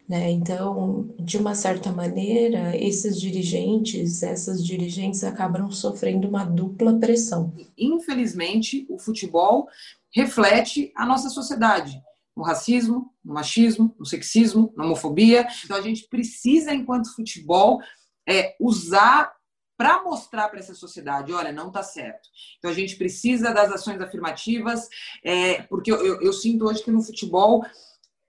Né? 0.10 0.32
Então, 0.32 1.08
de 1.20 1.38
uma 1.38 1.54
certa 1.54 1.92
maneira, 1.92 2.76
esses 2.76 3.22
dirigentes, 3.22 4.24
essas 4.24 4.66
dirigentes 4.66 5.24
acabam 5.24 5.70
sofrendo 5.70 6.28
uma 6.28 6.44
dupla 6.44 6.98
pressão. 6.98 7.54
Infelizmente, 7.78 8.88
o 8.90 8.98
futebol 8.98 9.68
reflete 10.12 10.92
a 10.96 11.06
nossa 11.06 11.30
sociedade, 11.30 12.02
no 12.36 12.42
racismo, 12.42 13.14
no 13.24 13.36
machismo, 13.36 13.96
no 14.00 14.06
sexismo, 14.06 14.74
na 14.76 14.84
homofobia. 14.84 15.48
Então, 15.64 15.78
a 15.78 15.82
gente 15.82 16.08
precisa, 16.10 16.74
enquanto 16.74 17.14
futebol, 17.14 17.80
é, 18.28 18.56
usar 18.60 19.32
para 19.78 20.04
mostrar 20.04 20.50
para 20.50 20.60
essa 20.60 20.74
sociedade, 20.74 21.32
olha, 21.32 21.54
não 21.54 21.70
está 21.70 21.82
certo. 21.82 22.28
Então 22.58 22.70
a 22.70 22.74
gente 22.74 22.98
precisa 22.98 23.54
das 23.54 23.72
ações 23.72 24.02
afirmativas, 24.02 24.90
é, 25.24 25.62
porque 25.62 25.90
eu, 25.90 26.06
eu, 26.06 26.22
eu, 26.22 26.34
sinto 26.34 26.66
hoje 26.66 26.84
que 26.84 26.92
no 26.92 27.02
futebol 27.02 27.64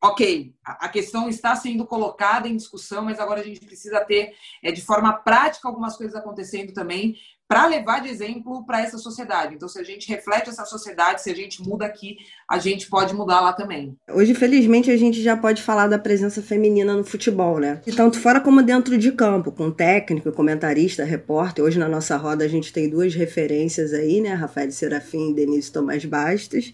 ok, 0.03 0.55
a 0.65 0.89
questão 0.89 1.29
está 1.29 1.55
sendo 1.55 1.85
colocada 1.85 2.49
em 2.49 2.57
discussão, 2.57 3.05
mas 3.05 3.21
agora 3.21 3.41
a 3.41 3.45
gente 3.45 3.61
precisa 3.61 4.01
ter 4.01 4.33
é, 4.63 4.73
de 4.73 4.81
forma 4.81 5.13
prática 5.13 5.69
algumas 5.69 5.97
coisas 5.97 6.17
acontecendo 6.17 6.73
também 6.73 7.17
para 7.47 7.67
levar 7.67 8.01
de 8.01 8.09
exemplo 8.09 8.65
para 8.65 8.81
essa 8.81 8.97
sociedade. 8.97 9.57
Então, 9.57 9.69
se 9.69 9.79
a 9.79 9.83
gente 9.83 10.09
reflete 10.09 10.49
essa 10.49 10.65
sociedade, 10.65 11.21
se 11.21 11.31
a 11.31 11.35
gente 11.35 11.61
muda 11.61 11.85
aqui, 11.85 12.17
a 12.49 12.61
gente 12.61 12.89
pode 12.89 13.13
mudar 13.13 13.41
lá 13.41 13.53
também. 13.53 13.97
Hoje, 14.09 14.35
felizmente, 14.35 14.89
a 14.89 14.97
gente 14.97 15.21
já 15.21 15.37
pode 15.37 15.61
falar 15.61 15.89
da 15.89 15.99
presença 15.99 16.41
feminina 16.41 16.95
no 16.95 17.03
futebol, 17.03 17.59
né? 17.59 17.83
E 17.85 17.93
tanto 17.93 18.21
fora 18.21 18.41
como 18.41 18.63
dentro 18.63 18.97
de 18.97 19.11
campo, 19.11 19.51
com 19.51 19.69
técnico, 19.69 20.31
comentarista, 20.31 21.03
repórter. 21.03 21.65
Hoje 21.65 21.77
na 21.77 21.89
nossa 21.89 22.17
roda 22.17 22.45
a 22.45 22.49
gente 22.49 22.73
tem 22.73 22.89
duas 22.89 23.17
referências 23.17 23.93
aí, 23.93 24.21
né? 24.21 24.33
Rafael 24.33 24.71
Serafim 24.71 25.31
e 25.31 25.35
Denise 25.35 25.73
Tomás 25.73 26.05
Bastos 26.05 26.73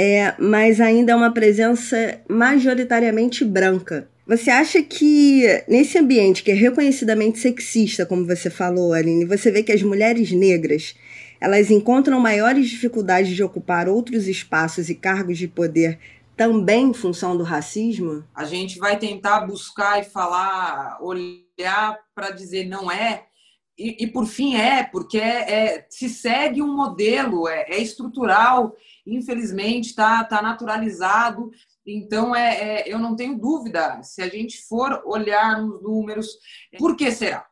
é, 0.00 0.32
mas 0.38 0.80
ainda 0.80 1.10
é 1.10 1.16
uma 1.16 1.32
presença 1.32 2.20
majoritariamente 2.28 3.44
branca. 3.44 4.08
Você 4.24 4.48
acha 4.48 4.80
que 4.80 5.42
nesse 5.66 5.98
ambiente 5.98 6.44
que 6.44 6.52
é 6.52 6.54
reconhecidamente 6.54 7.40
sexista, 7.40 8.06
como 8.06 8.24
você 8.24 8.48
falou, 8.48 8.92
Aline, 8.92 9.24
você 9.24 9.50
vê 9.50 9.60
que 9.60 9.72
as 9.72 9.82
mulheres 9.82 10.30
negras 10.30 10.94
elas 11.40 11.68
encontram 11.68 12.20
maiores 12.20 12.68
dificuldades 12.68 13.34
de 13.34 13.42
ocupar 13.42 13.88
outros 13.88 14.28
espaços 14.28 14.88
e 14.88 14.94
cargos 14.94 15.36
de 15.36 15.48
poder 15.48 15.98
também 16.36 16.90
em 16.90 16.94
função 16.94 17.36
do 17.36 17.42
racismo? 17.42 18.22
A 18.32 18.44
gente 18.44 18.78
vai 18.78 18.96
tentar 18.96 19.40
buscar 19.40 20.00
e 20.00 20.04
falar, 20.04 20.98
olhar 21.02 21.98
para 22.14 22.30
dizer 22.30 22.68
não 22.68 22.88
é, 22.90 23.24
e, 23.78 24.04
e, 24.04 24.06
por 24.08 24.26
fim 24.26 24.56
é, 24.56 24.82
porque 24.82 25.18
é, 25.18 25.76
é, 25.76 25.86
se 25.88 26.08
segue 26.08 26.60
um 26.60 26.74
modelo, 26.74 27.46
é, 27.46 27.66
é 27.68 27.78
estrutural 27.80 28.74
infelizmente 29.08 29.88
está 29.88 30.22
tá 30.24 30.42
naturalizado. 30.42 31.50
Então, 31.86 32.34
é, 32.34 32.56
é, 32.56 32.92
eu 32.92 32.98
não 32.98 33.16
tenho 33.16 33.38
dúvida, 33.38 34.02
se 34.02 34.20
a 34.20 34.28
gente 34.28 34.62
for 34.66 35.02
olhar 35.06 35.60
nos 35.62 35.82
números, 35.82 36.28
por 36.78 36.96
que 36.96 37.10
será? 37.10 37.46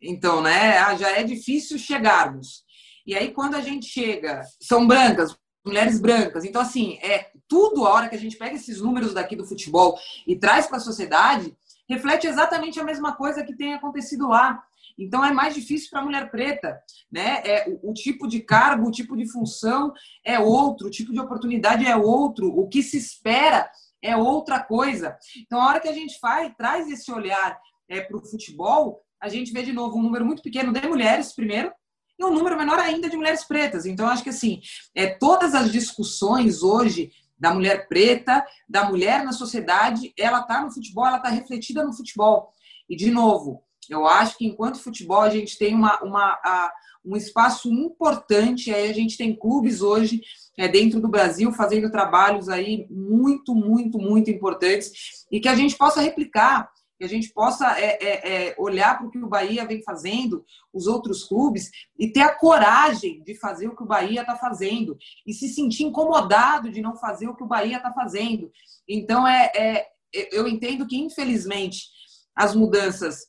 Então, 0.00 0.42
né, 0.42 0.78
ah, 0.78 0.96
já 0.96 1.10
é 1.12 1.22
difícil 1.22 1.78
chegarmos. 1.78 2.64
E 3.06 3.14
aí, 3.14 3.32
quando 3.32 3.54
a 3.54 3.60
gente 3.60 3.86
chega, 3.86 4.42
são 4.60 4.86
brancas, 4.86 5.36
mulheres 5.64 6.00
brancas. 6.00 6.44
Então, 6.44 6.60
assim, 6.60 6.98
é 7.02 7.30
tudo 7.48 7.86
a 7.86 7.92
hora 7.92 8.08
que 8.08 8.16
a 8.16 8.18
gente 8.18 8.36
pega 8.36 8.56
esses 8.56 8.80
números 8.80 9.14
daqui 9.14 9.36
do 9.36 9.46
futebol 9.46 9.98
e 10.26 10.36
traz 10.36 10.66
para 10.66 10.76
a 10.76 10.80
sociedade, 10.80 11.56
reflete 11.88 12.26
exatamente 12.26 12.80
a 12.80 12.84
mesma 12.84 13.14
coisa 13.14 13.44
que 13.44 13.54
tem 13.54 13.74
acontecido 13.74 14.28
lá. 14.28 14.62
Então 14.98 15.24
é 15.24 15.32
mais 15.32 15.54
difícil 15.54 15.90
para 15.90 16.00
a 16.00 16.04
mulher 16.04 16.30
preta, 16.30 16.80
né? 17.10 17.42
É, 17.44 17.68
o, 17.68 17.90
o, 17.90 17.94
tipo 17.94 18.26
de 18.26 18.40
cargo, 18.40 18.88
o 18.88 18.90
tipo 18.90 19.16
de 19.16 19.26
função 19.30 19.92
é 20.24 20.38
outro, 20.38 20.88
o 20.88 20.90
tipo 20.90 21.12
de 21.12 21.20
oportunidade 21.20 21.86
é 21.86 21.96
outro, 21.96 22.48
o 22.48 22.68
que 22.68 22.82
se 22.82 22.96
espera 22.96 23.70
é 24.02 24.16
outra 24.16 24.60
coisa. 24.60 25.16
Então 25.38 25.60
a 25.60 25.68
hora 25.68 25.80
que 25.80 25.88
a 25.88 25.92
gente 25.92 26.18
faz, 26.18 26.52
traz 26.56 26.90
esse 26.90 27.10
olhar 27.10 27.58
é, 27.88 28.00
para 28.00 28.16
o 28.16 28.24
futebol, 28.24 29.02
a 29.20 29.28
gente 29.28 29.52
vê 29.52 29.62
de 29.62 29.72
novo 29.72 29.96
um 29.96 30.02
número 30.02 30.24
muito 30.24 30.42
pequeno 30.42 30.72
de 30.72 30.86
mulheres 30.86 31.32
primeiro 31.32 31.72
e 32.18 32.24
um 32.24 32.34
número 32.34 32.56
menor 32.56 32.78
ainda 32.78 33.08
de 33.08 33.16
mulheres 33.16 33.44
pretas. 33.44 33.86
Então 33.86 34.08
acho 34.08 34.22
que 34.22 34.30
assim, 34.30 34.60
é, 34.94 35.06
todas 35.06 35.54
as 35.54 35.70
discussões 35.70 36.62
hoje 36.62 37.12
da 37.42 37.52
mulher 37.52 37.88
preta, 37.88 38.46
da 38.68 38.88
mulher 38.88 39.24
na 39.24 39.32
sociedade, 39.32 40.14
ela 40.16 40.42
está 40.42 40.62
no 40.62 40.70
futebol, 40.70 41.04
ela 41.04 41.16
está 41.16 41.28
refletida 41.28 41.82
no 41.82 41.92
futebol. 41.92 42.52
E 42.88 42.94
de 42.94 43.10
novo, 43.10 43.64
eu 43.90 44.06
acho 44.06 44.38
que 44.38 44.46
enquanto 44.46 44.78
futebol 44.78 45.20
a 45.22 45.28
gente 45.28 45.58
tem 45.58 45.74
uma, 45.74 46.00
uma, 46.04 46.38
a, 46.44 46.72
um 47.04 47.16
espaço 47.16 47.68
importante, 47.68 48.72
aí 48.72 48.88
a 48.88 48.94
gente 48.94 49.18
tem 49.18 49.34
clubes 49.34 49.82
hoje 49.82 50.22
é, 50.56 50.68
dentro 50.68 51.00
do 51.00 51.08
Brasil 51.08 51.50
fazendo 51.52 51.90
trabalhos 51.90 52.48
aí 52.48 52.86
muito, 52.88 53.56
muito, 53.56 53.98
muito 53.98 54.30
importantes 54.30 55.26
e 55.28 55.40
que 55.40 55.48
a 55.48 55.56
gente 55.56 55.76
possa 55.76 56.00
replicar, 56.00 56.70
que 57.02 57.06
a 57.06 57.08
gente 57.08 57.32
possa 57.32 57.80
é, 57.80 57.98
é, 58.00 58.50
é 58.50 58.54
olhar 58.56 58.96
para 58.96 59.08
o 59.08 59.10
que 59.10 59.18
o 59.18 59.28
Bahia 59.28 59.66
vem 59.66 59.82
fazendo, 59.82 60.44
os 60.72 60.86
outros 60.86 61.24
clubes, 61.24 61.68
e 61.98 62.12
ter 62.12 62.20
a 62.20 62.32
coragem 62.32 63.24
de 63.24 63.34
fazer 63.34 63.66
o 63.66 63.74
que 63.74 63.82
o 63.82 63.86
Bahia 63.86 64.20
está 64.20 64.36
fazendo 64.36 64.96
e 65.26 65.32
se 65.32 65.48
sentir 65.48 65.82
incomodado 65.82 66.70
de 66.70 66.80
não 66.80 66.94
fazer 66.94 67.26
o 67.26 67.34
que 67.34 67.42
o 67.42 67.48
Bahia 67.48 67.78
está 67.78 67.92
fazendo. 67.92 68.52
Então, 68.88 69.26
é, 69.26 69.50
é, 69.52 69.88
eu 70.30 70.46
entendo 70.46 70.86
que, 70.86 70.96
infelizmente, 70.96 71.88
as 72.36 72.54
mudanças 72.54 73.26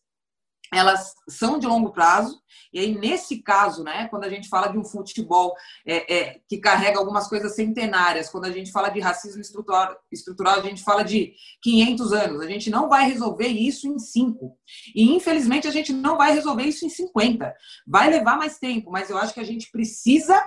elas 0.77 1.13
são 1.27 1.59
de 1.59 1.67
longo 1.67 1.91
prazo. 1.91 2.41
E 2.73 2.79
aí, 2.79 2.97
nesse 2.97 3.43
caso, 3.43 3.83
né, 3.83 4.07
quando 4.07 4.23
a 4.23 4.29
gente 4.29 4.49
fala 4.49 4.67
de 4.67 4.77
um 4.77 4.83
futebol 4.83 5.53
é, 5.85 6.13
é, 6.13 6.39
que 6.49 6.57
carrega 6.57 6.97
algumas 6.97 7.27
coisas 7.27 7.55
centenárias, 7.55 8.29
quando 8.29 8.45
a 8.45 8.51
gente 8.51 8.71
fala 8.71 8.89
de 8.89 8.99
racismo 8.99 9.41
estrutural, 9.41 9.95
estrutural, 10.11 10.59
a 10.59 10.63
gente 10.63 10.81
fala 10.81 11.03
de 11.03 11.33
500 11.61 12.13
anos. 12.13 12.41
A 12.41 12.47
gente 12.47 12.71
não 12.71 12.89
vai 12.89 13.07
resolver 13.07 13.47
isso 13.47 13.87
em 13.87 13.99
cinco. 13.99 14.57
E, 14.95 15.13
infelizmente, 15.15 15.67
a 15.67 15.71
gente 15.71 15.93
não 15.93 16.17
vai 16.17 16.33
resolver 16.33 16.63
isso 16.63 16.83
em 16.83 16.89
50. 16.89 17.53
Vai 17.85 18.09
levar 18.09 18.37
mais 18.37 18.57
tempo, 18.57 18.89
mas 18.89 19.09
eu 19.09 19.17
acho 19.19 19.35
que 19.35 19.39
a 19.39 19.45
gente 19.45 19.69
precisa 19.71 20.43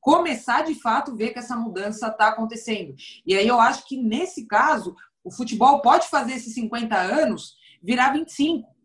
começar, 0.00 0.64
de 0.64 0.74
fato, 0.74 1.14
ver 1.14 1.32
que 1.32 1.38
essa 1.38 1.54
mudança 1.54 2.08
está 2.08 2.28
acontecendo. 2.28 2.94
E 3.24 3.36
aí, 3.36 3.46
eu 3.46 3.60
acho 3.60 3.86
que, 3.86 3.96
nesse 3.96 4.44
caso, 4.46 4.96
o 5.22 5.30
futebol 5.30 5.80
pode 5.82 6.08
fazer 6.08 6.32
esses 6.32 6.54
50 6.54 6.96
anos 6.96 7.54
virar 7.80 8.12
25 8.12 8.79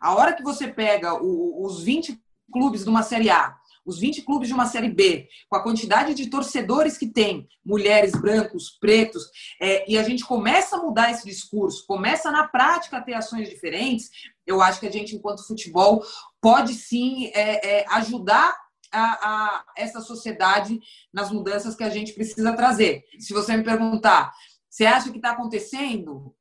a 0.00 0.14
hora 0.14 0.32
que 0.32 0.42
você 0.42 0.68
pega 0.68 1.14
o, 1.14 1.64
os 1.64 1.82
20 1.82 2.20
clubes 2.52 2.84
de 2.84 2.90
uma 2.90 3.02
Série 3.02 3.30
A, 3.30 3.56
os 3.84 3.98
20 3.98 4.22
clubes 4.22 4.48
de 4.48 4.54
uma 4.54 4.66
Série 4.66 4.90
B, 4.90 5.28
com 5.48 5.56
a 5.56 5.62
quantidade 5.62 6.12
de 6.14 6.28
torcedores 6.28 6.98
que 6.98 7.06
tem, 7.06 7.48
mulheres, 7.64 8.12
brancos, 8.12 8.70
pretos, 8.70 9.24
é, 9.60 9.90
e 9.90 9.96
a 9.96 10.02
gente 10.02 10.24
começa 10.24 10.76
a 10.76 10.82
mudar 10.82 11.10
esse 11.10 11.24
discurso, 11.24 11.86
começa 11.86 12.30
na 12.30 12.46
prática 12.46 12.98
a 12.98 13.02
ter 13.02 13.14
ações 13.14 13.48
diferentes, 13.48 14.10
eu 14.46 14.60
acho 14.60 14.78
que 14.78 14.86
a 14.86 14.92
gente, 14.92 15.16
enquanto 15.16 15.46
futebol, 15.46 16.02
pode 16.40 16.74
sim 16.74 17.30
é, 17.34 17.80
é, 17.80 17.86
ajudar 17.88 18.54
a, 18.92 19.02
a, 19.02 19.64
essa 19.76 20.00
sociedade 20.00 20.78
nas 21.12 21.30
mudanças 21.30 21.74
que 21.74 21.84
a 21.84 21.90
gente 21.90 22.12
precisa 22.12 22.54
trazer. 22.54 23.04
Se 23.18 23.32
você 23.32 23.56
me 23.56 23.64
perguntar, 23.64 24.32
você 24.68 24.84
acha 24.84 25.10
que 25.10 25.16
está 25.16 25.30
acontecendo? 25.30 26.34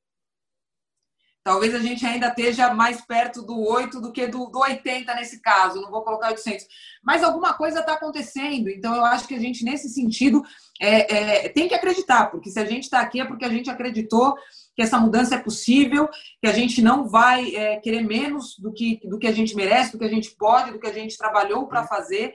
Talvez 1.47 1.73
a 1.73 1.79
gente 1.79 2.05
ainda 2.05 2.27
esteja 2.27 2.73
mais 2.73 2.99
perto 2.99 3.41
do 3.41 3.57
8 3.57 4.01
do 4.01 4.12
que 4.12 4.27
do, 4.27 4.47
do 4.47 4.60
80 4.60 5.15
nesse 5.15 5.41
caso, 5.41 5.79
não 5.79 5.89
vou 5.89 6.01
colocar 6.01 6.27
800. 6.27 6.65
Mas 7.01 7.23
alguma 7.23 7.53
coisa 7.53 7.79
está 7.79 7.93
acontecendo, 7.93 8.67
então 8.69 8.93
eu 8.93 9.05
acho 9.05 9.25
que 9.25 9.33
a 9.33 9.39
gente, 9.39 9.63
nesse 9.63 9.88
sentido, 9.88 10.43
é, 10.77 11.45
é, 11.45 11.47
tem 11.47 11.69
que 11.69 11.73
acreditar, 11.73 12.25
porque 12.25 12.49
se 12.49 12.60
a 12.60 12.65
gente 12.65 12.83
está 12.83 12.99
aqui 12.99 13.21
é 13.21 13.25
porque 13.25 13.45
a 13.45 13.49
gente 13.49 13.69
acreditou 13.69 14.36
que 14.75 14.81
essa 14.81 14.99
mudança 14.99 15.36
é 15.36 15.39
possível, 15.39 16.10
que 16.41 16.47
a 16.47 16.51
gente 16.51 16.81
não 16.81 17.07
vai 17.07 17.55
é, 17.55 17.77
querer 17.77 18.01
menos 18.01 18.57
do 18.60 18.73
que, 18.73 18.99
do 19.07 19.17
que 19.17 19.27
a 19.27 19.31
gente 19.31 19.55
merece, 19.55 19.93
do 19.93 19.99
que 19.99 20.03
a 20.03 20.10
gente 20.10 20.31
pode, 20.31 20.71
do 20.71 20.79
que 20.81 20.88
a 20.88 20.93
gente 20.93 21.17
trabalhou 21.17 21.65
para 21.65 21.88
fazer. 21.88 22.33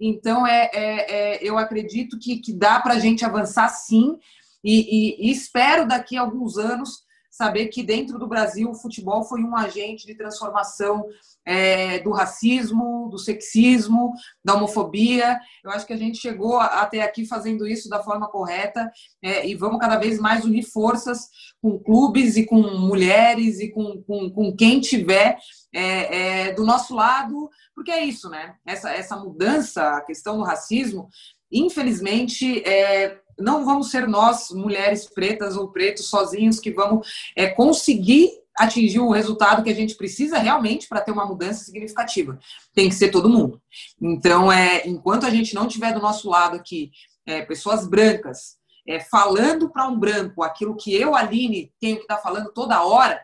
Então, 0.00 0.46
é, 0.46 0.70
é, 0.72 1.34
é, 1.34 1.38
eu 1.42 1.58
acredito 1.58 2.18
que, 2.18 2.38
que 2.38 2.54
dá 2.54 2.80
para 2.80 2.94
a 2.94 2.98
gente 2.98 3.26
avançar 3.26 3.68
sim, 3.68 4.16
e, 4.64 5.18
e, 5.20 5.28
e 5.28 5.30
espero 5.30 5.86
daqui 5.86 6.16
a 6.16 6.22
alguns 6.22 6.56
anos 6.56 7.03
saber 7.34 7.66
que 7.66 7.82
dentro 7.82 8.16
do 8.16 8.28
Brasil 8.28 8.70
o 8.70 8.76
futebol 8.76 9.24
foi 9.24 9.42
um 9.42 9.56
agente 9.56 10.06
de 10.06 10.14
transformação 10.14 11.04
é, 11.44 11.98
do 11.98 12.12
racismo, 12.12 13.08
do 13.10 13.18
sexismo, 13.18 14.12
da 14.44 14.54
homofobia. 14.54 15.36
Eu 15.64 15.72
acho 15.72 15.84
que 15.84 15.92
a 15.92 15.96
gente 15.96 16.18
chegou 16.18 16.60
até 16.60 17.02
aqui 17.02 17.26
fazendo 17.26 17.66
isso 17.66 17.88
da 17.88 18.00
forma 18.00 18.28
correta 18.28 18.88
é, 19.20 19.44
e 19.44 19.56
vamos 19.56 19.80
cada 19.80 19.98
vez 19.98 20.20
mais 20.20 20.44
unir 20.44 20.62
forças 20.62 21.28
com 21.60 21.76
clubes 21.76 22.36
e 22.36 22.46
com 22.46 22.60
mulheres 22.60 23.58
e 23.58 23.68
com, 23.68 24.00
com, 24.04 24.30
com 24.30 24.54
quem 24.54 24.78
tiver 24.78 25.36
é, 25.74 26.50
é 26.50 26.52
do 26.52 26.64
nosso 26.64 26.94
lado, 26.94 27.50
porque 27.74 27.90
é 27.90 28.04
isso, 28.04 28.30
né? 28.30 28.54
Essa, 28.64 28.92
essa 28.92 29.16
mudança, 29.16 29.96
a 29.96 30.00
questão 30.02 30.38
do 30.38 30.44
racismo, 30.44 31.08
infelizmente, 31.50 32.62
é, 32.62 33.18
não 33.38 33.64
vamos 33.64 33.90
ser 33.90 34.06
nós, 34.08 34.50
mulheres 34.50 35.06
pretas 35.06 35.56
ou 35.56 35.68
pretos, 35.68 36.06
sozinhos, 36.06 36.60
que 36.60 36.70
vamos 36.70 37.32
é, 37.36 37.48
conseguir 37.48 38.30
atingir 38.56 39.00
o 39.00 39.10
resultado 39.10 39.62
que 39.62 39.70
a 39.70 39.74
gente 39.74 39.96
precisa 39.96 40.38
realmente 40.38 40.88
para 40.88 41.00
ter 41.00 41.10
uma 41.10 41.26
mudança 41.26 41.64
significativa. 41.64 42.38
Tem 42.72 42.88
que 42.88 42.94
ser 42.94 43.10
todo 43.10 43.28
mundo. 43.28 43.60
Então, 44.00 44.50
é, 44.50 44.86
enquanto 44.86 45.26
a 45.26 45.30
gente 45.30 45.54
não 45.54 45.66
tiver 45.66 45.92
do 45.92 46.00
nosso 46.00 46.28
lado 46.28 46.56
aqui 46.56 46.92
é, 47.26 47.42
pessoas 47.42 47.86
brancas 47.86 48.56
é, 48.86 49.00
falando 49.00 49.70
para 49.70 49.88
um 49.88 49.98
branco 49.98 50.42
aquilo 50.42 50.76
que 50.76 50.94
eu, 50.94 51.14
Aline, 51.16 51.72
tenho 51.80 51.96
que 51.96 52.02
estar 52.02 52.16
tá 52.16 52.22
falando 52.22 52.52
toda 52.52 52.84
hora, 52.84 53.20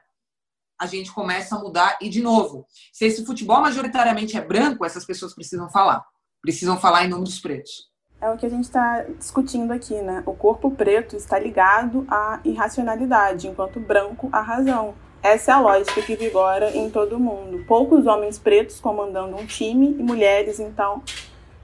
a 0.80 0.86
gente 0.86 1.12
começa 1.12 1.54
a 1.54 1.58
mudar. 1.58 1.98
E, 2.00 2.08
de 2.08 2.22
novo, 2.22 2.66
se 2.92 3.04
esse 3.04 3.24
futebol 3.24 3.60
majoritariamente 3.60 4.36
é 4.36 4.40
branco, 4.40 4.84
essas 4.84 5.04
pessoas 5.04 5.34
precisam 5.34 5.68
falar. 5.70 6.04
Precisam 6.40 6.80
falar 6.80 7.04
em 7.04 7.08
nome 7.08 7.24
dos 7.24 7.38
pretos. 7.38 7.89
É 8.22 8.28
o 8.28 8.36
que 8.36 8.44
a 8.44 8.50
gente 8.50 8.64
está 8.64 9.02
discutindo 9.18 9.72
aqui, 9.72 9.94
né? 9.94 10.22
O 10.26 10.34
corpo 10.34 10.70
preto 10.70 11.16
está 11.16 11.38
ligado 11.38 12.04
à 12.06 12.38
irracionalidade, 12.44 13.48
enquanto 13.48 13.80
branco 13.80 14.28
à 14.30 14.42
razão. 14.42 14.92
Essa 15.22 15.52
é 15.52 15.54
a 15.54 15.60
lógica 15.60 16.02
que 16.02 16.14
vigora 16.16 16.70
em 16.76 16.90
todo 16.90 17.16
o 17.16 17.20
mundo. 17.20 17.64
Poucos 17.66 18.06
homens 18.06 18.38
pretos 18.38 18.78
comandando 18.78 19.36
um 19.36 19.46
time 19.46 19.96
e 19.98 20.02
mulheres, 20.02 20.60
então, 20.60 21.02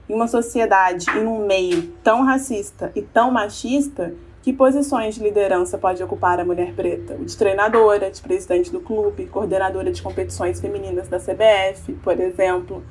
em 0.09 0.15
uma 0.15 0.27
sociedade 0.27 1.05
e 1.11 1.19
num 1.19 1.45
meio 1.45 1.89
tão 2.03 2.23
racista 2.23 2.91
e 2.95 3.03
tão 3.03 3.29
machista, 3.29 4.15
que 4.41 4.51
posições 4.51 5.13
de 5.13 5.21
liderança 5.21 5.77
pode 5.77 6.01
ocupar 6.01 6.39
a 6.39 6.45
mulher 6.45 6.73
preta? 6.73 7.17
De 7.17 7.37
treinadora, 7.37 8.09
de 8.09 8.19
presidente 8.19 8.71
do 8.71 8.79
clube, 8.79 9.27
coordenadora 9.27 9.91
de 9.91 10.01
competições 10.01 10.59
femininas 10.59 11.07
da 11.07 11.19
CBF, 11.19 11.93
por 12.01 12.19
exemplo 12.19 12.83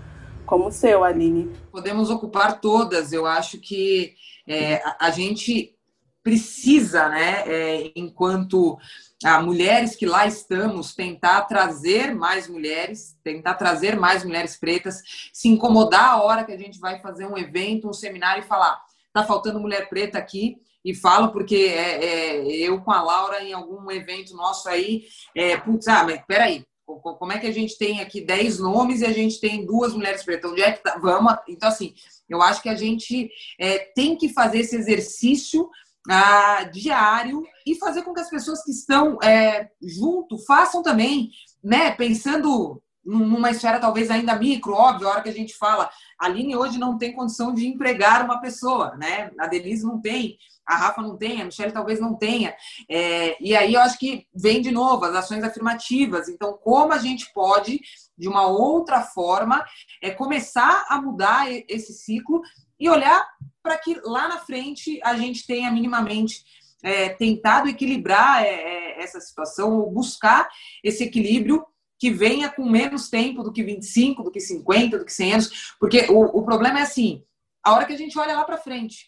como 0.46 0.68
o 0.68 0.72
seu, 0.72 1.04
Aline. 1.04 1.52
Podemos 1.70 2.08
ocupar 2.08 2.60
todas. 2.60 3.12
Eu 3.12 3.26
acho 3.26 3.58
que 3.58 4.14
é, 4.46 4.80
a, 4.98 5.10
gente 5.10 5.74
precisa, 6.22 7.08
né, 7.08 7.42
é, 7.46 7.92
enquanto 7.96 8.78
a 9.24 9.40
mulheres 9.40 9.96
que 9.96 10.06
lá 10.06 10.26
estamos, 10.26 10.94
tentar 10.94 11.42
trazer 11.42 12.14
mais 12.14 12.48
mulheres, 12.48 13.16
tentar 13.22 13.54
trazer 13.54 13.98
mais 13.98 14.24
mulheres 14.24 14.56
pretas, 14.56 15.02
se 15.32 15.48
incomodar 15.48 16.10
a 16.10 16.22
hora 16.22 16.44
que 16.44 16.52
a 16.52 16.58
gente 16.58 16.78
vai 16.78 17.00
fazer 17.00 17.26
um 17.26 17.36
evento, 17.36 17.88
um 17.88 17.92
seminário 17.92 18.42
e 18.42 18.46
falar, 18.46 18.80
tá 19.12 19.24
faltando 19.24 19.60
mulher 19.60 19.88
preta 19.88 20.18
aqui, 20.18 20.56
e 20.84 20.94
falo 20.94 21.32
porque 21.32 21.56
é, 21.56 22.04
é, 22.04 22.46
eu 22.46 22.80
com 22.80 22.92
a 22.92 23.02
Laura 23.02 23.42
em 23.42 23.52
algum 23.52 23.90
evento 23.90 24.36
nosso 24.36 24.68
aí, 24.68 25.04
é, 25.34 25.56
putz, 25.56 25.88
ah, 25.88 26.04
mas 26.04 26.22
peraí, 26.28 26.64
como 26.86 27.32
é 27.32 27.38
que 27.38 27.46
a 27.46 27.52
gente 27.52 27.76
tem 27.76 28.00
aqui 28.00 28.20
10 28.20 28.60
nomes 28.60 29.00
e 29.00 29.06
a 29.06 29.12
gente 29.12 29.40
tem 29.40 29.66
duas 29.66 29.92
mulheres 29.92 30.22
pretas? 30.22 30.50
Onde 30.50 30.62
é 30.62 30.72
que 30.72 30.82
tá? 30.82 30.98
Vamos. 30.98 31.34
Então, 31.48 31.68
assim, 31.68 31.94
eu 32.28 32.40
acho 32.40 32.62
que 32.62 32.68
a 32.68 32.76
gente 32.76 33.28
é, 33.58 33.78
tem 33.78 34.16
que 34.16 34.28
fazer 34.28 34.60
esse 34.60 34.76
exercício 34.76 35.68
ah, 36.08 36.62
diário 36.72 37.42
e 37.66 37.74
fazer 37.74 38.02
com 38.02 38.14
que 38.14 38.20
as 38.20 38.30
pessoas 38.30 38.62
que 38.62 38.70
estão 38.70 39.20
é, 39.20 39.68
junto 39.82 40.38
façam 40.38 40.82
também, 40.82 41.30
né? 41.62 41.90
Pensando 41.90 42.80
numa 43.06 43.50
esfera 43.50 43.78
talvez 43.78 44.10
ainda 44.10 44.36
micro, 44.36 44.74
óbvio, 44.74 45.08
a 45.08 45.12
hora 45.12 45.22
que 45.22 45.28
a 45.28 45.34
gente 45.34 45.54
fala, 45.56 45.88
a 46.20 46.26
Aline 46.26 46.56
hoje 46.56 46.78
não 46.78 46.98
tem 46.98 47.14
condição 47.14 47.54
de 47.54 47.66
empregar 47.66 48.24
uma 48.24 48.40
pessoa, 48.40 48.96
né? 48.96 49.30
A 49.38 49.46
Denise 49.46 49.84
não 49.84 50.00
tem 50.00 50.36
a 50.66 50.76
Rafa 50.76 51.00
não 51.00 51.16
tem, 51.16 51.40
a 51.40 51.44
Michelle 51.44 51.72
talvez 51.72 52.00
não 52.00 52.16
tenha. 52.16 52.54
É, 52.90 53.36
e 53.40 53.54
aí 53.54 53.74
eu 53.74 53.80
acho 53.80 53.98
que 53.98 54.26
vem 54.34 54.60
de 54.60 54.72
novo 54.72 55.04
as 55.04 55.14
ações 55.14 55.44
afirmativas. 55.44 56.28
Então, 56.28 56.58
como 56.60 56.92
a 56.92 56.98
gente 56.98 57.32
pode, 57.32 57.80
de 58.18 58.28
uma 58.28 58.46
outra 58.48 59.02
forma, 59.02 59.64
é, 60.02 60.10
começar 60.10 60.84
a 60.88 61.00
mudar 61.00 61.46
esse 61.68 61.92
ciclo 61.92 62.42
e 62.80 62.90
olhar 62.90 63.26
para 63.62 63.78
que 63.78 64.00
lá 64.04 64.28
na 64.28 64.38
frente 64.38 65.00
a 65.04 65.16
gente 65.16 65.46
tenha 65.46 65.70
minimamente 65.70 66.42
é, 66.82 67.10
tentado 67.10 67.68
equilibrar 67.68 68.42
é, 68.42 68.48
é 68.48 69.02
essa 69.02 69.20
situação, 69.20 69.72
ou 69.78 69.90
buscar 69.90 70.48
esse 70.82 71.04
equilíbrio 71.04 71.64
que 71.98 72.10
venha 72.10 72.48
com 72.48 72.68
menos 72.68 73.08
tempo 73.08 73.42
do 73.42 73.52
que 73.52 73.62
25, 73.62 74.22
do 74.22 74.30
que 74.30 74.40
50, 74.40 74.98
do 74.98 75.04
que 75.04 75.12
100 75.12 75.32
anos, 75.32 75.74
porque 75.80 76.06
o, 76.10 76.38
o 76.38 76.44
problema 76.44 76.80
é 76.80 76.82
assim, 76.82 77.24
a 77.62 77.74
hora 77.74 77.84
que 77.84 77.92
a 77.92 77.98
gente 77.98 78.18
olha 78.18 78.34
lá 78.34 78.44
para 78.44 78.58
frente, 78.58 79.06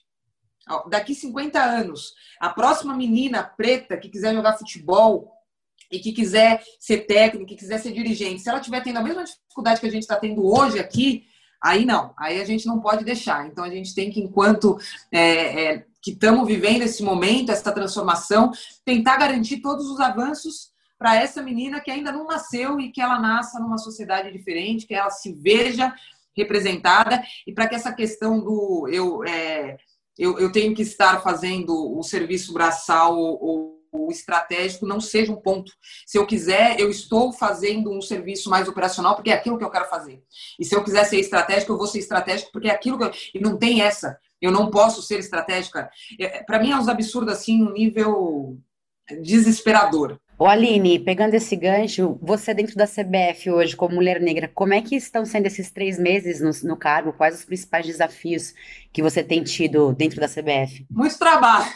daqui 0.88 1.14
50 1.14 1.60
anos, 1.60 2.14
a 2.40 2.50
próxima 2.50 2.94
menina 2.94 3.42
preta 3.42 3.96
que 3.96 4.08
quiser 4.08 4.34
jogar 4.34 4.58
futebol 4.58 5.32
e 5.90 5.98
que 5.98 6.12
quiser 6.12 6.62
ser 6.78 7.06
técnica, 7.06 7.46
que 7.46 7.56
quiser 7.56 7.78
ser 7.78 7.92
dirigente, 7.92 8.42
se 8.42 8.48
ela 8.48 8.58
estiver 8.58 8.82
tendo 8.82 8.98
a 8.98 9.02
mesma 9.02 9.24
dificuldade 9.24 9.80
que 9.80 9.86
a 9.86 9.90
gente 9.90 10.02
está 10.02 10.16
tendo 10.16 10.46
hoje 10.46 10.78
aqui, 10.78 11.24
aí 11.62 11.84
não, 11.84 12.14
aí 12.18 12.40
a 12.40 12.44
gente 12.44 12.66
não 12.66 12.80
pode 12.80 13.04
deixar. 13.04 13.46
Então 13.46 13.64
a 13.64 13.70
gente 13.70 13.94
tem 13.94 14.10
que, 14.10 14.20
enquanto 14.20 14.78
é, 15.10 15.62
é, 15.62 15.86
que 16.02 16.10
estamos 16.12 16.46
vivendo 16.46 16.82
esse 16.82 17.02
momento, 17.02 17.50
essa 17.50 17.72
transformação, 17.72 18.52
tentar 18.84 19.16
garantir 19.16 19.58
todos 19.58 19.86
os 19.86 19.98
avanços 19.98 20.70
para 20.98 21.16
essa 21.16 21.40
menina 21.42 21.80
que 21.80 21.90
ainda 21.90 22.10
não 22.10 22.26
nasceu 22.26 22.80
e 22.80 22.90
que 22.90 23.00
ela 23.00 23.20
nasça 23.20 23.60
numa 23.60 23.78
sociedade 23.78 24.32
diferente, 24.32 24.86
que 24.86 24.94
ela 24.94 25.10
se 25.10 25.32
veja 25.32 25.94
representada 26.36 27.22
e 27.46 27.52
para 27.52 27.68
que 27.68 27.74
essa 27.74 27.92
questão 27.92 28.40
do 28.40 28.88
eu 28.90 29.24
é, 29.24 29.76
eu, 30.18 30.38
eu 30.38 30.50
tenho 30.50 30.74
que 30.74 30.82
estar 30.82 31.22
fazendo 31.22 31.96
o 31.96 32.02
serviço 32.02 32.52
braçal 32.52 33.16
ou, 33.16 33.78
ou 33.92 34.10
estratégico 34.10 34.86
não 34.86 35.00
seja 35.00 35.32
um 35.32 35.36
ponto. 35.36 35.72
Se 36.06 36.18
eu 36.18 36.26
quiser, 36.26 36.78
eu 36.78 36.90
estou 36.90 37.32
fazendo 37.32 37.90
um 37.90 38.00
serviço 38.00 38.50
mais 38.50 38.68
operacional 38.68 39.14
porque 39.14 39.30
é 39.30 39.34
aquilo 39.34 39.56
que 39.56 39.64
eu 39.64 39.70
quero 39.70 39.88
fazer. 39.88 40.22
E 40.58 40.64
se 40.64 40.74
eu 40.74 40.82
quiser 40.82 41.04
ser 41.04 41.18
estratégico, 41.18 41.72
eu 41.72 41.78
vou 41.78 41.86
ser 41.86 42.00
estratégico 42.00 42.50
porque 42.52 42.68
é 42.68 42.72
aquilo 42.72 42.98
que 42.98 43.04
eu... 43.04 43.12
E 43.34 43.40
não 43.40 43.56
tem 43.56 43.80
essa. 43.82 44.18
Eu 44.40 44.50
não 44.50 44.70
posso 44.70 45.02
ser 45.02 45.18
estratégica. 45.18 45.90
É, 46.18 46.42
Para 46.42 46.58
mim 46.58 46.70
é 46.70 46.76
uns 46.76 46.88
absurdos 46.88 47.32
assim, 47.32 47.62
um 47.62 47.72
nível 47.72 48.58
desesperador. 49.22 50.18
Ô 50.40 50.46
Aline, 50.46 51.00
pegando 51.00 51.34
esse 51.34 51.56
gancho, 51.56 52.16
você 52.22 52.54
dentro 52.54 52.76
da 52.76 52.86
CBF 52.86 53.50
hoje, 53.50 53.74
como 53.74 53.96
mulher 53.96 54.20
negra, 54.20 54.46
como 54.46 54.72
é 54.72 54.80
que 54.80 54.94
estão 54.94 55.24
sendo 55.24 55.46
esses 55.46 55.72
três 55.72 55.98
meses 55.98 56.40
no, 56.40 56.52
no 56.68 56.76
cargo? 56.76 57.12
Quais 57.12 57.34
os 57.34 57.44
principais 57.44 57.84
desafios 57.84 58.54
que 58.92 59.02
você 59.02 59.24
tem 59.24 59.42
tido 59.42 59.92
dentro 59.92 60.20
da 60.20 60.28
CBF? 60.28 60.86
Muito 60.88 61.18
trabalho. 61.18 61.66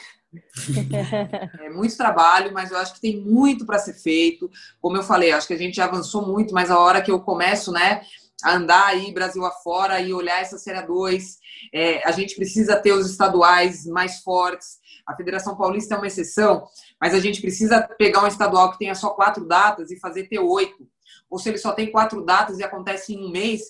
é 1.61 1.71
muito 1.71 1.97
trabalho, 1.97 2.53
mas 2.55 2.71
eu 2.71 2.79
acho 2.79 2.95
que 2.95 3.01
tem 3.01 3.21
muito 3.21 3.67
para 3.67 3.81
ser 3.81 3.95
feito. 3.95 4.49
Como 4.81 4.97
eu 4.97 5.03
falei, 5.03 5.33
acho 5.33 5.49
que 5.49 5.55
a 5.55 5.59
gente 5.59 5.75
já 5.75 5.87
avançou 5.87 6.25
muito, 6.25 6.55
mas 6.55 6.71
a 6.71 6.79
hora 6.79 7.03
que 7.03 7.11
eu 7.11 7.19
começo, 7.19 7.73
né, 7.73 8.03
andar 8.45 8.87
aí 8.87 9.13
Brasil 9.13 9.45
afora 9.45 10.01
e 10.01 10.13
olhar 10.13 10.41
essa 10.41 10.59
Série 10.59 10.87
2, 10.87 11.39
é, 11.73 12.07
a 12.07 12.13
gente 12.13 12.35
precisa 12.35 12.77
ter 12.77 12.93
os 12.93 13.11
estaduais 13.11 13.87
mais 13.87 14.21
fortes. 14.21 14.81
A 15.07 15.17
Federação 15.17 15.57
Paulista 15.57 15.95
é 15.95 15.99
uma 15.99 16.07
exceção, 16.07 16.67
mas 17.01 17.15
a 17.15 17.21
gente 17.21 17.41
precisa 17.41 17.83
pegar 17.99 18.25
um 18.25 18.29
estadual 18.29 18.73
que 18.73 18.79
tenha 18.79 18.95
só 18.95 19.11
quatro 19.11 19.47
datas 19.47 19.91
e 19.91 19.99
fazer 19.99 20.29
ter 20.29 20.39
oito. 20.39 20.89
Ou 21.29 21.39
se 21.39 21.49
ele 21.49 21.59
só 21.59 21.73
tem 21.73 21.91
quatro 21.91 22.25
datas 22.25 22.59
e 22.59 22.65
acontece 22.65 23.15
em 23.15 23.25
um 23.25 23.31
mês, 23.31 23.63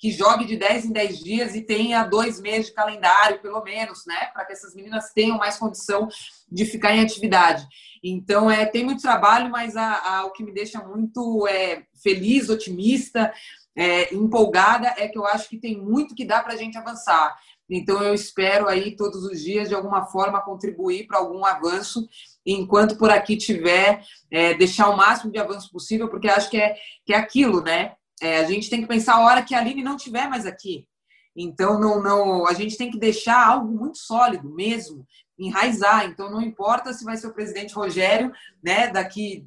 que 0.00 0.10
jogue 0.10 0.46
de 0.46 0.56
10 0.56 0.86
em 0.86 0.92
10 0.92 1.18
dias 1.18 1.54
e 1.54 1.60
tenha 1.60 2.02
dois 2.04 2.40
meses 2.40 2.66
de 2.68 2.72
calendário, 2.72 3.38
pelo 3.40 3.62
menos, 3.62 4.06
né? 4.06 4.30
Para 4.32 4.46
que 4.46 4.54
essas 4.54 4.74
meninas 4.74 5.12
tenham 5.12 5.36
mais 5.36 5.58
condição 5.58 6.08
de 6.50 6.64
ficar 6.64 6.96
em 6.96 7.00
atividade. 7.00 7.68
Então, 8.02 8.50
é, 8.50 8.64
tem 8.64 8.82
muito 8.82 9.02
trabalho, 9.02 9.50
mas 9.50 9.76
a, 9.76 10.20
a, 10.20 10.24
o 10.24 10.30
que 10.30 10.42
me 10.42 10.54
deixa 10.54 10.82
muito 10.82 11.46
é, 11.46 11.84
feliz, 12.02 12.48
otimista, 12.48 13.30
é, 13.76 14.14
empolgada, 14.14 14.94
é 14.96 15.08
que 15.08 15.18
eu 15.18 15.26
acho 15.26 15.48
que 15.48 15.58
tem 15.58 15.80
muito 15.80 16.14
que 16.14 16.24
dá 16.24 16.42
para 16.42 16.54
a 16.54 16.56
gente 16.56 16.76
avançar. 16.76 17.36
Então, 17.68 18.02
eu 18.02 18.12
espero 18.12 18.68
aí 18.68 18.96
todos 18.96 19.24
os 19.24 19.40
dias, 19.40 19.68
de 19.68 19.74
alguma 19.74 20.04
forma, 20.06 20.42
contribuir 20.42 21.06
para 21.06 21.18
algum 21.18 21.44
avanço, 21.44 22.08
enquanto 22.44 22.96
por 22.96 23.10
aqui 23.10 23.36
tiver, 23.36 24.04
é, 24.30 24.54
deixar 24.54 24.88
o 24.88 24.96
máximo 24.96 25.30
de 25.30 25.38
avanço 25.38 25.70
possível, 25.70 26.08
porque 26.08 26.28
acho 26.28 26.50
que 26.50 26.56
é, 26.56 26.74
que 27.06 27.14
é 27.14 27.16
aquilo, 27.16 27.62
né? 27.62 27.94
É, 28.20 28.38
a 28.38 28.44
gente 28.44 28.68
tem 28.68 28.82
que 28.82 28.88
pensar 28.88 29.14
a 29.14 29.20
hora 29.20 29.42
que 29.42 29.54
a 29.54 29.60
Aline 29.60 29.84
não 29.84 29.96
estiver 29.96 30.28
mais 30.28 30.46
aqui. 30.46 30.86
Então, 31.34 31.78
não, 31.78 32.02
não, 32.02 32.46
a 32.46 32.52
gente 32.52 32.76
tem 32.76 32.90
que 32.90 32.98
deixar 32.98 33.46
algo 33.46 33.72
muito 33.72 33.98
sólido 33.98 34.52
mesmo, 34.52 35.06
enraizar. 35.38 36.06
Então, 36.06 36.30
não 36.30 36.42
importa 36.42 36.92
se 36.92 37.04
vai 37.04 37.16
ser 37.16 37.28
o 37.28 37.32
presidente 37.32 37.72
Rogério, 37.72 38.32
né, 38.62 38.88
daqui 38.88 39.46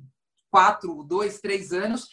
quatro, 0.50 1.04
dois, 1.04 1.40
três 1.40 1.74
anos, 1.74 2.08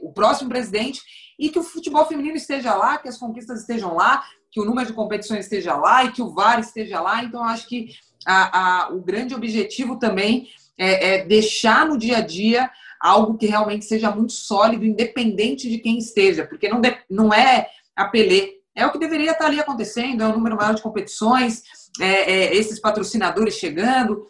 o 0.00 0.12
próximo 0.12 0.48
presidente, 0.48 1.00
e 1.38 1.48
que 1.48 1.58
o 1.58 1.62
futebol 1.62 2.06
feminino 2.06 2.36
esteja 2.36 2.74
lá, 2.74 2.98
que 2.98 3.08
as 3.08 3.18
conquistas 3.18 3.60
estejam 3.60 3.94
lá, 3.94 4.24
que 4.50 4.60
o 4.60 4.64
número 4.64 4.86
de 4.86 4.92
competições 4.92 5.44
esteja 5.44 5.74
lá 5.74 6.04
e 6.04 6.12
que 6.12 6.22
o 6.22 6.32
VAR 6.32 6.60
esteja 6.60 7.00
lá. 7.00 7.24
Então, 7.24 7.42
acho 7.42 7.66
que 7.66 7.90
a, 8.26 8.84
a, 8.84 8.92
o 8.92 9.00
grande 9.00 9.34
objetivo 9.34 9.98
também 9.98 10.48
é, 10.78 11.14
é 11.14 11.24
deixar 11.24 11.86
no 11.86 11.98
dia 11.98 12.18
a 12.18 12.20
dia 12.20 12.70
algo 13.00 13.36
que 13.36 13.46
realmente 13.46 13.84
seja 13.84 14.10
muito 14.10 14.32
sólido, 14.32 14.84
independente 14.84 15.68
de 15.68 15.78
quem 15.78 15.98
esteja, 15.98 16.46
porque 16.46 16.68
não, 16.68 16.80
de, 16.80 16.96
não 17.10 17.34
é 17.34 17.68
a 17.96 18.04
Pelé, 18.04 18.50
é 18.74 18.86
o 18.86 18.92
que 18.92 18.98
deveria 18.98 19.32
estar 19.32 19.46
ali 19.46 19.58
acontecendo, 19.58 20.22
é 20.22 20.26
um 20.26 20.34
número 20.34 20.56
maior 20.56 20.74
de 20.74 20.82
competições, 20.82 21.62
é, 22.00 22.32
é, 22.32 22.56
esses 22.56 22.80
patrocinadores 22.80 23.54
chegando, 23.54 24.26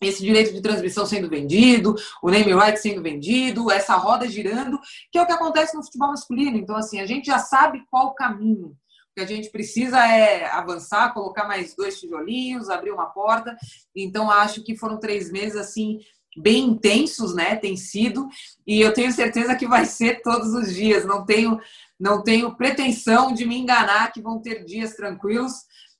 esse 0.00 0.22
direito 0.22 0.52
de 0.52 0.62
transmissão 0.62 1.04
sendo 1.04 1.28
vendido, 1.28 1.94
o 2.22 2.30
name 2.30 2.54
right 2.54 2.78
sendo 2.80 3.02
vendido, 3.02 3.70
essa 3.70 3.96
roda 3.96 4.26
girando, 4.28 4.78
que 5.12 5.18
é 5.18 5.22
o 5.22 5.26
que 5.26 5.32
acontece 5.32 5.76
no 5.76 5.82
futebol 5.82 6.08
masculino. 6.08 6.56
Então, 6.56 6.76
assim, 6.76 7.00
a 7.00 7.06
gente 7.06 7.26
já 7.26 7.38
sabe 7.38 7.84
qual 7.90 8.08
o 8.08 8.14
caminho. 8.14 8.68
O 8.68 9.14
que 9.14 9.20
a 9.20 9.26
gente 9.26 9.50
precisa 9.50 9.98
é 10.06 10.46
avançar, 10.46 11.12
colocar 11.12 11.46
mais 11.46 11.74
dois 11.74 12.00
tijolinhos, 12.00 12.70
abrir 12.70 12.92
uma 12.92 13.06
porta. 13.06 13.56
Então, 13.94 14.30
acho 14.30 14.62
que 14.62 14.76
foram 14.76 14.98
três 14.98 15.30
meses, 15.30 15.56
assim, 15.56 15.98
bem 16.36 16.64
intensos, 16.64 17.34
né? 17.34 17.56
Tem 17.56 17.76
sido. 17.76 18.28
E 18.66 18.80
eu 18.80 18.94
tenho 18.94 19.12
certeza 19.12 19.54
que 19.56 19.66
vai 19.66 19.84
ser 19.84 20.22
todos 20.22 20.54
os 20.54 20.72
dias. 20.72 21.04
Não 21.04 21.26
tenho, 21.26 21.60
não 21.98 22.22
tenho 22.22 22.56
pretensão 22.56 23.34
de 23.34 23.44
me 23.44 23.58
enganar 23.58 24.12
que 24.12 24.22
vão 24.22 24.40
ter 24.40 24.64
dias 24.64 24.94
tranquilos 24.94 25.52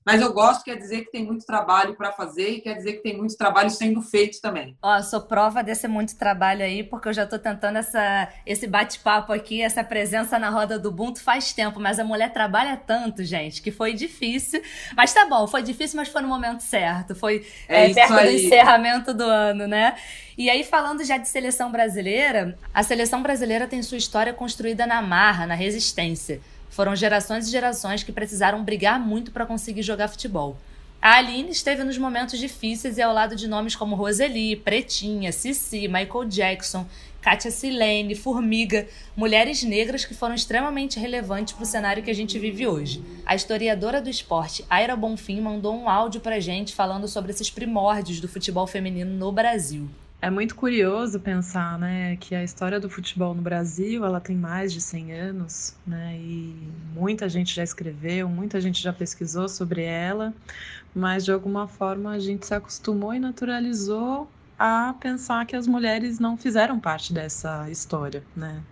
mas 0.04 0.20
eu 0.20 0.32
gosto, 0.32 0.64
quer 0.64 0.76
dizer 0.76 1.04
que 1.04 1.12
tem 1.12 1.24
muito 1.24 1.44
trabalho 1.44 1.94
para 1.94 2.10
fazer 2.10 2.48
e 2.48 2.60
quer 2.60 2.74
dizer 2.74 2.94
que 2.94 3.02
tem 3.02 3.16
muito 3.16 3.36
trabalho 3.36 3.68
sendo 3.68 4.00
feito 4.00 4.40
também. 4.40 4.76
Ó, 4.82 5.02
sou 5.02 5.20
prova 5.20 5.62
desse 5.62 5.86
muito 5.86 6.16
trabalho 6.16 6.62
aí, 6.62 6.82
porque 6.82 7.08
eu 7.08 7.12
já 7.12 7.24
estou 7.24 7.38
tentando 7.38 7.76
essa, 7.76 8.28
esse 8.46 8.66
bate-papo 8.66 9.32
aqui, 9.32 9.60
essa 9.60 9.84
presença 9.84 10.38
na 10.38 10.48
roda 10.48 10.78
do 10.78 10.88
Ubuntu 10.88 11.22
faz 11.22 11.52
tempo, 11.52 11.78
mas 11.78 11.98
a 11.98 12.04
mulher 12.04 12.32
trabalha 12.32 12.76
tanto, 12.78 13.22
gente, 13.22 13.60
que 13.60 13.70
foi 13.70 13.92
difícil. 13.92 14.62
Mas 14.96 15.12
tá 15.12 15.26
bom, 15.26 15.46
foi 15.46 15.62
difícil, 15.62 15.98
mas 15.98 16.08
foi 16.08 16.22
no 16.22 16.28
momento 16.28 16.62
certo. 16.62 17.14
Foi 17.14 17.46
é, 17.68 17.90
é 17.90 17.94
perto 17.94 18.14
aí. 18.14 18.26
do 18.26 18.42
encerramento 18.42 19.12
do 19.12 19.24
ano, 19.24 19.68
né? 19.68 19.96
E 20.36 20.48
aí, 20.48 20.64
falando 20.64 21.04
já 21.04 21.18
de 21.18 21.28
seleção 21.28 21.70
brasileira, 21.70 22.58
a 22.72 22.82
seleção 22.82 23.22
brasileira 23.22 23.66
tem 23.66 23.82
sua 23.82 23.98
história 23.98 24.32
construída 24.32 24.86
na 24.86 25.02
marra, 25.02 25.46
na 25.46 25.54
resistência. 25.54 26.40
Foram 26.70 26.96
gerações 26.96 27.46
e 27.46 27.50
gerações 27.50 28.02
que 28.02 28.12
precisaram 28.12 28.64
brigar 28.64 28.98
muito 28.98 29.30
para 29.30 29.44
conseguir 29.44 29.82
jogar 29.82 30.08
futebol. 30.08 30.56
A 31.02 31.16
Aline 31.16 31.50
esteve 31.50 31.82
nos 31.82 31.96
momentos 31.96 32.38
difíceis 32.38 32.98
e 32.98 33.02
ao 33.02 33.12
lado 33.12 33.34
de 33.34 33.48
nomes 33.48 33.74
como 33.74 33.96
Roseli, 33.96 34.54
Pretinha, 34.54 35.32
Cici, 35.32 35.88
Michael 35.88 36.26
Jackson, 36.26 36.86
Katia 37.22 37.50
Silene, 37.50 38.14
Formiga, 38.14 38.86
mulheres 39.16 39.62
negras 39.62 40.04
que 40.04 40.14
foram 40.14 40.34
extremamente 40.34 41.00
relevantes 41.00 41.54
para 41.54 41.62
o 41.62 41.66
cenário 41.66 42.02
que 42.02 42.10
a 42.10 42.14
gente 42.14 42.38
vive 42.38 42.66
hoje. 42.66 43.02
A 43.24 43.34
historiadora 43.34 44.00
do 44.00 44.10
esporte, 44.10 44.64
Aira 44.68 44.94
Bonfim, 44.94 45.40
mandou 45.40 45.74
um 45.74 45.88
áudio 45.88 46.20
para 46.20 46.38
gente 46.38 46.74
falando 46.74 47.08
sobre 47.08 47.32
esses 47.32 47.50
primórdios 47.50 48.20
do 48.20 48.28
futebol 48.28 48.66
feminino 48.66 49.10
no 49.10 49.32
Brasil. 49.32 49.88
É 50.22 50.28
muito 50.30 50.54
curioso 50.54 51.18
pensar, 51.20 51.78
né, 51.78 52.14
que 52.18 52.34
a 52.34 52.44
história 52.44 52.78
do 52.78 52.90
futebol 52.90 53.34
no 53.34 53.40
Brasil, 53.40 54.04
ela 54.04 54.20
tem 54.20 54.36
mais 54.36 54.70
de 54.70 54.78
100 54.80 55.12
anos, 55.14 55.80
né, 55.86 56.18
e 56.20 56.70
muita 56.78 57.26
gente 57.26 57.54
já 57.54 57.62
escreveu, 57.64 58.28
muita 58.28 58.60
gente 58.60 58.82
já 58.82 58.92
pesquisou 58.92 59.48
sobre 59.48 59.82
ela, 59.82 60.34
mas 60.94 61.24
de 61.24 61.32
alguma 61.32 61.68
forma 61.68 62.12
a 62.12 62.18
gente 62.18 62.46
se 62.46 62.54
acostumou 62.54 63.14
e 63.14 63.20
naturalizou 63.20 64.34
a 64.58 64.94
pensar 65.00 65.46
que 65.46 65.56
as 65.56 65.66
mulheres 65.66 66.18
não 66.20 66.36
fizeram 66.36 66.80
parte 66.80 67.14
dessa 67.14 67.70
história, 67.70 68.28
né? 68.36 68.66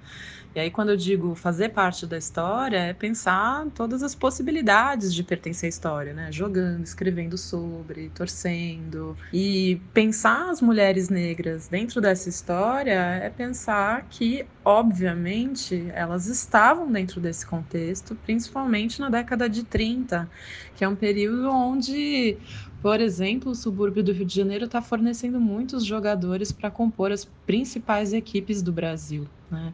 E 0.59 0.61
aí, 0.61 0.73
quando 0.73 0.89
eu 0.89 0.97
digo 0.97 1.37
fazer 1.37 1.69
parte 1.69 2.05
da 2.05 2.19
história, 2.19 2.79
é 2.79 2.93
pensar 2.93 3.71
todas 3.77 4.03
as 4.03 4.13
possibilidades 4.13 5.15
de 5.15 5.23
pertencer 5.23 5.69
à 5.69 5.71
história, 5.71 6.13
né? 6.13 6.33
Jogando, 6.33 6.83
escrevendo 6.83 7.39
sobre, 7.39 8.11
torcendo. 8.11 9.17
E 9.33 9.81
pensar 9.95 10.51
as 10.51 10.61
mulheres 10.61 11.09
negras 11.11 11.69
dentro 11.69 12.01
dessa 12.01 12.29
história 12.29 12.91
é 12.91 13.31
pensar 13.31 14.09
que, 14.09 14.49
obviamente, 14.65 15.93
elas 15.95 16.27
estavam 16.27 16.91
dentro 16.91 17.21
desse 17.21 17.47
contexto, 17.47 18.17
principalmente 18.17 18.99
na 18.99 19.09
década 19.09 19.49
de 19.49 19.63
30, 19.63 20.29
que 20.75 20.83
é 20.83 20.89
um 20.89 20.97
período 20.97 21.49
onde 21.53 22.41
por 22.81 23.01
exemplo, 23.01 23.53
o 23.53 23.55
subúrbio 23.55 24.03
do 24.03 24.13
Rio 24.13 24.27
de 24.27 24.35
Janeiro 24.35 24.65
está 24.65 24.83
fornecendo 24.83 25.41
muitos 25.41 25.85
jogadores 25.85 26.51
para 26.53 26.71
compor 26.71 27.13
as 27.13 27.25
principais 27.25 28.13
equipes 28.13 28.61
do 28.63 28.73
Brasil. 28.73 29.29
Né? 29.51 29.73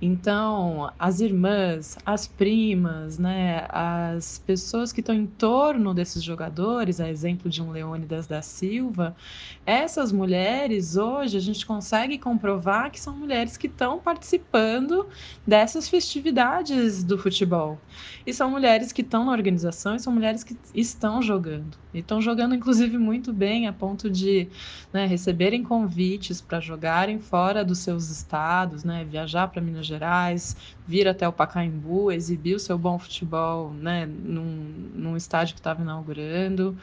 Então, 0.00 0.92
as 0.98 1.20
irmãs, 1.20 1.98
as 2.06 2.28
primas, 2.28 3.18
né, 3.18 3.66
as 3.68 4.38
pessoas 4.38 4.92
que 4.92 5.00
estão 5.00 5.14
em 5.14 5.26
torno 5.26 5.92
desses 5.92 6.22
jogadores, 6.22 7.00
a 7.00 7.10
exemplo 7.10 7.50
de 7.50 7.60
um 7.60 7.72
Leônidas 7.72 8.28
da 8.28 8.40
Silva, 8.40 9.16
essas 9.64 10.12
mulheres 10.12 10.96
hoje 10.96 11.36
a 11.36 11.40
gente 11.40 11.66
consegue 11.66 12.18
comprovar 12.18 12.90
que 12.92 13.00
são 13.00 13.16
mulheres 13.16 13.56
que 13.56 13.66
estão 13.66 13.98
participando 13.98 15.08
dessas 15.44 15.88
festividades 15.88 17.02
do 17.02 17.18
futebol. 17.18 17.78
E 18.24 18.32
são 18.32 18.50
mulheres 18.50 18.92
que 18.92 19.02
estão 19.02 19.24
na 19.24 19.32
organização 19.32 19.96
e 19.96 20.00
são 20.00 20.12
mulheres 20.12 20.44
que 20.44 20.56
estão 20.74 21.20
jogando. 21.20 21.76
E 21.92 21.98
estão 21.98 22.20
jogando, 22.20 22.54
inclusive, 22.54 22.98
muito 22.98 23.32
bem, 23.32 23.66
a 23.66 23.72
ponto 23.72 24.10
de 24.10 24.48
né, 24.92 25.06
receberem 25.06 25.62
convites 25.62 26.40
para 26.40 26.60
jogarem 26.60 27.18
fora 27.18 27.64
dos 27.64 27.78
seus 27.78 28.10
estados, 28.10 28.84
né, 28.84 29.04
viajar 29.16 29.48
para 29.48 29.62
Minas 29.62 29.86
Gerais, 29.86 30.54
vir 30.86 31.08
até 31.08 31.26
o 31.26 31.32
Pacaembu, 31.32 32.12
exibir 32.12 32.54
o 32.54 32.58
seu 32.58 32.76
bom 32.76 32.98
futebol 32.98 33.72
né, 33.72 34.06
num, 34.06 34.90
num 34.94 35.16
estádio 35.16 35.54
que 35.54 35.60
estava 35.60 35.82
inaugurando. 35.82 36.76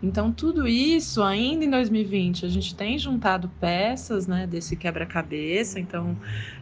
Então, 0.00 0.32
tudo 0.32 0.68
isso, 0.68 1.22
ainda 1.22 1.64
em 1.64 1.70
2020, 1.70 2.46
a 2.46 2.48
gente 2.48 2.74
tem 2.76 2.96
juntado 2.98 3.50
peças 3.60 4.26
né, 4.26 4.46
desse 4.46 4.76
quebra-cabeça. 4.76 5.80
Então, 5.80 6.16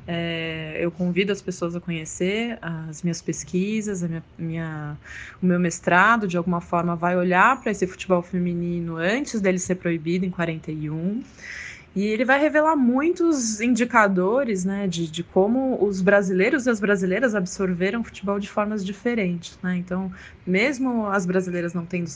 é, 0.07 0.79
eu 0.81 0.91
convido 0.91 1.31
as 1.31 1.43
pessoas 1.43 1.77
a 1.77 1.81
conhecer 1.81 2.59
as 2.63 3.03
minhas 3.03 3.21
pesquisas, 3.21 4.03
minha, 4.03 4.25
minha, 4.39 4.97
o 5.43 5.47
meu 5.47 5.61
mestrado, 5.61 6.27
de 6.27 6.39
alguma 6.39 6.63
forma, 6.63 6.97
vai 6.97 7.17
olhar 7.17 7.61
para 7.61 7.71
esse 7.71 7.87
futebol 7.87 8.23
feminino 8.23 8.97
antes 8.97 9.41
dele 9.43 9.59
ser 9.59 9.75
proibido 9.75 10.25
em 10.25 10.31
41. 10.31 11.23
E 11.95 12.05
ele 12.05 12.25
vai 12.25 12.39
revelar 12.39 12.77
muitos 12.77 13.61
indicadores 13.61 14.65
né, 14.65 14.87
de, 14.87 15.11
de 15.11 15.25
como 15.25 15.83
os 15.83 16.01
brasileiros 16.01 16.67
e 16.67 16.71
as 16.71 16.79
brasileiras 16.79 17.35
absorveram 17.35 18.05
futebol 18.05 18.39
de 18.39 18.49
formas 18.49 18.85
diferentes. 18.85 19.59
Né? 19.63 19.77
Então, 19.77 20.13
mesmo 20.47 21.07
as 21.07 21.27
brasileiras 21.27 21.75
não 21.75 21.85
tendo 21.85 22.09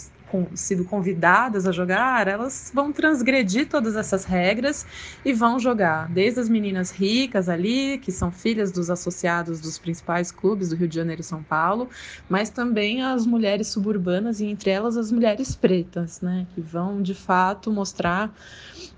sido 0.55 0.85
convidadas 0.85 1.67
a 1.67 1.73
jogar, 1.73 2.27
elas 2.27 2.71
vão 2.75 2.93
transgredir 2.93 3.69
todas 3.69 3.97
essas 3.97 4.25
regras 4.25 4.87
e 5.25 5.33
vão 5.33 5.59
jogar. 5.59 6.09
Desde 6.09 6.41
as 6.41 6.49
meninas 6.49 6.91
ricas 6.91 7.49
ali, 7.49 7.99
que 7.99 8.11
são 8.11 8.33
filhas 8.33 8.73
dos 8.73 8.89
associados 8.89 9.61
dos 9.61 9.79
principais 9.79 10.33
clubes 10.33 10.71
do 10.71 10.77
Rio 10.77 10.89
de 10.89 10.95
Janeiro 10.95 11.21
e 11.21 11.25
São 11.25 11.43
Paulo, 11.43 11.91
mas 12.29 12.49
também 12.51 13.03
as 13.03 13.27
mulheres 13.27 13.69
suburbanas 13.69 14.41
e 14.41 14.47
entre 14.47 14.71
elas 14.71 14.97
as 14.97 15.13
mulheres 15.13 15.55
pretas, 15.55 16.21
né, 16.21 16.47
que 16.55 16.61
vão 16.61 17.03
de 17.03 17.15
fato 17.15 17.71
mostrar 17.71 18.33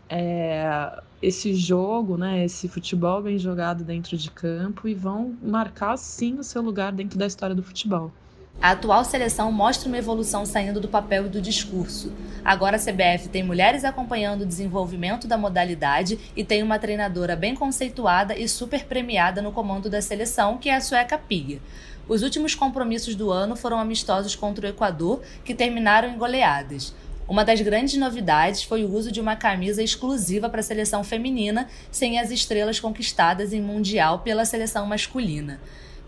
é, 0.08 1.02
esse 1.22 1.54
jogo, 1.54 2.16
né, 2.16 2.44
esse 2.44 2.68
futebol 2.68 3.22
bem 3.22 3.38
jogado 3.38 3.84
dentro 3.84 4.16
de 4.16 4.30
campo 4.30 4.86
e 4.86 4.94
vão 4.94 5.34
marcar 5.42 5.96
sim 5.96 6.38
o 6.38 6.44
seu 6.44 6.62
lugar 6.62 6.92
dentro 6.92 7.18
da 7.18 7.26
história 7.26 7.54
do 7.54 7.62
futebol. 7.62 8.12
A 8.60 8.70
atual 8.70 9.04
seleção 9.04 9.50
mostra 9.50 9.88
uma 9.88 9.98
evolução 9.98 10.46
saindo 10.46 10.80
do 10.80 10.88
papel 10.88 11.26
e 11.26 11.28
do 11.28 11.42
discurso. 11.42 12.12
Agora 12.44 12.76
a 12.76 12.78
CBF 12.78 13.28
tem 13.28 13.42
mulheres 13.42 13.84
acompanhando 13.84 14.42
o 14.42 14.46
desenvolvimento 14.46 15.26
da 15.26 15.36
modalidade 15.36 16.18
e 16.36 16.44
tem 16.44 16.62
uma 16.62 16.78
treinadora 16.78 17.34
bem 17.34 17.54
conceituada 17.54 18.38
e 18.38 18.48
super 18.48 18.84
premiada 18.84 19.42
no 19.42 19.52
comando 19.52 19.90
da 19.90 20.00
seleção, 20.00 20.56
que 20.56 20.68
é 20.68 20.76
a 20.76 20.80
sueca 20.80 21.18
Pia. 21.18 21.60
Os 22.08 22.22
últimos 22.22 22.54
compromissos 22.54 23.14
do 23.14 23.30
ano 23.30 23.56
foram 23.56 23.78
amistosos 23.78 24.36
contra 24.36 24.66
o 24.66 24.70
Equador, 24.70 25.22
que 25.42 25.54
terminaram 25.54 26.10
em 26.10 26.18
goleadas. 26.18 26.94
Uma 27.26 27.42
das 27.42 27.60
grandes 27.62 27.98
novidades 27.98 28.62
foi 28.62 28.84
o 28.84 28.92
uso 28.92 29.10
de 29.10 29.18
uma 29.18 29.34
camisa 29.34 29.82
exclusiva 29.82 30.50
para 30.50 30.60
a 30.60 30.62
seleção 30.62 31.02
feminina, 31.02 31.68
sem 31.90 32.18
as 32.18 32.30
estrelas 32.30 32.78
conquistadas 32.78 33.54
em 33.54 33.62
Mundial 33.62 34.18
pela 34.18 34.44
seleção 34.44 34.84
masculina. 34.84 35.58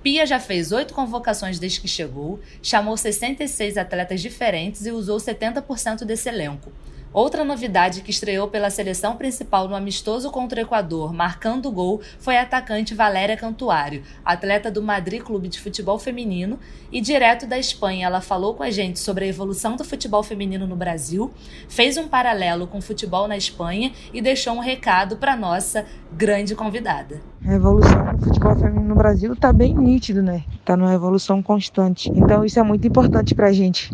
Pia 0.03 0.27
já 0.27 0.39
fez 0.39 0.73
oito 0.73 0.93
convocações 0.93 1.59
desde 1.59 1.81
que 1.81 1.89
chegou, 1.89 2.39
chamou 2.63 2.99
66 2.99 3.79
atletas 3.79 4.21
diferentes 4.21 4.85
e 4.85 4.91
usou 4.91 5.17
70% 5.17 6.05
desse 6.05 6.29
elenco. 6.29 6.71
Outra 7.13 7.45
novidade 7.45 8.03
que 8.03 8.11
estreou 8.11 8.49
pela 8.49 8.69
seleção 8.69 9.17
principal 9.17 9.69
no 9.69 9.75
amistoso 9.75 10.31
contra 10.31 10.61
o 10.61 10.63
Equador, 10.63 11.15
marcando 11.15 11.71
gol, 11.71 12.01
foi 12.19 12.37
a 12.37 12.43
atacante 12.43 12.95
Valéria 12.95 13.37
Cantuário, 13.37 14.03
atleta 14.25 14.71
do 14.71 14.83
Madrid 14.83 15.23
Clube 15.23 15.49
de 15.49 15.59
Futebol 15.59 15.99
Feminino, 15.99 16.59
e 16.93 17.01
direto 17.01 17.47
da 17.47 17.59
Espanha 17.59 18.07
ela 18.07 18.21
falou 18.21 18.55
com 18.55 18.63
a 18.63 18.71
gente 18.71 18.99
sobre 18.99 19.25
a 19.25 19.29
evolução 19.29 19.77
do 19.77 19.85
futebol 19.85 20.23
feminino 20.23 20.67
no 20.67 20.77
Brasil, 20.77 21.31
fez 21.69 21.97
um 21.97 22.07
paralelo 22.07 22.67
com 22.67 22.79
o 22.79 22.83
futebol 22.83 23.27
na 23.27 23.37
Espanha 23.37 23.93
e 24.13 24.21
deixou 24.21 24.55
um 24.55 24.61
recado 24.61 25.17
para 25.17 25.37
nossa 25.37 25.87
grande 26.13 26.55
convidada. 26.55 27.23
A 27.47 27.55
evolução 27.55 28.15
do 28.15 28.25
futebol 28.25 28.57
feminino 28.57 28.89
no 28.89 28.95
Brasil 28.95 29.33
está 29.33 29.53
bem 29.53 29.75
nítido, 29.75 30.23
né? 30.23 30.45
Está 30.55 30.77
numa 30.77 30.93
evolução 30.93 31.43
constante. 31.43 32.11
Então 32.11 32.45
isso 32.45 32.59
é 32.59 32.63
muito 32.63 32.87
importante 32.87 33.35
para 33.35 33.47
a 33.47 33.53
gente 33.53 33.91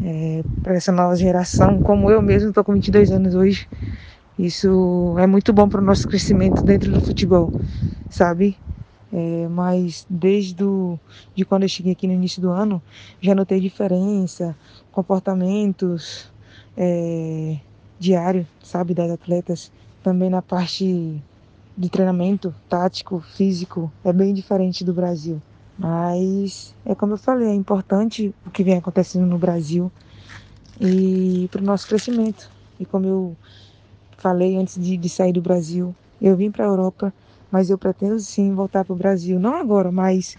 é, 0.00 0.44
para 0.62 0.74
essa 0.76 0.92
nova 0.92 1.14
geração, 1.16 1.80
como 1.80 2.10
eu 2.10 2.22
mesmo 2.22 2.50
estou 2.50 2.64
com 2.64 2.72
22 2.74 3.10
anos 3.12 3.34
hoje 3.34 3.68
Isso 4.38 5.16
é 5.18 5.26
muito 5.26 5.52
bom 5.52 5.68
para 5.68 5.80
o 5.80 5.84
nosso 5.84 6.08
crescimento 6.08 6.64
dentro 6.64 6.92
do 6.92 7.00
futebol, 7.00 7.52
sabe? 8.08 8.58
É, 9.12 9.48
mas 9.48 10.06
desde 10.10 10.56
de 11.34 11.44
quando 11.44 11.64
eu 11.64 11.68
cheguei 11.68 11.92
aqui 11.92 12.06
no 12.06 12.12
início 12.12 12.40
do 12.42 12.50
ano, 12.50 12.82
já 13.20 13.34
notei 13.34 13.60
diferença, 13.60 14.56
comportamentos 14.90 16.32
é, 16.76 17.60
diário, 17.98 18.46
sabe, 18.62 18.94
das 18.94 19.10
atletas. 19.10 19.72
Também 20.02 20.30
na 20.30 20.42
parte 20.42 21.24
de 21.76 21.90
treinamento 21.90 22.54
tático, 22.68 23.20
físico, 23.20 23.92
é 24.04 24.12
bem 24.12 24.34
diferente 24.34 24.84
do 24.84 24.94
Brasil. 24.94 25.42
Mas 25.80 26.76
é 26.84 26.94
como 26.94 27.14
eu 27.14 27.18
falei, 27.18 27.48
é 27.48 27.54
importante 27.54 28.34
o 28.44 28.50
que 28.50 28.62
vem 28.62 28.76
acontecendo 28.76 29.26
no 29.26 29.38
Brasil 29.38 29.90
e 30.80 31.48
para 31.50 31.62
o 31.62 31.64
nosso 31.64 31.86
crescimento. 31.88 32.52
E 32.78 32.86
como 32.86 33.06
eu 33.06 33.38
falei 34.18 34.56
antes 34.56 34.80
de, 34.80 34.96
de 34.98 35.08
sair 35.08 35.32
do 35.32 35.42
Brasil, 35.42 35.96
eu 36.20 36.36
vim 36.36 36.50
para 36.50 36.64
a 36.64 36.68
Europa, 36.68 37.14
mas 37.50 37.70
eu 37.70 37.78
pretendo 37.78 38.18
sim 38.20 38.54
voltar 38.54 38.84
para 38.84 38.92
o 38.94 38.96
Brasil. 38.96 39.40
Não 39.40 39.54
agora, 39.56 39.92
mas 39.92 40.36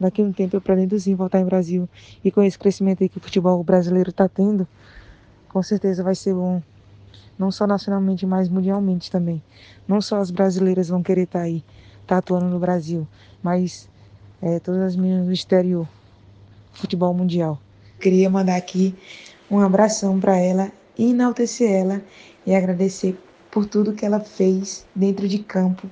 daqui 0.00 0.22
a 0.22 0.24
um 0.24 0.32
tempo 0.32 0.56
eu 0.56 0.62
pretendo 0.62 0.98
sim 1.00 1.14
voltar 1.16 1.40
em 1.40 1.46
Brasil. 1.46 1.88
E 2.24 2.30
com 2.32 2.42
esse 2.42 2.58
crescimento 2.58 3.02
aí 3.02 3.08
que 3.08 3.18
o 3.18 3.20
futebol 3.22 3.62
brasileiro 3.64 4.10
está 4.10 4.28
tendo, 4.28 4.68
com 5.48 5.62
certeza 5.62 6.02
vai 6.04 6.14
ser 6.14 6.34
bom. 6.34 6.62
Não 7.38 7.50
só 7.50 7.66
nacionalmente, 7.66 8.26
mas 8.26 8.48
mundialmente 8.48 9.10
também. 9.10 9.44
Não 9.86 10.00
só 10.00 10.18
as 10.18 10.30
brasileiras 10.30 10.88
vão 10.88 11.02
querer 11.02 11.24
estar 11.24 11.40
tá 11.40 11.44
aí, 11.44 11.58
estar 12.02 12.06
tá 12.06 12.18
atuando 12.18 12.46
no 12.46 12.58
Brasil, 12.60 13.08
mas 13.42 13.90
é, 14.44 14.60
todas 14.60 14.82
as 14.82 14.96
meninas 14.96 15.24
do 15.24 15.32
exterior, 15.32 15.88
futebol 16.74 17.14
mundial. 17.14 17.58
Queria 17.98 18.28
mandar 18.28 18.56
aqui 18.56 18.94
um 19.50 19.58
abração 19.58 20.20
para 20.20 20.36
ela, 20.36 20.70
enaltecer 20.98 21.70
ela 21.70 22.02
e 22.46 22.54
agradecer 22.54 23.18
por 23.50 23.64
tudo 23.64 23.94
que 23.94 24.04
ela 24.04 24.20
fez 24.20 24.84
dentro 24.94 25.26
de 25.26 25.38
campo 25.38 25.90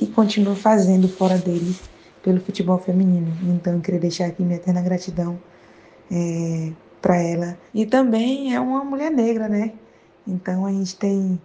e 0.00 0.06
continua 0.06 0.56
fazendo 0.56 1.06
fora 1.08 1.36
dele 1.36 1.76
pelo 2.22 2.40
futebol 2.40 2.78
feminino. 2.78 3.30
Então, 3.54 3.78
queria 3.82 4.00
deixar 4.00 4.26
aqui 4.26 4.42
minha 4.42 4.56
eterna 4.56 4.80
gratidão 4.80 5.38
é, 6.10 6.72
para 7.02 7.18
ela. 7.18 7.58
E 7.74 7.84
também 7.84 8.54
é 8.54 8.60
uma 8.60 8.82
mulher 8.82 9.10
negra, 9.10 9.46
né? 9.46 9.74
Então, 10.26 10.64
a 10.64 10.72
gente 10.72 10.96
tem 10.96 11.38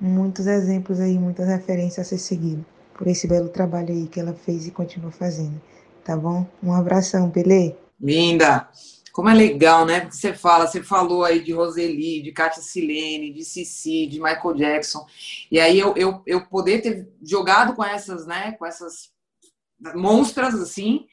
muitos 0.00 0.46
exemplos 0.46 1.00
aí, 1.00 1.18
muitas 1.18 1.48
referências 1.48 2.06
a 2.06 2.08
ser 2.08 2.18
seguido 2.18 2.64
por 2.96 3.06
esse 3.06 3.28
belo 3.28 3.48
trabalho 3.48 3.92
aí 3.92 4.06
que 4.06 4.18
ela 4.18 4.34
fez 4.34 4.66
e 4.66 4.70
continua 4.70 5.10
fazendo. 5.10 5.60
Tá 6.04 6.16
bom? 6.16 6.46
Um 6.62 6.72
abração, 6.72 7.30
Pelé. 7.30 7.76
Linda! 8.00 8.68
Como 9.12 9.30
é 9.30 9.34
legal, 9.34 9.86
né? 9.86 10.08
Você 10.10 10.34
fala, 10.34 10.66
você 10.66 10.82
falou 10.82 11.24
aí 11.24 11.42
de 11.42 11.52
Roseli, 11.52 12.22
de 12.22 12.32
Katia 12.32 12.62
Silene, 12.62 13.32
de 13.32 13.44
Cici, 13.44 14.06
de 14.06 14.20
Michael 14.20 14.54
Jackson. 14.54 15.06
E 15.50 15.58
aí 15.58 15.78
eu, 15.78 15.94
eu, 15.96 16.22
eu 16.26 16.46
poder 16.46 16.82
ter 16.82 17.08
jogado 17.22 17.74
com 17.74 17.82
essas, 17.82 18.26
né? 18.26 18.52
Com 18.52 18.66
essas 18.66 19.10
monstras 19.94 20.54
assim, 20.54 21.06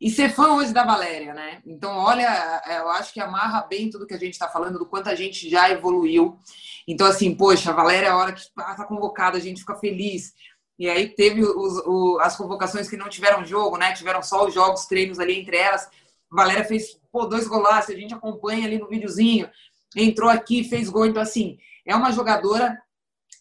e 0.00 0.10
ser 0.10 0.28
fã 0.30 0.54
hoje 0.54 0.72
da 0.72 0.84
Valéria, 0.84 1.32
né? 1.32 1.62
Então, 1.64 1.96
olha, 1.96 2.62
eu 2.66 2.88
acho 2.90 3.12
que 3.12 3.20
amarra 3.20 3.62
bem 3.62 3.88
tudo 3.90 4.06
que 4.06 4.14
a 4.14 4.18
gente 4.18 4.34
está 4.34 4.48
falando, 4.48 4.78
do 4.78 4.86
quanto 4.86 5.08
a 5.08 5.14
gente 5.14 5.48
já 5.48 5.70
evoluiu. 5.70 6.38
Então, 6.86 7.06
assim, 7.06 7.34
poxa, 7.34 7.70
a 7.70 7.74
Valéria, 7.74 8.12
a 8.12 8.16
hora 8.16 8.32
que 8.32 8.40
está 8.40 8.84
convocada, 8.84 9.38
a 9.38 9.40
gente 9.40 9.60
fica 9.60 9.74
feliz. 9.76 10.34
E 10.78 10.88
aí 10.88 11.08
teve 11.08 11.42
os, 11.42 11.78
o, 11.86 12.18
as 12.20 12.36
convocações 12.36 12.88
que 12.88 12.96
não 12.96 13.08
tiveram 13.08 13.44
jogo, 13.44 13.76
né? 13.76 13.92
Tiveram 13.92 14.22
só 14.22 14.46
os 14.46 14.54
jogos, 14.54 14.86
treinos 14.86 15.18
ali 15.18 15.40
entre 15.40 15.56
elas. 15.56 15.88
Valéria 16.30 16.64
fez 16.64 17.00
pô, 17.10 17.26
dois 17.26 17.46
golaços, 17.46 17.94
a 17.94 17.98
gente 17.98 18.14
acompanha 18.14 18.66
ali 18.66 18.78
no 18.78 18.88
videozinho. 18.88 19.48
Entrou 19.96 20.28
aqui, 20.28 20.64
fez 20.64 20.90
gol. 20.90 21.06
Então, 21.06 21.22
assim, 21.22 21.58
é 21.84 21.94
uma 21.94 22.12
jogadora 22.12 22.76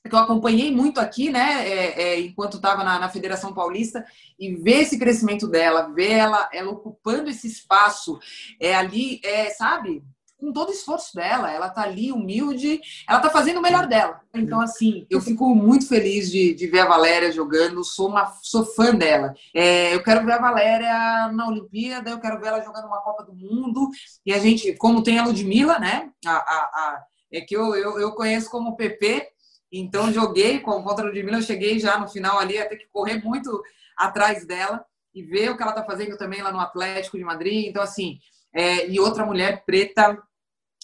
que 0.10 0.16
eu 0.16 0.20
acompanhei 0.20 0.72
muito 0.72 1.00
aqui, 1.00 1.30
né? 1.30 1.68
É, 1.68 2.02
é, 2.02 2.20
enquanto 2.20 2.58
estava 2.58 2.84
na, 2.84 3.00
na, 3.00 3.10
Federação 3.10 3.54
Paulista, 3.54 4.06
e 4.38 4.56
ver 4.56 4.82
esse 4.82 5.00
crescimento 5.00 5.48
dela, 5.48 5.94
ver 5.94 6.12
ela, 6.12 6.50
ela 6.54 6.72
ocupando 6.72 7.30
esse 7.30 7.48
espaço 7.48 8.20
é 8.60 8.76
ali, 8.76 9.20
é, 9.24 9.50
sabe? 9.50 10.04
Com 10.46 10.54
todo 10.54 10.70
o 10.70 10.72
esforço 10.72 11.16
dela, 11.16 11.52
ela 11.52 11.70
tá 11.70 11.82
ali 11.82 12.12
humilde, 12.12 12.80
ela 13.10 13.20
tá 13.20 13.30
fazendo 13.30 13.58
o 13.58 13.62
melhor 13.62 13.88
dela. 13.88 14.22
Então, 14.34 14.62
assim, 14.62 15.08
eu 15.10 15.20
fico 15.20 15.56
muito 15.56 15.88
feliz 15.88 16.32
de, 16.32 16.54
de 16.54 16.68
ver 16.68 16.82
a 16.82 16.88
Valéria 16.88 17.32
jogando, 17.32 17.84
sou, 17.84 18.10
uma, 18.10 18.32
sou 18.44 18.64
fã 18.64 18.94
dela. 18.94 19.34
É, 19.54 19.96
eu 19.96 20.04
quero 20.04 20.24
ver 20.24 20.34
a 20.34 20.42
Valéria 20.42 21.32
na 21.34 21.48
Olimpíada, 21.48 22.12
eu 22.12 22.20
quero 22.20 22.40
ver 22.40 22.48
ela 22.48 22.62
jogando 22.62 22.86
uma 22.86 23.02
Copa 23.02 23.24
do 23.24 23.34
Mundo, 23.34 23.90
e 24.24 24.32
a 24.32 24.38
gente, 24.38 24.74
como 24.76 25.02
tem 25.02 25.18
a 25.18 25.26
Ludmilla, 25.26 25.80
né, 25.80 26.12
a, 26.26 26.32
a, 26.32 26.36
a 26.36 27.04
é 27.32 27.42
que 27.42 27.56
eu, 27.56 27.76
eu, 27.76 28.00
eu 28.00 28.12
conheço 28.12 28.50
como 28.50 28.78
PP, 28.78 29.28
então 29.72 30.14
joguei 30.14 30.60
com, 30.60 30.84
contra 30.84 31.06
a 31.06 31.08
Ludmilla, 31.08 31.40
eu 31.40 31.42
cheguei 31.42 31.80
já 31.80 31.98
no 31.98 32.08
final 32.08 32.38
ali 32.38 32.58
a 32.58 32.70
ter 32.70 32.78
que 32.78 32.88
correr 32.92 33.24
muito 33.24 33.62
atrás 33.98 34.46
dela, 34.46 34.86
e 35.14 35.24
ver 35.24 35.50
o 35.50 35.58
que 35.58 35.64
ela 35.64 35.72
tá 35.72 35.84
fazendo 35.84 36.18
também 36.18 36.42
lá 36.42 36.52
no 36.52 36.60
Atlético 36.60 37.18
de 37.18 37.24
Madrid, 37.24 37.68
então 37.68 37.82
assim 37.82 38.20
é, 38.56 38.90
e 38.90 39.00
outra 39.02 39.26
mulher 39.26 39.64
preta 39.66 40.18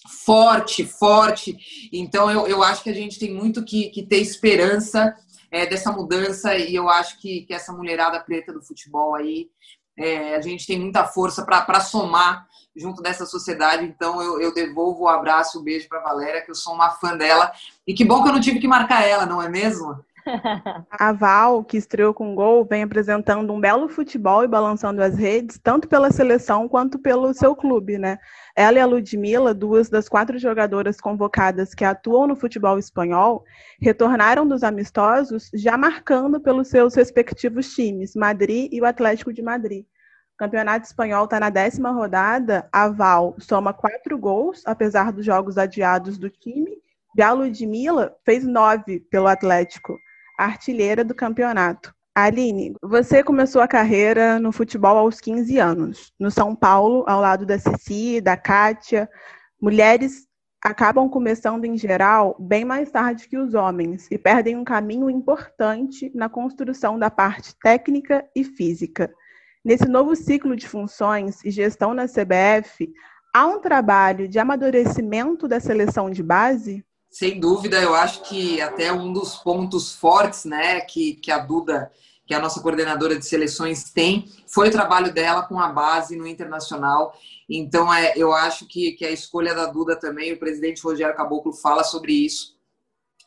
forte, 0.08 0.86
forte. 0.86 1.58
Então, 1.92 2.30
eu, 2.30 2.48
eu 2.48 2.64
acho 2.64 2.84
que 2.84 2.90
a 2.90 2.94
gente 2.94 3.20
tem 3.20 3.34
muito 3.34 3.64
que, 3.64 3.90
que 3.90 4.04
ter 4.04 4.18
esperança 4.18 5.16
é, 5.52 5.66
dessa 5.66 5.92
mudança 5.92 6.56
e 6.56 6.74
eu 6.74 6.90
acho 6.90 7.20
que, 7.20 7.42
que 7.42 7.54
essa 7.54 7.74
mulherada 7.74 8.20
preta 8.20 8.54
do 8.54 8.62
futebol 8.62 9.16
aí, 9.16 9.50
é, 9.98 10.36
a 10.36 10.42
gente 10.42 10.66
tem 10.66 10.80
muita 10.80 11.06
força 11.06 11.46
para 11.46 11.82
somar 11.82 12.48
junto 12.76 13.02
dessa 13.02 13.26
sociedade. 13.26 13.84
Então, 13.86 14.22
eu, 14.22 14.42
eu 14.42 14.54
devolvo 14.54 15.04
o 15.04 15.08
abraço, 15.08 15.60
o 15.60 15.64
beijo 15.64 15.90
para 15.90 16.00
Valéria, 16.00 16.42
que 16.42 16.50
eu 16.50 16.56
sou 16.56 16.74
uma 16.74 16.92
fã 16.92 17.18
dela. 17.18 17.52
E 17.86 17.94
que 17.94 18.06
bom 18.06 18.24
que 18.24 18.30
eu 18.30 18.34
não 18.34 18.40
tive 18.40 18.60
que 18.60 18.68
marcar 18.68 19.04
ela, 19.04 19.26
não 19.26 19.42
é 19.42 19.50
mesmo? 19.50 20.04
A 20.92 21.12
Val, 21.12 21.64
que 21.64 21.78
estreou 21.78 22.14
com 22.14 22.36
gol, 22.36 22.66
vem 22.66 22.84
apresentando 22.84 23.52
um 23.54 23.60
belo 23.60 23.90
futebol 23.90 24.44
e 24.44 24.48
balançando 24.48 25.02
as 25.02 25.16
redes, 25.18 25.60
tanto 25.60 25.88
pela 25.88 26.12
seleção 26.12 26.68
quanto 26.68 27.00
pelo 27.00 27.34
seu 27.34 27.56
clube, 27.56 27.98
né? 27.98 28.18
Ela 28.56 28.78
e 28.78 28.82
a 28.82 28.86
Ludmilla, 28.86 29.54
duas 29.54 29.90
das 29.90 30.08
quatro 30.10 30.38
jogadoras 30.38 31.00
convocadas 31.00 31.74
que 31.74 31.86
atuam 31.86 32.28
no 32.28 32.36
futebol 32.36 32.78
espanhol, 32.78 33.44
retornaram 33.82 34.48
dos 34.48 34.64
amistosos 34.64 35.50
já 35.54 35.78
marcando 35.78 36.40
pelos 36.40 36.68
seus 36.68 36.96
respectivos 36.96 37.74
times, 37.74 38.16
Madrid 38.16 38.72
e 38.72 38.82
o 38.82 38.86
Atlético 38.86 39.34
de 39.34 39.42
Madrid. 39.42 39.86
O 40.36 40.38
Campeonato 40.38 40.86
Espanhol 40.86 41.26
está 41.26 41.40
na 41.40 41.50
décima 41.50 41.92
rodada, 41.92 42.68
a 42.72 42.90
Val 42.90 43.36
soma 43.40 43.74
quatro 43.74 44.18
gols, 44.18 44.64
apesar 44.66 45.12
dos 45.12 45.26
jogos 45.26 45.58
adiados 45.58 46.18
do 46.18 46.30
time, 46.30 46.72
já 47.16 47.30
a 47.30 47.34
Ludmilla 47.34 48.16
fez 48.26 48.46
nove 48.46 49.02
pelo 49.12 49.28
Atlético 49.28 50.00
artilheira 50.46 51.04
do 51.04 51.16
campeonato. 51.16 51.94
Aline, 52.14 52.74
você 52.82 53.24
começou 53.24 53.62
a 53.62 53.68
carreira 53.68 54.38
no 54.38 54.52
futebol 54.52 54.98
aos 54.98 55.22
15 55.22 55.58
anos, 55.58 56.12
no 56.20 56.30
São 56.30 56.54
Paulo, 56.56 57.06
ao 57.08 57.22
lado 57.22 57.46
da 57.46 57.58
Ceci, 57.58 58.20
da 58.20 58.36
Kátia. 58.36 59.10
Mulheres 59.62 60.28
acabam 60.62 61.10
começando, 61.10 61.66
em 61.66 61.78
geral, 61.78 62.36
bem 62.40 62.66
mais 62.66 62.92
tarde 62.92 63.30
que 63.30 63.38
os 63.38 63.54
homens 63.54 64.08
e 64.12 64.18
perdem 64.18 64.58
um 64.58 64.64
caminho 64.64 65.10
importante 65.10 66.12
na 66.14 66.28
construção 66.28 67.00
da 67.00 67.10
parte 67.10 67.56
técnica 67.60 68.26
e 68.36 68.44
física. 68.44 69.10
Nesse 69.64 69.88
novo 69.88 70.16
ciclo 70.16 70.56
de 70.56 70.68
funções 70.68 71.44
e 71.46 71.50
gestão 71.50 71.94
na 71.94 72.08
CBF, 72.08 72.92
há 73.34 73.48
um 73.48 73.62
trabalho 73.62 74.28
de 74.28 74.38
amadurecimento 74.38 75.48
da 75.48 75.60
seleção 75.60 76.10
de 76.10 76.22
base? 76.22 76.84
Sem 77.12 77.42
dúvida, 77.42 77.82
eu 77.82 77.94
acho 77.94 78.22
que 78.24 78.62
até 78.62 78.92
um 78.94 79.12
dos 79.12 79.36
pontos 79.36 79.94
fortes, 79.94 80.46
né, 80.46 80.80
que, 80.80 81.16
que 81.16 81.30
a 81.30 81.40
Duda, 81.40 81.92
que 82.26 82.34
a 82.34 82.40
nossa 82.40 82.62
coordenadora 82.62 83.20
de 83.20 83.26
seleções, 83.26 83.92
tem, 83.92 84.32
foi 84.48 84.70
o 84.70 84.72
trabalho 84.72 85.14
dela 85.14 85.44
com 85.44 85.60
a 85.60 85.68
base 85.68 86.16
no 86.16 86.26
internacional. 86.26 87.14
Então, 87.50 87.94
é, 87.94 88.14
eu 88.16 88.34
acho 88.34 88.66
que, 88.66 88.94
que 88.94 89.06
a 89.06 89.12
escolha 89.12 89.54
da 89.54 89.66
Duda 89.66 89.98
também, 89.98 90.32
o 90.32 90.40
presidente 90.40 90.82
Rogério 90.82 91.14
Caboclo 91.14 91.52
fala 91.52 91.84
sobre 91.84 92.14
isso, 92.14 92.56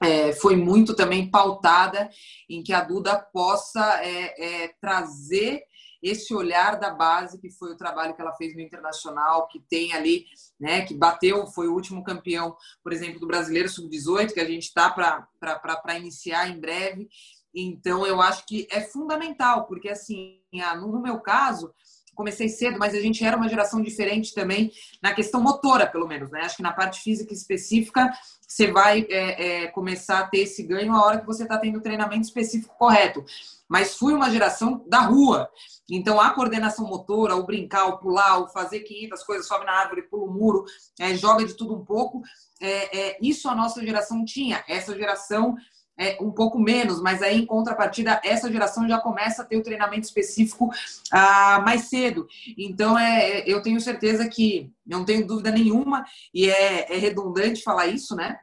é, 0.00 0.32
foi 0.32 0.56
muito 0.56 0.94
também 0.94 1.30
pautada 1.30 2.08
em 2.48 2.62
que 2.62 2.72
a 2.72 2.80
Duda 2.80 3.16
possa 3.16 4.00
é, 4.02 4.64
é, 4.64 4.68
trazer 4.80 5.62
esse 6.04 6.34
olhar 6.34 6.78
da 6.78 6.90
base, 6.90 7.40
que 7.40 7.50
foi 7.50 7.72
o 7.72 7.76
trabalho 7.76 8.14
que 8.14 8.20
ela 8.20 8.34
fez 8.34 8.54
no 8.54 8.60
Internacional, 8.60 9.48
que 9.48 9.58
tem 9.58 9.94
ali, 9.94 10.26
né, 10.60 10.84
que 10.84 10.92
bateu, 10.92 11.46
foi 11.46 11.66
o 11.66 11.72
último 11.72 12.04
campeão, 12.04 12.54
por 12.82 12.92
exemplo, 12.92 13.18
do 13.18 13.26
Brasileiro 13.26 13.70
Sub-18, 13.70 14.34
que 14.34 14.40
a 14.40 14.44
gente 14.44 14.64
está 14.64 14.90
para 14.90 15.98
iniciar 15.98 16.50
em 16.50 16.60
breve. 16.60 17.08
Então, 17.54 18.06
eu 18.06 18.20
acho 18.20 18.44
que 18.46 18.68
é 18.70 18.80
fundamental, 18.82 19.64
porque, 19.66 19.88
assim, 19.88 20.42
no 20.76 21.00
meu 21.00 21.20
caso, 21.20 21.72
comecei 22.14 22.48
cedo, 22.48 22.78
mas 22.78 22.94
a 22.94 23.00
gente 23.00 23.24
era 23.24 23.36
uma 23.36 23.48
geração 23.48 23.82
diferente 23.82 24.34
também 24.34 24.72
na 25.02 25.12
questão 25.12 25.40
motora, 25.40 25.86
pelo 25.86 26.06
menos, 26.06 26.30
né? 26.30 26.40
Acho 26.40 26.56
que 26.56 26.62
na 26.62 26.72
parte 26.72 27.00
física 27.00 27.32
específica 27.32 28.10
você 28.46 28.70
vai 28.70 29.06
é, 29.10 29.64
é, 29.64 29.66
começar 29.68 30.20
a 30.20 30.26
ter 30.26 30.38
esse 30.38 30.62
ganho 30.62 30.92
a 30.92 31.04
hora 31.04 31.18
que 31.18 31.26
você 31.26 31.42
está 31.42 31.58
tendo 31.58 31.78
o 31.78 31.82
treinamento 31.82 32.22
específico 32.22 32.76
correto. 32.78 33.24
Mas 33.68 33.96
fui 33.96 34.12
uma 34.12 34.30
geração 34.30 34.84
da 34.86 35.00
rua. 35.00 35.50
Então, 35.90 36.20
a 36.20 36.30
coordenação 36.30 36.86
motora, 36.86 37.34
o 37.34 37.44
brincar, 37.44 37.86
o 37.86 37.98
pular, 37.98 38.38
o 38.38 38.48
fazer 38.48 38.80
500 38.80 39.22
coisas, 39.24 39.46
sobe 39.46 39.66
na 39.66 39.72
árvore, 39.72 40.02
pula 40.02 40.24
o 40.24 40.32
muro, 40.32 40.64
é, 40.98 41.14
joga 41.14 41.44
de 41.44 41.54
tudo 41.54 41.74
um 41.74 41.84
pouco, 41.84 42.22
é, 42.60 42.98
é, 42.98 43.18
isso 43.20 43.48
a 43.48 43.54
nossa 43.54 43.84
geração 43.84 44.24
tinha. 44.24 44.64
Essa 44.68 44.96
geração 44.96 45.56
é, 45.96 46.18
um 46.20 46.30
pouco 46.30 46.58
menos, 46.58 47.00
mas 47.00 47.22
aí 47.22 47.38
em 47.38 47.46
contrapartida, 47.46 48.20
essa 48.24 48.50
geração 48.50 48.88
já 48.88 48.98
começa 48.98 49.42
a 49.42 49.44
ter 49.44 49.56
o 49.56 49.62
treinamento 49.62 50.06
específico 50.06 50.70
ah, 51.10 51.60
mais 51.64 51.88
cedo. 51.88 52.26
Então, 52.58 52.98
é, 52.98 53.44
eu 53.46 53.62
tenho 53.62 53.80
certeza 53.80 54.28
que, 54.28 54.70
não 54.84 55.04
tenho 55.04 55.26
dúvida 55.26 55.50
nenhuma, 55.50 56.04
e 56.32 56.50
é, 56.50 56.92
é 56.92 56.98
redundante 56.98 57.62
falar 57.62 57.86
isso, 57.86 58.14
né? 58.14 58.40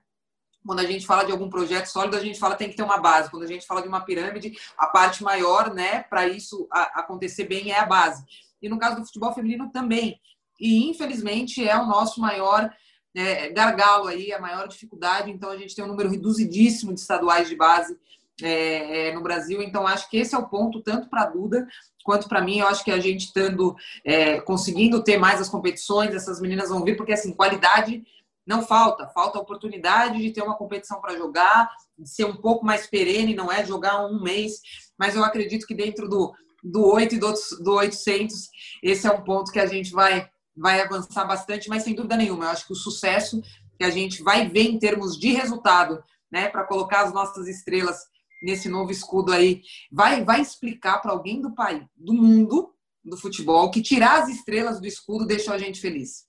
Quando 0.66 0.80
a 0.80 0.86
gente 0.86 1.06
fala 1.06 1.24
de 1.24 1.32
algum 1.32 1.50
projeto 1.50 1.88
sólido, 1.88 2.16
a 2.16 2.20
gente 2.20 2.40
fala 2.40 2.56
tem 2.56 2.70
que 2.70 2.76
ter 2.76 2.84
uma 2.84 3.00
base. 3.00 3.32
Quando 3.32 3.44
a 3.44 3.48
gente 3.48 3.66
fala 3.66 3.82
de 3.82 3.88
uma 3.88 4.06
pirâmide, 4.06 4.54
a 4.78 4.86
parte 4.88 5.24
maior, 5.24 5.74
né, 5.74 6.04
para 6.04 6.28
isso 6.28 6.68
acontecer 6.72 7.46
bem 7.46 7.72
é 7.72 7.80
a 7.80 7.86
base. 7.86 8.24
E 8.62 8.70
no 8.70 8.78
caso 8.78 8.98
do 8.98 9.06
futebol 9.06 9.34
feminino 9.34 9.72
também. 9.72 10.20
E 10.60 10.88
infelizmente 10.88 11.68
é 11.68 11.76
o 11.76 11.88
nosso 11.88 12.22
maior 12.22 12.72
é, 13.16 13.50
gargalo 13.50 14.08
aí, 14.08 14.32
a 14.32 14.40
maior 14.40 14.68
dificuldade. 14.68 15.32
Então 15.32 15.50
a 15.50 15.58
gente 15.58 15.76
tem 15.76 15.84
um 15.84 15.90
número 15.90 16.10
reduzidíssimo 16.10 16.94
de 16.94 17.00
estaduais 17.00 17.50
de 17.50 17.56
base 17.56 17.98
é, 18.42 19.10
é, 19.10 19.14
no 19.14 19.22
Brasil. 19.22 19.62
Então 19.62 19.88
acho 19.88 20.10
que 20.10 20.18
esse 20.18 20.36
é 20.36 20.38
o 20.38 20.48
ponto 20.48 20.82
tanto 20.82 21.10
para 21.10 21.24
a 21.24 21.30
Duda 21.30 21.68
quanto 22.04 22.28
para 22.28 22.42
mim. 22.42 22.60
Eu 22.60 22.68
acho 22.68 22.84
que 22.84 22.92
a 22.92 23.00
gente 23.00 23.26
estando 23.26 23.76
é, 24.06 24.40
conseguindo 24.42 25.04
ter 25.04 25.18
mais 25.18 25.40
as 25.42 25.50
competições, 25.50 26.14
essas 26.14 26.40
meninas 26.40 26.70
vão 26.70 26.84
vir 26.84 26.98
porque 26.98 27.14
assim 27.14 27.34
qualidade 27.34 28.04
não 28.46 28.64
falta, 28.64 29.08
falta 29.08 29.38
a 29.38 29.42
oportunidade 29.42 30.20
de 30.20 30.32
ter 30.32 30.42
uma 30.42 30.58
competição 30.58 31.00
para 31.00 31.16
jogar, 31.16 31.70
de 31.98 32.10
ser 32.10 32.26
um 32.26 32.36
pouco 32.36 32.66
mais 32.66 32.88
perene, 32.88 33.36
não 33.36 33.52
é 33.52 33.64
jogar 33.66 34.06
um 34.06 34.22
mês, 34.22 34.62
mas 34.98 35.16
eu 35.16 35.24
acredito 35.24 35.68
que 35.68 35.76
dentro 35.76 36.10
do, 36.10 36.34
do 36.64 36.86
8 36.86 37.16
e 37.16 37.20
do, 37.20 37.34
do 37.62 37.74
800, 37.74 38.50
esse 38.82 39.08
é 39.08 39.12
um 39.12 39.24
ponto 39.24 39.52
que 39.52 39.60
a 39.60 39.68
gente 39.68 39.92
vai, 39.92 40.28
vai 40.62 40.80
avançar 40.80 41.26
bastante, 41.26 41.68
mas 41.68 41.84
sem 41.84 41.96
dúvida 41.96 42.16
nenhuma, 42.16 42.46
eu 42.46 42.50
acho 42.50 42.68
que 42.68 42.74
o 42.74 42.76
sucesso 42.76 43.42
que 43.78 43.84
a 43.84 43.90
gente 43.90 44.22
vai 44.22 44.48
ver 44.48 44.70
em 44.70 44.78
termos 44.78 45.18
de 45.18 45.34
resultado, 45.34 46.02
né, 46.32 46.48
para 46.48 46.64
colocar 46.64 47.02
as 47.02 47.12
nossas 47.12 47.48
estrelas 47.48 47.98
nesse 48.44 48.70
novo 48.70 48.92
escudo 48.92 49.34
aí, 49.34 49.62
vai, 49.92 50.24
vai 50.24 50.40
explicar 50.40 51.00
para 51.00 51.12
alguém 51.12 51.42
do 51.42 51.54
país, 51.54 51.84
do 51.96 52.14
mundo, 52.14 52.74
do 53.04 53.18
futebol, 53.18 53.72
que 53.72 53.82
tirar 53.82 54.22
as 54.22 54.30
estrelas 54.30 54.80
do 54.80 54.86
escudo 54.86 55.26
deixou 55.26 55.54
a 55.54 55.58
gente 55.58 55.82
feliz. 55.82 56.26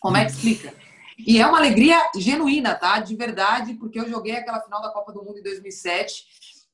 Como 0.00 0.16
é 0.16 0.24
que 0.24 0.32
explica? 0.32 0.74
E 1.18 1.40
é 1.40 1.46
uma 1.46 1.58
alegria 1.58 1.98
genuína, 2.16 2.74
tá? 2.74 2.98
De 2.98 3.14
verdade, 3.14 3.74
porque 3.74 4.00
eu 4.00 4.08
joguei 4.08 4.34
aquela 4.34 4.60
final 4.60 4.82
da 4.82 4.90
Copa 4.90 5.12
do 5.12 5.22
Mundo 5.22 5.38
em 5.38 5.42
2007 5.42 6.24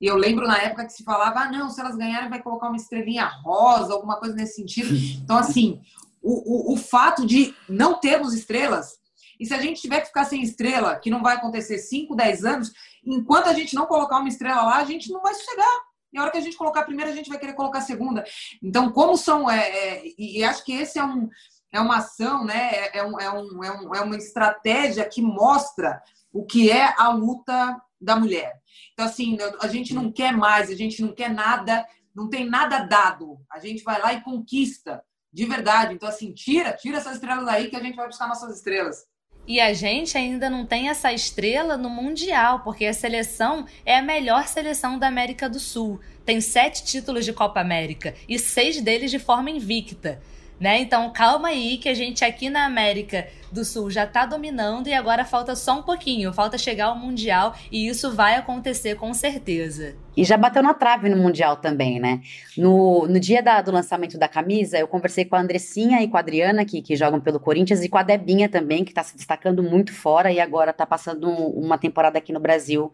e 0.00 0.06
eu 0.06 0.16
lembro 0.16 0.46
na 0.46 0.58
época 0.58 0.84
que 0.84 0.92
se 0.92 1.02
falava, 1.02 1.40
ah, 1.40 1.50
não, 1.50 1.70
se 1.70 1.80
elas 1.80 1.96
ganharem 1.96 2.28
vai 2.28 2.42
colocar 2.42 2.68
uma 2.68 2.76
estrelinha 2.76 3.26
rosa, 3.26 3.92
alguma 3.92 4.18
coisa 4.18 4.34
nesse 4.34 4.56
sentido. 4.56 4.94
Então, 5.22 5.36
assim, 5.36 5.80
o, 6.26 6.72
o, 6.72 6.74
o 6.74 6.76
fato 6.76 7.24
de 7.24 7.54
não 7.68 8.00
termos 8.00 8.34
estrelas, 8.34 8.98
e 9.38 9.46
se 9.46 9.54
a 9.54 9.60
gente 9.60 9.80
tiver 9.80 10.00
que 10.00 10.08
ficar 10.08 10.24
sem 10.24 10.42
estrela, 10.42 10.96
que 10.96 11.10
não 11.10 11.22
vai 11.22 11.36
acontecer 11.36 11.78
5, 11.78 12.16
10 12.16 12.44
anos, 12.44 12.72
enquanto 13.04 13.48
a 13.48 13.52
gente 13.52 13.74
não 13.74 13.86
colocar 13.86 14.18
uma 14.18 14.28
estrela 14.28 14.62
lá, 14.62 14.76
a 14.78 14.84
gente 14.84 15.12
não 15.12 15.20
vai 15.20 15.34
sossegar. 15.34 15.86
E 16.12 16.18
a 16.18 16.22
hora 16.22 16.30
que 16.30 16.38
a 16.38 16.40
gente 16.42 16.56
colocar 16.56 16.80
a 16.80 16.84
primeira, 16.84 17.10
a 17.10 17.14
gente 17.14 17.28
vai 17.28 17.38
querer 17.38 17.52
colocar 17.52 17.78
a 17.78 17.82
segunda. 17.82 18.24
Então, 18.62 18.90
como 18.90 19.16
são. 19.16 19.50
É, 19.50 19.68
é, 19.68 20.02
e 20.18 20.42
acho 20.42 20.64
que 20.64 20.72
esse 20.72 20.98
é 20.98 21.04
um 21.04 21.28
é 21.72 21.80
uma 21.80 21.98
ação, 21.98 22.44
né? 22.44 22.70
É, 22.72 22.98
é, 22.98 23.04
um, 23.04 23.20
é, 23.20 23.30
um, 23.30 23.64
é, 23.64 23.72
um, 23.72 23.94
é 23.94 24.00
uma 24.00 24.16
estratégia 24.16 25.04
que 25.04 25.20
mostra 25.20 26.02
o 26.32 26.44
que 26.44 26.70
é 26.70 26.94
a 26.96 27.08
luta 27.08 27.80
da 28.00 28.16
mulher. 28.16 28.54
Então, 28.92 29.06
assim, 29.06 29.36
a 29.60 29.68
gente 29.68 29.94
não 29.94 30.10
quer 30.10 30.32
mais, 30.34 30.70
a 30.70 30.74
gente 30.74 31.02
não 31.02 31.12
quer 31.12 31.30
nada, 31.30 31.86
não 32.14 32.28
tem 32.28 32.48
nada 32.48 32.78
dado. 32.80 33.38
A 33.50 33.58
gente 33.58 33.82
vai 33.84 34.00
lá 34.00 34.14
e 34.14 34.22
conquista, 34.22 35.04
de 35.32 35.44
verdade. 35.44 35.94
Então, 35.94 36.08
assim, 36.08 36.32
tira, 36.32 36.72
tira 36.72 36.98
essas 36.98 37.14
estrelas 37.14 37.46
aí 37.48 37.68
que 37.68 37.76
a 37.76 37.80
gente 37.80 37.96
vai 37.96 38.06
buscar 38.06 38.26
nossas 38.26 38.56
estrelas. 38.56 39.06
E 39.46 39.60
a 39.60 39.72
gente 39.72 40.18
ainda 40.18 40.50
não 40.50 40.66
tem 40.66 40.88
essa 40.88 41.12
estrela 41.12 41.76
no 41.76 41.88
Mundial, 41.88 42.60
porque 42.60 42.84
a 42.84 42.92
seleção 42.92 43.64
é 43.84 43.96
a 43.96 44.02
melhor 44.02 44.48
seleção 44.48 44.98
da 44.98 45.06
América 45.06 45.48
do 45.48 45.60
Sul. 45.60 46.00
Tem 46.24 46.40
sete 46.40 46.84
títulos 46.84 47.24
de 47.24 47.32
Copa 47.32 47.60
América 47.60 48.14
e 48.28 48.38
seis 48.40 48.80
deles 48.80 49.10
de 49.10 49.20
forma 49.20 49.50
invicta 49.50 50.20
né? 50.58 50.80
Então 50.80 51.12
calma 51.12 51.48
aí 51.48 51.76
que 51.78 51.88
a 51.88 51.94
gente 51.94 52.24
aqui 52.24 52.48
na 52.48 52.64
América 52.64 53.26
do 53.52 53.64
Sul 53.64 53.90
já 53.90 54.04
está 54.04 54.26
dominando 54.26 54.88
e 54.88 54.94
agora 54.94 55.24
falta 55.24 55.54
só 55.54 55.78
um 55.78 55.82
pouquinho, 55.82 56.32
falta 56.32 56.58
chegar 56.58 56.86
ao 56.86 56.98
Mundial 56.98 57.54
e 57.70 57.86
isso 57.88 58.14
vai 58.14 58.34
acontecer 58.34 58.96
com 58.96 59.12
certeza. 59.14 59.94
E 60.16 60.24
já 60.24 60.36
bateu 60.36 60.62
na 60.62 60.72
trave 60.72 61.08
no 61.08 61.16
Mundial 61.16 61.56
também, 61.56 62.00
né? 62.00 62.22
No, 62.56 63.06
no 63.06 63.20
dia 63.20 63.42
da, 63.42 63.60
do 63.60 63.70
lançamento 63.70 64.18
da 64.18 64.26
camisa, 64.26 64.78
eu 64.78 64.88
conversei 64.88 65.26
com 65.26 65.36
a 65.36 65.40
Andressinha 65.40 66.02
e 66.02 66.08
com 66.08 66.16
a 66.16 66.20
Adriana, 66.20 66.64
que, 66.64 66.80
que 66.80 66.96
jogam 66.96 67.20
pelo 67.20 67.38
Corinthians, 67.38 67.82
e 67.82 67.88
com 67.88 67.98
a 67.98 68.02
Debinha 68.02 68.48
também, 68.48 68.82
que 68.82 68.92
está 68.92 69.02
se 69.02 69.14
destacando 69.14 69.62
muito 69.62 69.92
fora 69.92 70.32
e 70.32 70.40
agora 70.40 70.70
está 70.70 70.86
passando 70.86 71.28
uma 71.28 71.76
temporada 71.76 72.16
aqui 72.16 72.32
no 72.32 72.40
Brasil 72.40 72.90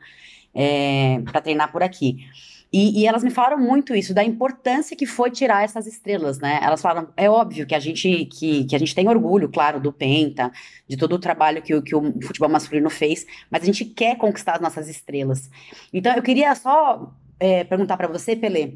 é, 0.53 1.21
para 1.25 1.41
treinar 1.41 1.71
por 1.71 1.83
aqui. 1.83 2.27
E, 2.73 3.03
e, 3.03 3.07
elas 3.07 3.23
me 3.23 3.31
falaram 3.31 3.59
muito 3.59 3.95
isso, 3.95 4.15
da 4.15 4.25
importância 4.25 4.97
que 4.97 5.05
foi 5.05 5.31
tirar 5.31 5.63
essas 5.63 5.87
estrelas, 5.87 6.39
né? 6.39 6.59
Elas 6.63 6.81
falaram, 6.81 7.09
é 7.17 7.29
óbvio 7.29 7.67
que 7.67 7.75
a 7.75 7.79
gente, 7.79 8.25
que, 8.25 8.65
que 8.65 8.75
a 8.75 8.79
gente 8.79 8.95
tem 8.95 9.09
orgulho, 9.09 9.51
claro, 9.51 9.79
do 9.79 9.93
Penta, 9.93 10.51
de 10.89 10.97
todo 10.97 11.15
o 11.15 11.19
trabalho 11.19 11.61
que, 11.61 11.83
que 11.83 11.95
o 11.95 12.23
futebol 12.23 12.49
masculino 12.49 12.89
fez, 12.89 13.27
mas 13.51 13.63
a 13.63 13.67
gente 13.67 13.85
quer 13.85 14.17
conquistar 14.17 14.55
as 14.55 14.61
nossas 14.63 14.89
estrelas. 14.89 15.51
Então, 15.93 16.15
eu 16.17 16.23
queria 16.23 16.55
só 16.55 17.13
é, 17.39 17.63
perguntar 17.65 17.99
para 17.99 18.09
você, 18.09 18.35
Pelé, 18.35 18.73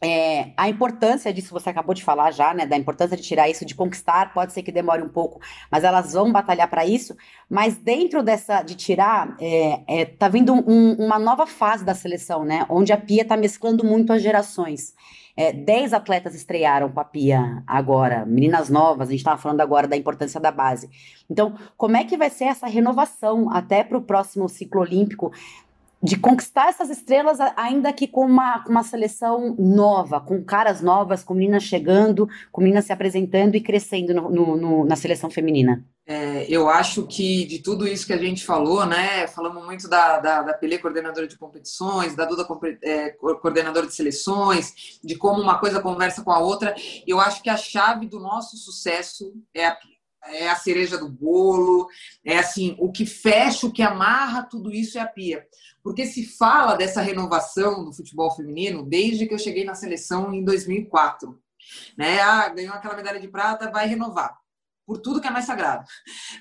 é, 0.00 0.52
a 0.56 0.68
importância 0.68 1.32
disso 1.32 1.52
você 1.52 1.70
acabou 1.70 1.92
de 1.92 2.04
falar 2.04 2.30
já, 2.30 2.54
né? 2.54 2.66
Da 2.66 2.76
importância 2.76 3.16
de 3.16 3.22
tirar 3.22 3.48
isso, 3.48 3.64
de 3.64 3.74
conquistar, 3.74 4.32
pode 4.32 4.52
ser 4.52 4.62
que 4.62 4.70
demore 4.70 5.02
um 5.02 5.08
pouco, 5.08 5.40
mas 5.70 5.82
elas 5.82 6.12
vão 6.12 6.30
batalhar 6.30 6.68
para 6.68 6.86
isso. 6.86 7.16
Mas 7.50 7.76
dentro 7.76 8.22
dessa 8.22 8.62
de 8.62 8.76
tirar, 8.76 9.36
é, 9.40 9.80
é, 9.88 10.04
tá 10.04 10.28
vindo 10.28 10.52
um, 10.52 10.92
uma 10.94 11.18
nova 11.18 11.46
fase 11.46 11.84
da 11.84 11.94
seleção, 11.94 12.44
né? 12.44 12.64
Onde 12.68 12.92
a 12.92 12.96
Pia 12.96 13.24
tá 13.24 13.36
mesclando 13.36 13.84
muito 13.84 14.12
as 14.12 14.22
gerações. 14.22 14.94
É, 15.36 15.52
dez 15.52 15.92
atletas 15.92 16.34
estrearam 16.34 16.90
com 16.90 16.98
a 16.98 17.04
Pia 17.04 17.62
agora, 17.64 18.26
meninas 18.26 18.68
novas, 18.68 19.06
a 19.08 19.10
gente 19.12 19.20
estava 19.20 19.40
falando 19.40 19.60
agora 19.60 19.86
da 19.86 19.96
importância 19.96 20.40
da 20.40 20.50
base. 20.50 20.90
Então, 21.30 21.54
como 21.76 21.96
é 21.96 22.02
que 22.02 22.16
vai 22.16 22.28
ser 22.28 22.46
essa 22.46 22.66
renovação 22.66 23.48
até 23.52 23.84
para 23.84 23.96
o 23.96 24.02
próximo 24.02 24.48
ciclo 24.48 24.80
olímpico? 24.80 25.32
De 26.02 26.16
conquistar 26.16 26.68
essas 26.68 26.90
estrelas, 26.90 27.38
ainda 27.56 27.92
que 27.92 28.06
com 28.06 28.24
uma, 28.24 28.64
uma 28.68 28.82
seleção 28.82 29.54
nova, 29.58 30.20
com 30.20 30.42
caras 30.44 30.80
novas, 30.80 31.24
com 31.24 31.34
meninas 31.34 31.64
chegando, 31.64 32.28
com 32.52 32.60
meninas 32.60 32.84
se 32.84 32.92
apresentando 32.92 33.56
e 33.56 33.60
crescendo 33.60 34.14
no, 34.14 34.30
no, 34.30 34.56
no, 34.56 34.84
na 34.84 34.96
seleção 34.96 35.28
feminina? 35.28 35.84
É, 36.10 36.46
eu 36.48 36.70
acho 36.70 37.06
que 37.06 37.44
de 37.44 37.58
tudo 37.58 37.86
isso 37.86 38.06
que 38.06 38.14
a 38.14 38.18
gente 38.18 38.42
falou, 38.42 38.86
né? 38.86 39.26
Falamos 39.26 39.62
muito 39.62 39.86
da, 39.88 40.18
da, 40.18 40.40
da 40.40 40.54
Pelé, 40.54 40.78
coordenadora 40.78 41.28
de 41.28 41.36
competições, 41.36 42.16
da 42.16 42.24
Duda, 42.24 42.46
é, 42.82 43.10
coordenadora 43.10 43.86
de 43.86 43.94
seleções, 43.94 44.98
de 45.04 45.16
como 45.16 45.42
uma 45.42 45.58
coisa 45.58 45.82
conversa 45.82 46.22
com 46.22 46.30
a 46.30 46.38
outra. 46.38 46.74
Eu 47.06 47.20
acho 47.20 47.42
que 47.42 47.50
a 47.50 47.58
chave 47.58 48.06
do 48.06 48.18
nosso 48.18 48.56
sucesso 48.56 49.34
é 49.52 49.66
a 49.66 49.76
é 50.30 50.48
a 50.48 50.56
cereja 50.56 50.98
do 50.98 51.08
bolo, 51.08 51.88
é 52.24 52.38
assim, 52.38 52.76
o 52.78 52.90
que 52.90 53.04
fecha, 53.06 53.66
o 53.66 53.72
que 53.72 53.82
amarra 53.82 54.42
tudo 54.42 54.72
isso 54.72 54.98
é 54.98 55.00
a 55.00 55.06
pia. 55.06 55.46
Porque 55.82 56.06
se 56.06 56.26
fala 56.26 56.74
dessa 56.74 57.00
renovação 57.00 57.84
do 57.84 57.92
futebol 57.92 58.30
feminino 58.34 58.84
desde 58.84 59.26
que 59.26 59.34
eu 59.34 59.38
cheguei 59.38 59.64
na 59.64 59.74
seleção 59.74 60.32
em 60.34 60.44
2004. 60.44 61.40
Né? 61.96 62.20
Ah, 62.20 62.48
ganhou 62.48 62.74
aquela 62.74 62.96
medalha 62.96 63.20
de 63.20 63.28
prata, 63.28 63.70
vai 63.70 63.86
renovar. 63.86 64.36
Por 64.86 64.98
tudo 64.98 65.20
que 65.20 65.28
é 65.28 65.30
mais 65.30 65.44
sagrado. 65.44 65.84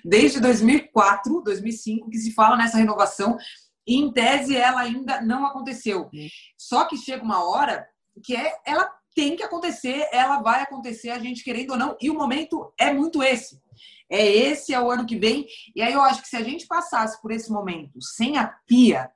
Desde 0.03 0.39
2004, 0.39 1.41
2005, 1.43 2.09
que 2.09 2.17
se 2.17 2.33
fala 2.33 2.55
nessa 2.55 2.77
renovação, 2.77 3.37
e 3.85 3.95
em 3.95 4.11
tese 4.11 4.55
ela 4.55 4.81
ainda 4.81 5.21
não 5.21 5.45
aconteceu. 5.45 6.09
Só 6.57 6.85
que 6.85 6.97
chega 6.97 7.23
uma 7.23 7.43
hora 7.43 7.87
que 8.23 8.35
é, 8.35 8.57
ela 8.65 8.91
tem 9.17 9.35
que 9.35 9.41
acontecer, 9.41 10.07
ela 10.11 10.43
vai 10.43 10.61
acontecer, 10.61 11.09
a 11.09 11.17
gente 11.17 11.43
querendo 11.43 11.71
ou 11.71 11.77
não, 11.77 11.97
e 11.99 12.07
o 12.07 12.13
momento 12.13 12.71
é 12.77 12.93
muito 12.93 13.23
esse. 13.23 13.59
É 14.07 14.23
esse, 14.23 14.75
é 14.75 14.79
o 14.79 14.91
ano 14.91 15.07
que 15.07 15.17
vem. 15.17 15.47
E 15.75 15.81
aí 15.81 15.91
eu 15.91 16.01
acho 16.03 16.21
que 16.21 16.27
se 16.27 16.37
a 16.37 16.43
gente 16.43 16.67
passasse 16.67 17.19
por 17.19 17.31
esse 17.31 17.51
momento 17.51 17.99
sem 17.99 18.37
a 18.37 18.45
pia, 18.67 19.09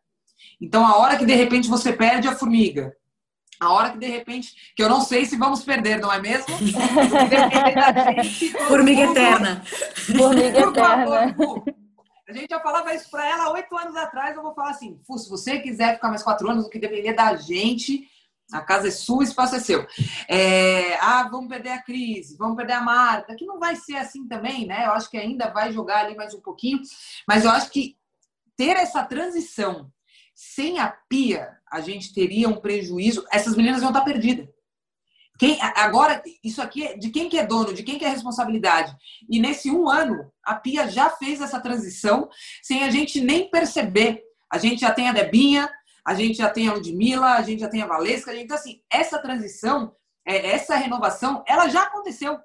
então 0.60 0.84
a 0.88 0.98
hora 0.98 1.18
que 1.18 1.26
de 1.26 1.36
repente 1.36 1.70
você 1.70 1.94
perde 1.94 2.28
a 2.28 2.36
formiga, 2.36 2.92
a 3.60 3.72
hora 3.72 3.92
que 3.92 4.00
de 4.00 4.08
repente, 4.08 4.74
que 4.76 4.82
eu 4.82 4.90
não 4.90 5.02
sei 5.02 5.24
se 5.24 5.38
vamos 5.38 5.64
perder, 5.64 6.00
não 6.00 6.12
é 6.12 6.20
mesmo? 6.20 6.48
gente, 8.24 8.50
formiga 8.68 9.06
mundo, 9.06 9.18
eterna. 9.18 9.64
Formiga 10.18 10.60
eterna. 10.62 11.36
a 12.28 12.34
gente 12.34 12.50
já 12.50 12.60
falava 12.60 12.92
isso 12.96 13.08
para 13.12 13.30
ela 13.30 13.52
oito 13.52 13.78
anos 13.78 13.96
atrás. 13.96 14.36
Eu 14.36 14.42
vou 14.42 14.56
falar 14.56 14.72
assim: 14.72 15.00
se 15.16 15.30
você 15.30 15.60
quiser 15.60 15.94
ficar 15.94 16.10
mais 16.10 16.24
quatro 16.24 16.50
anos, 16.50 16.66
o 16.66 16.70
que 16.72 16.80
depender 16.80 17.14
da 17.14 17.36
gente, 17.36 18.10
A 18.52 18.62
casa 18.62 18.88
é 18.88 18.92
sua, 18.92 19.20
o 19.20 19.24
espaço 19.24 19.56
é 19.56 19.60
seu. 19.60 19.86
É, 20.28 20.96
ah, 20.98 21.28
vamos 21.32 21.48
perder 21.48 21.72
a 21.72 21.82
crise, 21.82 22.36
vamos 22.38 22.56
perder 22.56 22.74
a 22.74 22.82
Marta, 22.82 23.36
que 23.36 23.46
não 23.46 23.60
vai 23.60 23.76
ser 23.76 23.98
assim 23.98 24.28
também, 24.28 24.66
né? 24.66 24.86
Eu 24.86 24.92
acho 24.92 25.10
que 25.10 25.18
ainda 25.18 25.50
vai 25.50 25.72
jogar 25.72 26.06
ali 26.06 26.16
mais 26.16 26.34
um 26.34 26.42
pouquinho, 26.42 26.80
mas 27.28 27.46
eu 27.46 27.52
acho 27.52 27.70
que 27.72 27.96
ter 28.56 28.78
essa 28.78 29.04
transição 29.04 29.92
sem 30.36 30.80
a 30.80 30.88
pia, 31.08 31.50
a 31.72 31.82
gente 31.82 32.14
teria 32.14 32.50
um 32.50 32.60
prejuízo. 32.60 33.26
Essas 33.32 33.56
meninas 33.56 33.82
vão 33.82 33.90
estar 33.90 34.02
perdidas. 34.02 34.48
Quem, 35.38 35.58
agora, 35.62 36.22
isso 36.44 36.62
aqui 36.62 36.86
é 36.86 36.98
de 36.98 37.10
quem 37.10 37.28
que 37.28 37.38
é 37.38 37.46
dono, 37.46 37.74
de 37.74 37.82
quem 37.82 37.98
que 37.98 38.06
é 38.06 38.10
responsabilidade. 38.10 38.96
E 39.28 39.40
nesse 39.40 39.72
um 39.72 39.90
ano, 39.90 40.32
a 40.44 40.56
Pia 40.56 40.88
já 40.88 41.10
fez 41.10 41.42
essa 41.42 41.60
transição 41.60 42.30
sem 42.62 42.84
a 42.84 42.92
gente 42.92 43.20
nem 43.22 43.50
perceber. 43.50 44.24
A 44.52 44.58
gente 44.58 44.82
já 44.82 44.92
tem 44.92 45.10
a 45.10 45.14
Debinha, 45.14 45.68
a 46.06 46.14
gente 46.14 46.38
já 46.38 46.50
tem 46.50 46.68
a 46.68 46.74
Ludmilla, 46.74 47.34
a 47.34 47.42
gente 47.42 47.60
já 47.60 47.70
tem 47.70 47.82
a 47.82 47.88
Valesca. 47.88 48.32
Gente, 48.32 48.46
então, 48.46 48.58
assim, 48.58 48.82
essa 48.92 49.20
transição, 49.20 49.96
é, 50.26 50.52
essa 50.52 50.76
renovação, 50.76 51.44
ela 51.48 51.68
já 51.68 51.84
aconteceu. 51.84 52.40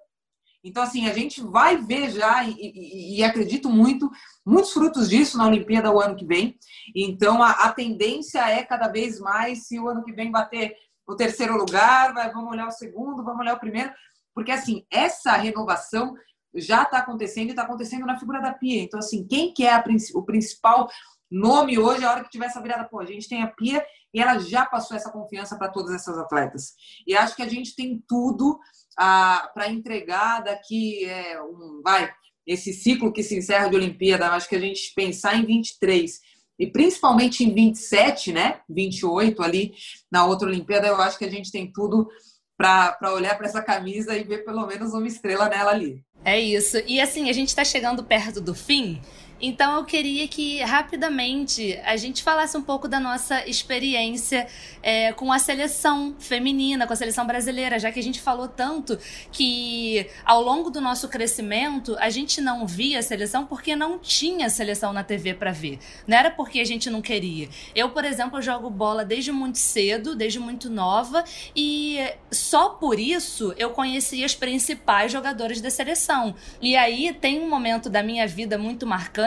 Então, 0.62 0.82
assim, 0.82 1.09
a 1.09 1.12
gente 1.12 1.40
vai 1.40 1.76
ver 1.76 2.11
já, 2.11 2.42
e, 2.44 2.52
e, 2.52 3.18
e, 3.18 3.24
acredito 3.24 3.70
muito, 3.70 4.11
muitos 4.44 4.72
frutos 4.72 5.09
disso 5.09 5.38
na 5.38 5.46
Olimpíada 5.46 5.92
o 5.92 6.00
ano 6.00 6.16
que 6.16 6.26
vem. 6.26 6.59
Então, 6.94 7.40
a, 7.42 7.52
a, 7.52 7.72
tendência 7.72 8.40
é 8.40 8.64
cada 8.64 8.88
vez 8.88 9.20
mais, 9.20 9.68
se 9.68 9.78
o 9.78 9.88
ano 9.88 10.02
que 10.04 10.12
vem 10.12 10.30
bater 10.30 10.74
o 11.07 11.14
terceiro 11.14 11.57
lugar, 11.57 12.12
vai, 12.12 12.32
vamos 12.32 12.50
olhar 12.50 12.66
o 12.66 12.72
segundo, 12.72 13.22
vamos 13.22 13.40
olhar 13.40 13.54
o 13.54 13.61
primeiro, 13.61 13.92
porque 14.34 14.50
assim, 14.50 14.84
essa 14.90 15.32
renovação 15.32 16.14
já 16.52 16.82
está 16.82 16.98
acontecendo 16.98 17.48
e 17.48 17.50
está 17.50 17.62
acontecendo 17.62 18.04
na 18.04 18.18
figura 18.18 18.40
da 18.40 18.52
Pia. 18.52 18.82
Então, 18.82 18.98
assim, 18.98 19.24
quem 19.26 19.54
que 19.54 19.64
é 19.64 19.72
a, 19.72 19.84
o 20.14 20.22
principal 20.24 20.88
nome 21.30 21.78
hoje, 21.78 22.04
a 22.04 22.10
hora 22.10 22.24
que 22.24 22.30
tiver 22.30 22.46
essa 22.46 22.60
virada, 22.60 22.88
pô, 22.88 23.00
a 23.00 23.04
gente 23.04 23.28
tem 23.28 23.42
a 23.42 23.48
Pia 23.48 23.84
e 24.12 24.20
ela 24.20 24.38
já 24.38 24.64
passou 24.64 24.96
essa 24.96 25.10
confiança 25.10 25.56
para 25.56 25.68
todas 25.68 25.94
essas 25.94 26.16
atletas. 26.18 26.74
E 27.06 27.16
acho 27.16 27.36
que 27.36 27.42
a 27.42 27.48
gente 27.48 27.74
tem 27.74 28.02
tudo 28.08 28.58
ah, 28.98 29.50
para 29.52 29.68
entregar 29.68 30.40
daqui, 30.40 31.04
é, 31.04 31.40
um, 31.42 31.82
vai, 31.84 32.10
esse 32.46 32.72
ciclo 32.72 33.12
que 33.12 33.22
se 33.22 33.36
encerra 33.36 33.68
de 33.68 33.76
Olimpíada, 33.76 34.30
acho 34.30 34.48
que 34.48 34.56
a 34.56 34.60
gente 34.60 34.92
pensar 34.94 35.36
em 35.36 35.44
23 35.44 36.20
e 36.58 36.66
principalmente 36.66 37.44
em 37.44 37.52
27, 37.52 38.32
né? 38.32 38.60
28 38.68 39.42
ali 39.42 39.74
na 40.10 40.24
outra 40.24 40.48
Olimpíada, 40.48 40.86
eu 40.86 41.00
acho 41.00 41.18
que 41.18 41.24
a 41.24 41.30
gente 41.30 41.52
tem 41.52 41.70
tudo 41.70 42.08
para 42.56 43.12
olhar 43.12 43.36
para 43.36 43.46
essa 43.46 43.60
camisa 43.60 44.16
e 44.16 44.24
ver 44.24 44.44
pelo 44.44 44.66
menos 44.66 44.94
uma 44.94 45.06
estrela 45.06 45.48
nela 45.48 45.72
ali. 45.72 46.02
É 46.24 46.40
isso. 46.40 46.78
E 46.86 47.00
assim, 47.00 47.28
a 47.28 47.32
gente 47.32 47.48
está 47.48 47.64
chegando 47.64 48.02
perto 48.02 48.40
do 48.40 48.54
fim. 48.54 49.02
Então 49.41 49.76
eu 49.76 49.84
queria 49.84 50.26
que 50.26 50.62
rapidamente 50.62 51.78
a 51.84 51.97
gente 51.97 52.22
falasse 52.22 52.57
um 52.57 52.62
pouco 52.62 52.89
da 52.89 52.99
nossa 52.99 53.47
experiência 53.47 54.47
é, 54.82 55.12
com 55.12 55.30
a 55.30 55.39
seleção 55.39 56.14
feminina, 56.18 56.87
com 56.87 56.93
a 56.93 56.97
seleção 56.97 57.26
brasileira, 57.26 57.78
já 57.78 57.93
que 57.93 58.01
a 58.01 58.03
gente 58.03 58.20
falou 58.20 58.49
tanto 58.49 58.99
que 59.30 60.09
ao 60.24 60.41
longo 60.43 60.70
do 60.70 60.80
nosso 60.80 61.09
crescimento 61.09 61.97
a 61.99 62.09
gente 62.09 62.41
não 62.41 62.66
via 62.66 62.99
a 62.99 63.03
seleção 63.03 63.45
porque 63.45 63.76
não 63.76 63.99
tinha 63.99 64.49
seleção 64.49 64.93
na 64.93 65.05
TV 65.05 65.34
para 65.34 65.53
ver. 65.53 65.78
Não 66.07 66.16
era 66.16 66.30
porque 66.30 66.61
a 66.61 66.64
gente 66.64 66.89
não 66.89 67.03
queria. 67.03 67.49
Eu, 67.74 67.91
por 67.91 68.05
exemplo, 68.05 68.41
jogo 68.41 68.70
bola 68.70 69.05
desde 69.05 69.32
muito 69.32 69.59
cedo, 69.59 70.16
desde 70.16 70.39
muito 70.39 70.70
nova, 70.70 71.22
e 71.55 71.99
só 72.30 72.70
por 72.70 72.99
isso 72.99 73.55
eu 73.59 73.70
conheci 73.70 74.24
as 74.24 74.34
principais 74.34 75.12
jogadoras 75.12 75.61
da 75.61 75.68
seleção. 75.68 76.34
E 76.61 76.74
aí 76.74 77.12
tem 77.12 77.41
um 77.41 77.49
momento 77.49 77.91
da 77.91 78.03
minha 78.03 78.26
vida 78.26 78.57
muito 78.57 78.87
marcante 78.87 79.25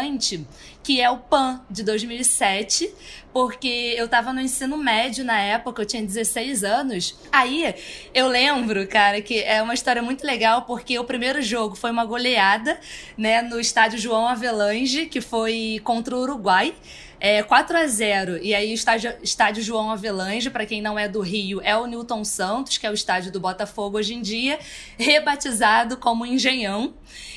que 0.84 1.02
é 1.02 1.10
o 1.10 1.18
PAN 1.18 1.62
de 1.70 1.84
2007, 1.84 2.92
porque 3.32 3.94
eu 3.98 4.08
tava 4.08 4.34
no 4.34 4.42
ensino 4.42 4.78
médio 4.78 5.24
na 5.24 5.40
época, 5.40 5.82
eu 5.82 5.86
tinha 5.86 6.02
16 6.02 6.64
anos. 6.64 7.16
Aí 7.32 7.76
eu 8.14 8.28
lembro, 8.28 8.88
cara, 8.88 9.22
que 9.22 9.42
é 9.44 9.62
uma 9.62 9.74
história 9.74 10.02
muito 10.02 10.26
legal, 10.26 10.64
porque 10.64 10.98
o 10.98 11.04
primeiro 11.04 11.42
jogo 11.42 11.76
foi 11.76 11.92
uma 11.92 12.06
goleada, 12.06 12.80
né, 13.18 13.42
no 13.42 13.60
estádio 13.60 14.00
João 14.00 14.28
Avelange, 14.28 15.06
que 15.06 15.22
foi 15.22 15.80
contra 15.84 16.16
o 16.16 16.22
Uruguai. 16.22 16.74
É 17.22 17.44
4 17.44 17.78
a 17.78 17.86
0 17.86 18.38
E 18.42 18.56
aí, 18.56 18.74
estádio, 18.74 19.14
estádio 19.22 19.62
João 19.62 19.92
Avelange, 19.92 20.50
para 20.50 20.66
quem 20.66 20.82
não 20.82 20.98
é 20.98 21.08
do 21.08 21.20
Rio, 21.20 21.60
é 21.64 21.76
o 21.76 21.86
Newton 21.86 22.24
Santos, 22.24 22.78
que 22.78 22.88
é 22.88 22.90
o 22.90 22.94
estádio 22.94 23.30
do 23.30 23.42
Botafogo 23.42 23.98
hoje 23.98 24.14
em 24.14 24.22
dia, 24.22 24.58
rebatizado 24.98 25.98
como 25.98 26.26
Engenhão. 26.26 26.94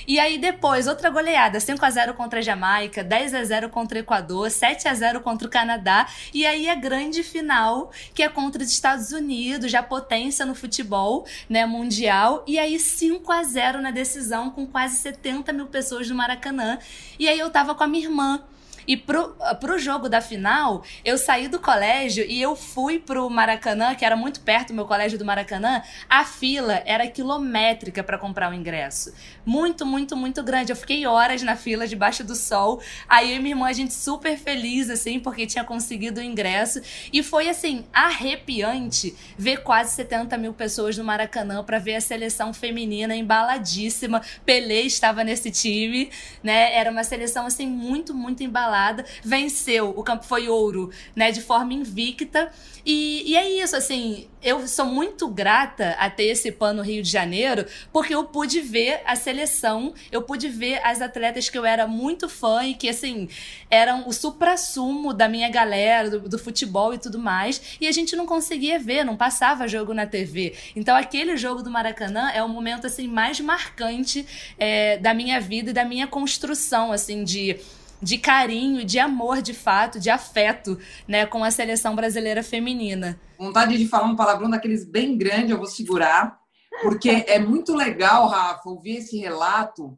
E 0.07 0.21
aí, 0.21 0.39
depois, 0.39 0.87
outra 0.87 1.11
goleada: 1.11 1.59
5 1.59 1.85
a 1.85 1.91
0 1.91 2.15
contra 2.15 2.39
a 2.39 2.43
Jamaica, 2.43 3.03
10 3.03 3.35
a 3.35 3.45
0 3.45 3.71
contra 3.71 3.99
o 3.99 4.01
Equador, 4.01 4.51
7 4.51 4.87
a 4.87 4.95
0 4.95 5.21
contra 5.21 5.49
o 5.49 5.51
Canadá. 5.51 6.07
E 6.33 6.47
aí, 6.47 6.69
a 6.69 6.75
grande 6.75 7.23
final, 7.23 7.91
que 8.15 8.23
é 8.23 8.29
contra 8.29 8.63
os 8.63 8.71
Estados 8.71 9.13
Unidos, 9.13 9.71
já 9.71 9.83
potência 9.83 10.47
no 10.47 10.55
futebol 10.55 11.27
né, 11.49 11.67
mundial. 11.67 12.45
E 12.47 12.59
aí, 12.59 12.79
5 12.79 13.31
a 13.33 13.43
0 13.43 13.81
na 13.81 13.91
decisão, 13.91 14.51
com 14.51 14.67
quase 14.67 14.97
70 14.97 15.53
mil 15.53 15.67
pessoas 15.67 16.09
no 16.09 16.15
Maracanã. 16.15 16.79
E 17.19 17.29
aí, 17.29 17.39
eu 17.39 17.51
tava 17.51 17.75
com 17.75 17.83
a 17.83 17.89
minha 17.89 18.05
irmã. 18.05 18.43
E 18.87 18.97
pro, 18.97 19.37
pro 19.61 19.79
jogo 19.79 20.09
da 20.09 20.21
final, 20.21 20.83
eu 21.05 21.17
saí 21.17 21.49
do 21.49 21.59
colégio 21.61 22.25
e 22.29 22.41
eu 22.41 22.57
fui 22.57 22.99
pro 22.99 23.29
Maracanã, 23.31 23.95
que 23.95 24.05
era 24.05 24.17
muito 24.17 24.41
perto 24.41 24.69
do 24.69 24.75
meu 24.75 24.87
colégio 24.87 25.19
do 25.19 25.25
Maracanã. 25.25 25.83
A 26.09 26.25
fila 26.25 26.83
era 26.85 27.07
quilométrica 27.07 28.03
para 28.03 28.19
comprar 28.19 28.51
o 28.51 28.55
ingresso. 28.55 29.15
Muito, 29.45 29.87
muito, 29.87 30.17
muito 30.17 30.43
grande. 30.43 30.73
Eu 30.73 30.77
fiquei 30.77 31.07
horas 31.07 31.43
na 31.43 31.57
fila 31.57 31.87
debaixo 31.87 32.25
do 32.25 32.35
sol. 32.35 32.81
Aí 33.09 33.31
eu 33.31 33.37
e 33.37 33.39
minha 33.41 33.55
irmã, 33.55 33.69
a 33.69 33.73
gente 33.73 33.95
super 33.95 34.37
feliz, 34.37 34.91
assim, 34.91 35.21
porque 35.21 35.47
tinha 35.47 35.65
conseguido 35.65 36.21
o 36.21 36.23
ingresso. 36.23 36.81
E 37.13 37.23
foi, 37.23 37.49
assim, 37.49 37.85
arrepiante 37.93 39.15
ver 39.37 39.63
quase 39.63 39.95
70 39.95 40.37
mil 40.39 40.53
pessoas 40.53 40.97
no 40.97 41.05
Maracanã 41.05 41.63
para 41.63 41.79
ver 41.79 41.97
a 41.97 42.01
seleção 42.01 42.53
feminina 42.53 43.15
embaladíssima. 43.15 44.23
Pelé 44.45 44.83
estava 44.83 45.23
nesse 45.23 45.51
time, 45.51 46.11
né? 46.43 46.75
Era 46.75 46.91
uma 46.91 47.05
seleção, 47.05 47.47
assim, 47.47 47.67
muito, 47.67 48.13
muito 48.15 48.43
embalada 48.43 48.72
venceu, 49.23 49.91
o 49.97 50.03
campo 50.03 50.25
foi 50.25 50.49
ouro, 50.49 50.91
né, 51.15 51.31
de 51.31 51.41
forma 51.41 51.73
invicta. 51.73 52.51
E, 52.85 53.31
e 53.31 53.37
é 53.37 53.49
isso, 53.63 53.77
assim, 53.77 54.29
eu 54.43 54.67
sou 54.67 54.87
muito 54.87 55.29
grata 55.29 55.91
a 56.01 56.11
ter 56.11 56.25
esse 56.25 56.51
pano 56.51 56.83
Rio 56.83 57.03
de 57.03 57.09
Janeiro, 57.09 57.65
porque 57.93 58.13
eu 58.13 58.25
pude 58.25 58.61
ver 58.61 59.01
a 59.07 59.15
seleção, 59.15 59.95
eu 60.11 60.23
pude 60.23 60.49
ver 60.49 60.81
as 60.85 61.01
atletas 61.01 61.49
que 61.49 61.57
eu 61.57 61.65
era 61.65 61.87
muito 61.87 62.29
fã 62.29 62.65
e 62.65 62.75
que, 62.75 62.89
assim, 62.89 63.29
eram 63.71 64.09
o 64.09 64.13
supra-sumo 64.13 65.15
da 65.15 65.29
minha 65.29 65.49
galera, 65.49 66.11
do, 66.11 66.29
do, 66.29 66.39
futebol 66.39 66.93
e 66.93 66.99
tudo 66.99 67.21
mais, 67.21 67.77
e 67.81 67.87
a 67.87 67.93
gente 67.93 68.17
não 68.17 68.27
conseguia 68.27 68.81
ver, 68.81 69.05
não 69.05 69.17
passava 69.17 69.69
jogo 69.69 69.95
na 69.95 70.07
TV. 70.07 70.55
Então, 70.75 70.97
aquele 70.97 71.37
jogo 71.37 71.63
do 71.63 71.71
Maracanã 71.71 72.31
é 72.31 72.43
o 72.43 72.49
momento, 72.49 72.87
assim, 72.87 73.07
mais 73.07 73.39
marcante 73.39 74.27
é, 74.59 74.99
da 74.99 75.15
minha 75.15 75.41
vida 75.41 75.71
e 75.71 75.73
da 75.73 75.85
minha 75.85 76.09
construção, 76.09 76.91
assim, 76.91 77.23
de 77.23 77.61
de 78.03 78.19
carinho, 78.19 78.85
de 78.85 78.99
amor 78.99 79.41
de 79.41 79.55
fato, 79.55 80.01
de 80.01 80.11
afeto, 80.11 80.79
né, 81.07 81.25
com 81.25 81.45
a 81.45 81.51
seleção 81.51 81.95
brasileira 81.95 82.43
feminina. 82.43 83.19
Vontade 83.39 83.79
de 83.79 83.87
falar 83.87 84.07
um 84.07 84.17
palavrão 84.17 84.51
daqueles 84.51 84.85
bem 84.85 85.17
grande, 85.17 85.53
eu 85.53 85.59
vou 85.59 85.67
segurar, 85.67 86.39
porque 86.83 87.25
é 87.29 87.39
muito 87.39 87.75
legal, 87.75 88.27
Rafa, 88.27 88.69
ouvir 88.69 88.97
esse 88.97 89.19
relato 89.19 89.97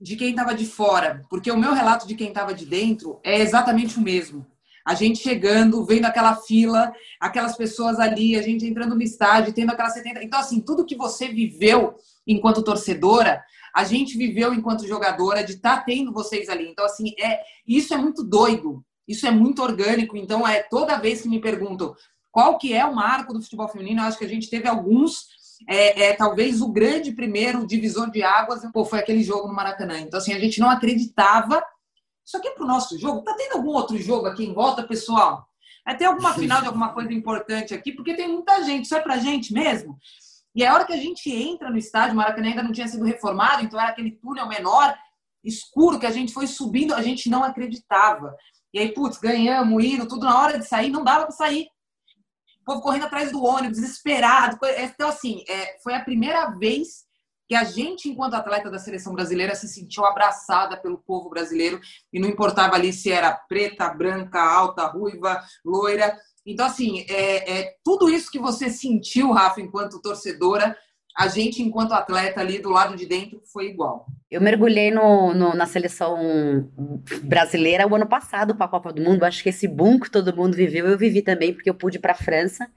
de 0.00 0.16
quem 0.16 0.30
estava 0.30 0.54
de 0.54 0.66
fora, 0.66 1.22
porque 1.28 1.50
o 1.50 1.56
meu 1.56 1.72
relato 1.72 2.06
de 2.06 2.14
quem 2.14 2.28
estava 2.28 2.54
de 2.54 2.66
dentro 2.66 3.20
é 3.24 3.40
exatamente 3.40 3.98
o 3.98 4.02
mesmo. 4.02 4.46
A 4.86 4.94
gente 4.94 5.18
chegando, 5.18 5.84
vendo 5.86 6.04
aquela 6.04 6.36
fila, 6.36 6.92
aquelas 7.18 7.56
pessoas 7.56 7.98
ali, 7.98 8.36
a 8.36 8.42
gente 8.42 8.66
entrando 8.66 8.94
no 8.94 9.02
estádio, 9.02 9.54
tendo 9.54 9.70
aquelas 9.70 9.94
70. 9.94 10.22
Então, 10.22 10.38
assim, 10.38 10.60
tudo 10.60 10.84
que 10.84 10.94
você 10.94 11.28
viveu 11.28 11.94
enquanto 12.26 12.62
torcedora, 12.62 13.42
a 13.74 13.82
gente 13.82 14.16
viveu 14.16 14.54
enquanto 14.54 14.86
jogadora 14.86 15.42
de 15.42 15.54
estar 15.54 15.78
tá 15.78 15.82
tendo 15.82 16.12
vocês 16.12 16.48
ali. 16.48 16.68
Então, 16.68 16.84
assim, 16.84 17.12
é, 17.18 17.40
isso 17.66 17.92
é 17.92 17.96
muito 17.96 18.22
doido, 18.22 18.84
isso 19.06 19.26
é 19.26 19.32
muito 19.32 19.60
orgânico. 19.60 20.16
Então, 20.16 20.46
é 20.46 20.62
toda 20.62 20.98
vez 20.98 21.22
que 21.22 21.28
me 21.28 21.40
perguntam 21.40 21.94
qual 22.30 22.56
que 22.56 22.72
é 22.72 22.84
o 22.84 22.94
marco 22.94 23.32
do 23.32 23.42
futebol 23.42 23.68
feminino, 23.68 24.00
eu 24.00 24.06
acho 24.06 24.18
que 24.18 24.24
a 24.24 24.28
gente 24.28 24.48
teve 24.48 24.68
alguns. 24.68 25.42
É, 25.68 26.06
é, 26.06 26.12
talvez 26.12 26.60
o 26.60 26.68
grande 26.68 27.12
primeiro 27.12 27.66
divisor 27.66 28.10
de 28.10 28.22
águas 28.22 28.60
pô, 28.72 28.84
foi 28.84 28.98
aquele 28.98 29.22
jogo 29.22 29.48
no 29.48 29.54
Maracanã. 29.54 29.98
Então, 29.98 30.18
assim, 30.18 30.32
a 30.32 30.38
gente 30.38 30.60
não 30.60 30.70
acreditava. 30.70 31.62
Isso 32.24 32.36
aqui 32.36 32.48
é 32.48 32.50
para 32.52 32.64
o 32.64 32.68
nosso 32.68 32.98
jogo. 32.98 33.22
Tá 33.22 33.34
tendo 33.36 33.56
algum 33.56 33.70
outro 33.70 33.96
jogo 33.98 34.26
aqui 34.26 34.44
em 34.44 34.52
volta, 34.52 34.82
pessoal? 34.82 35.48
Vai 35.84 35.96
ter 35.96 36.04
alguma 36.06 36.32
final 36.34 36.60
de 36.60 36.66
alguma 36.66 36.92
coisa 36.92 37.12
importante 37.12 37.74
aqui, 37.74 37.92
porque 37.92 38.14
tem 38.14 38.28
muita 38.28 38.62
gente. 38.62 38.84
Isso 38.84 38.94
é 38.94 39.00
para 39.00 39.18
gente 39.18 39.52
mesmo? 39.52 39.98
E 40.54 40.64
a 40.64 40.72
hora 40.72 40.84
que 40.84 40.92
a 40.92 40.96
gente 40.96 41.30
entra 41.30 41.68
no 41.68 41.76
estádio, 41.76 42.12
o 42.12 42.16
Maracanã 42.16 42.48
ainda 42.48 42.62
não 42.62 42.72
tinha 42.72 42.86
sido 42.86 43.04
reformado, 43.04 43.64
então 43.64 43.80
era 43.80 43.90
aquele 43.90 44.12
túnel 44.12 44.46
menor, 44.46 44.96
escuro, 45.42 45.98
que 45.98 46.06
a 46.06 46.10
gente 46.10 46.32
foi 46.32 46.46
subindo, 46.46 46.94
a 46.94 47.02
gente 47.02 47.28
não 47.28 47.42
acreditava. 47.42 48.36
E 48.72 48.78
aí, 48.78 48.92
putz, 48.92 49.18
ganhamos, 49.18 49.84
indo, 49.84 50.06
tudo 50.08 50.26
na 50.26 50.40
hora 50.40 50.58
de 50.58 50.66
sair, 50.66 50.90
não 50.90 51.04
dava 51.04 51.24
para 51.24 51.32
sair. 51.32 51.66
O 52.60 52.64
povo 52.64 52.80
correndo 52.80 53.04
atrás 53.04 53.30
do 53.30 53.44
ônibus, 53.44 53.78
desesperado. 53.78 54.58
Então, 54.78 55.08
assim, 55.08 55.44
é, 55.48 55.78
foi 55.82 55.94
a 55.94 56.04
primeira 56.04 56.50
vez 56.50 57.04
que 57.46 57.54
a 57.54 57.64
gente, 57.64 58.08
enquanto 58.08 58.34
atleta 58.34 58.70
da 58.70 58.78
seleção 58.78 59.12
brasileira, 59.12 59.54
se 59.54 59.68
sentiu 59.68 60.04
abraçada 60.04 60.76
pelo 60.76 60.98
povo 60.98 61.28
brasileiro 61.28 61.78
e 62.12 62.18
não 62.18 62.28
importava 62.28 62.74
ali 62.74 62.92
se 62.92 63.10
era 63.12 63.32
preta, 63.32 63.88
branca, 63.90 64.40
alta, 64.40 64.86
ruiva, 64.86 65.42
loira, 65.64 66.18
Então, 66.46 66.66
assim, 66.66 67.04
é, 67.08 67.60
é, 67.60 67.74
tudo 67.82 68.08
isso 68.08 68.30
que 68.30 68.38
você 68.38 68.68
sentiu, 68.68 69.32
Rafa, 69.32 69.60
enquanto 69.60 70.00
torcedora, 70.00 70.76
a 71.16 71.28
gente, 71.28 71.62
enquanto 71.62 71.92
atleta 71.92 72.40
ali 72.40 72.58
do 72.58 72.70
lado 72.70 72.96
de 72.96 73.06
dentro, 73.06 73.40
foi 73.44 73.68
igual. 73.68 74.06
Eu 74.30 74.40
mergulhei 74.40 74.90
no, 74.90 75.32
no, 75.32 75.54
na 75.54 75.64
seleção 75.64 76.68
brasileira 77.22 77.86
o 77.86 77.94
ano 77.94 78.06
passado 78.06 78.54
para 78.54 78.66
a 78.66 78.68
Copa 78.68 78.92
do 78.92 79.00
Mundo. 79.00 79.22
Acho 79.22 79.42
que 79.42 79.48
esse 79.48 79.68
boom 79.68 80.00
que 80.00 80.10
todo 80.10 80.34
mundo 80.34 80.56
viveu, 80.56 80.86
eu 80.86 80.98
vivi 80.98 81.22
também, 81.22 81.54
porque 81.54 81.70
eu 81.70 81.74
pude 81.74 81.98
ir 81.98 82.00
para 82.00 82.12
a 82.12 82.16
França 82.16 82.68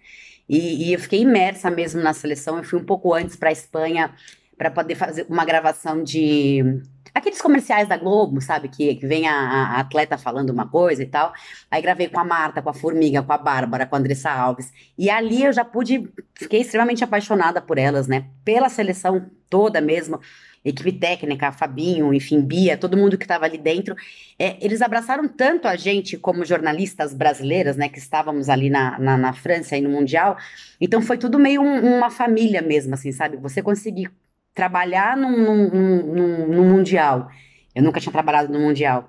e, 0.47 0.87
e, 0.87 0.93
eu 0.93 0.99
fiquei 0.99 1.21
imersa 1.21 1.69
mesmo 1.71 2.01
na 2.01 2.13
seleção. 2.13 2.57
Eu 2.57 2.63
fui 2.63 2.79
um 2.79 2.85
pouco 2.85 3.13
antes 3.13 3.35
para 3.35 3.49
a 3.49 3.51
Espanha 3.51 4.13
para 4.57 4.71
poder 4.71 4.95
fazer 4.95 5.25
uma 5.29 5.45
gravação 5.45 6.03
de 6.03 6.81
aqueles 7.13 7.41
comerciais 7.41 7.87
da 7.87 7.97
Globo, 7.97 8.41
sabe? 8.41 8.69
Que, 8.69 8.95
que 8.95 9.07
vem 9.07 9.27
a, 9.27 9.33
a, 9.33 9.79
atleta 9.79 10.17
falando 10.17 10.49
uma 10.49 10.67
coisa 10.67 11.03
e 11.03 11.05
tal. 11.05 11.33
Aí 11.69 11.81
gravei 11.81 12.07
com 12.07 12.19
a 12.19 12.23
Marta, 12.23 12.61
com 12.61 12.69
a 12.69 12.73
Formiga, 12.73 13.23
com 13.23 13.33
a 13.33 13.37
Bárbara, 13.37 13.85
com 13.85 13.95
a 13.95 13.99
Andressa 13.99 14.31
Alves. 14.31 14.71
E 14.97 15.09
ali 15.09 15.43
eu 15.43 15.53
já 15.53 15.65
pude, 15.65 16.09
fiquei 16.35 16.61
extremamente 16.61 17.03
apaixonada 17.03 17.61
por 17.61 17.77
elas, 17.77 18.07
né? 18.07 18.25
Pela 18.43 18.69
seleção 18.69 19.29
toda 19.49 19.81
mesmo. 19.81 20.19
Equipe 20.65 20.91
técnica, 20.91 21.51
Fabinho, 21.51 22.13
enfim, 22.13 22.41
Bia, 22.41 22.75
todo 22.75 22.97
mundo 22.97 23.17
que 23.17 23.23
estava 23.23 23.45
ali 23.45 23.57
dentro. 23.57 23.95
É, 24.37 24.57
eles 24.59 24.81
abraçaram 24.81 25.27
tanto 25.27 25.67
a 25.67 25.77
gente 25.77 26.17
como 26.17 26.43
jornalistas 26.43 27.13
brasileiras, 27.13 27.77
né? 27.77 27.87
Que 27.87 27.99
estávamos 27.99 28.49
ali 28.49 28.69
na, 28.69 28.99
na, 28.99 29.17
na 29.17 29.33
França 29.33 29.77
e 29.77 29.81
no 29.81 29.89
Mundial. 29.89 30.37
Então 30.81 31.01
foi 31.01 31.17
tudo 31.17 31.39
meio 31.39 31.61
um, 31.61 31.97
uma 31.97 32.09
família 32.09 32.61
mesmo, 32.61 32.95
assim, 32.95 33.11
sabe? 33.11 33.37
Você 33.37 33.61
conseguir 33.61 34.11
trabalhar 34.57 35.15
num, 35.15 35.37
num, 35.37 35.69
num, 35.69 36.47
num 36.47 36.69
Mundial. 36.69 37.29
Eu 37.75 37.83
nunca 37.83 37.99
tinha 37.99 38.11
trabalhado 38.11 38.51
no 38.51 38.59
Mundial. 38.59 39.07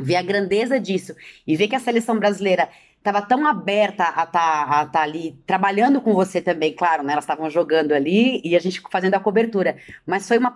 Ver 0.00 0.16
a 0.16 0.22
grandeza 0.22 0.80
disso 0.80 1.14
e 1.46 1.54
ver 1.56 1.68
que 1.68 1.76
a 1.76 1.80
seleção 1.80 2.18
brasileira 2.18 2.70
estava 2.96 3.20
tão 3.20 3.46
aberta 3.46 4.04
a 4.04 4.24
tá, 4.24 4.86
tá 4.86 5.02
ali 5.02 5.38
trabalhando 5.46 6.00
com 6.00 6.14
você 6.14 6.40
também, 6.40 6.72
claro, 6.72 7.02
né? 7.02 7.12
Elas 7.12 7.24
estavam 7.24 7.50
jogando 7.50 7.92
ali 7.92 8.40
e 8.42 8.56
a 8.56 8.58
gente 8.58 8.80
fazendo 8.90 9.14
a 9.14 9.20
cobertura. 9.20 9.76
Mas 10.06 10.26
foi 10.26 10.38
uma 10.38 10.52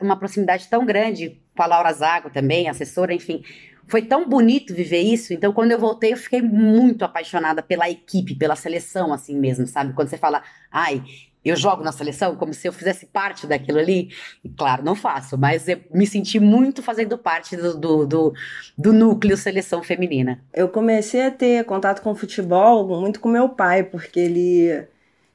uma 0.00 0.16
proximidade 0.18 0.66
tão 0.68 0.86
grande 0.86 1.38
com 1.54 1.62
a 1.62 1.66
Laura 1.66 1.92
Zago 1.92 2.30
também, 2.30 2.70
assessora, 2.70 3.12
enfim. 3.12 3.42
Foi 3.86 4.00
tão 4.00 4.26
bonito 4.26 4.74
viver 4.74 5.02
isso. 5.02 5.34
Então, 5.34 5.52
quando 5.52 5.72
eu 5.72 5.78
voltei, 5.78 6.14
eu 6.14 6.16
fiquei 6.16 6.40
muito 6.40 7.04
apaixonada 7.04 7.62
pela 7.62 7.90
equipe, 7.90 8.34
pela 8.34 8.56
seleção, 8.56 9.12
assim 9.12 9.38
mesmo, 9.38 9.66
sabe? 9.66 9.92
Quando 9.92 10.08
você 10.08 10.16
fala, 10.16 10.42
ai, 10.72 11.02
eu 11.44 11.56
jogo 11.56 11.84
na 11.84 11.92
seleção 11.92 12.34
como 12.36 12.54
se 12.54 12.66
eu 12.66 12.72
fizesse 12.72 13.04
parte 13.06 13.46
daquilo 13.46 13.78
ali. 13.78 14.08
E, 14.42 14.48
claro, 14.48 14.82
não 14.82 14.94
faço, 14.94 15.36
mas 15.36 15.68
eu 15.68 15.78
me 15.92 16.06
senti 16.06 16.40
muito 16.40 16.82
fazendo 16.82 17.18
parte 17.18 17.56
do, 17.56 17.76
do, 17.76 18.06
do, 18.06 18.32
do 18.78 18.92
núcleo 18.92 19.36
seleção 19.36 19.82
feminina. 19.82 20.40
Eu 20.52 20.68
comecei 20.68 21.26
a 21.26 21.30
ter 21.30 21.64
contato 21.64 22.00
com 22.00 22.14
futebol 22.14 22.88
muito 22.98 23.20
com 23.20 23.28
meu 23.28 23.48
pai, 23.48 23.82
porque 23.82 24.18
ele 24.18 24.86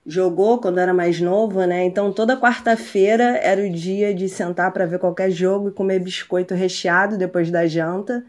jogou 0.05 0.59
quando 0.59 0.79
era 0.79 0.93
mais 0.93 1.21
novo, 1.21 1.63
né? 1.65 1.85
Então 1.85 2.11
toda 2.11 2.35
quarta-feira 2.39 3.37
era 3.43 3.61
o 3.61 3.69
dia 3.69 4.13
de 4.13 4.27
sentar 4.27 4.71
para 4.71 4.87
ver 4.87 4.97
qualquer 4.97 5.29
jogo 5.29 5.69
e 5.69 5.71
comer 5.71 5.99
biscoito 5.99 6.55
recheado 6.55 7.17
depois 7.17 7.51
da 7.51 7.67
janta. 7.67 8.25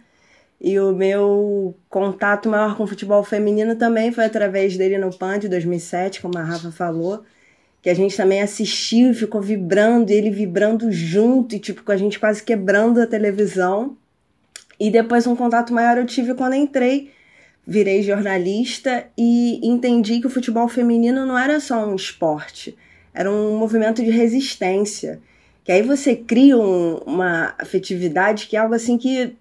E 0.60 0.78
o 0.78 0.92
meu 0.92 1.74
contato 1.88 2.46
maior 2.48 2.76
com 2.76 2.86
futebol 2.86 3.24
feminino 3.24 3.76
também 3.76 4.12
foi 4.12 4.26
através 4.26 4.76
dele 4.76 4.98
no 4.98 5.10
PAN 5.10 5.38
de 5.38 5.48
2007, 5.48 6.20
como 6.20 6.36
a 6.36 6.42
Rafa 6.42 6.70
falou 6.70 7.24
que 7.82 7.88
a 7.88 7.94
gente 7.94 8.16
também 8.16 8.42
assistiu 8.42 9.10
e 9.10 9.14
ficou 9.14 9.40
vibrando, 9.40 10.10
e 10.10 10.14
ele 10.14 10.30
vibrando 10.30 10.92
junto, 10.92 11.54
e 11.54 11.58
tipo, 11.58 11.82
com 11.82 11.92
a 11.92 11.96
gente 11.96 12.18
quase 12.18 12.42
quebrando 12.42 13.00
a 13.00 13.06
televisão. 13.06 13.96
E 14.78 14.90
depois 14.90 15.26
um 15.26 15.36
contato 15.36 15.72
maior 15.72 15.98
eu 15.98 16.06
tive 16.06 16.34
quando 16.34 16.54
entrei, 16.54 17.10
virei 17.66 18.02
jornalista 18.02 19.06
e 19.16 19.60
entendi 19.66 20.20
que 20.20 20.26
o 20.26 20.30
futebol 20.30 20.68
feminino 20.68 21.24
não 21.26 21.38
era 21.38 21.60
só 21.60 21.86
um 21.86 21.94
esporte, 21.94 22.76
era 23.14 23.30
um 23.30 23.56
movimento 23.56 24.02
de 24.02 24.10
resistência. 24.10 25.20
Que 25.64 25.72
aí 25.72 25.82
você 25.82 26.16
cria 26.16 26.56
um, 26.56 26.96
uma 27.06 27.54
afetividade 27.58 28.46
que 28.46 28.56
é 28.56 28.60
algo 28.60 28.74
assim 28.74 28.98
que, 28.98 29.36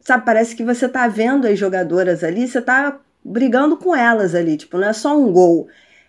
sabe, 0.00 0.24
parece 0.24 0.56
que 0.56 0.64
você 0.64 0.88
tá 0.88 1.06
vendo 1.06 1.46
as 1.46 1.58
jogadoras 1.58 2.24
ali, 2.24 2.48
você 2.48 2.60
tá 2.60 2.98
brigando 3.24 3.76
com 3.76 3.94
elas 3.94 4.34
ali, 4.34 4.56
tipo, 4.56 4.78
não 4.78 4.88
é 4.88 4.92
só 4.92 5.18
um 5.18 5.30
gol, 5.30 5.68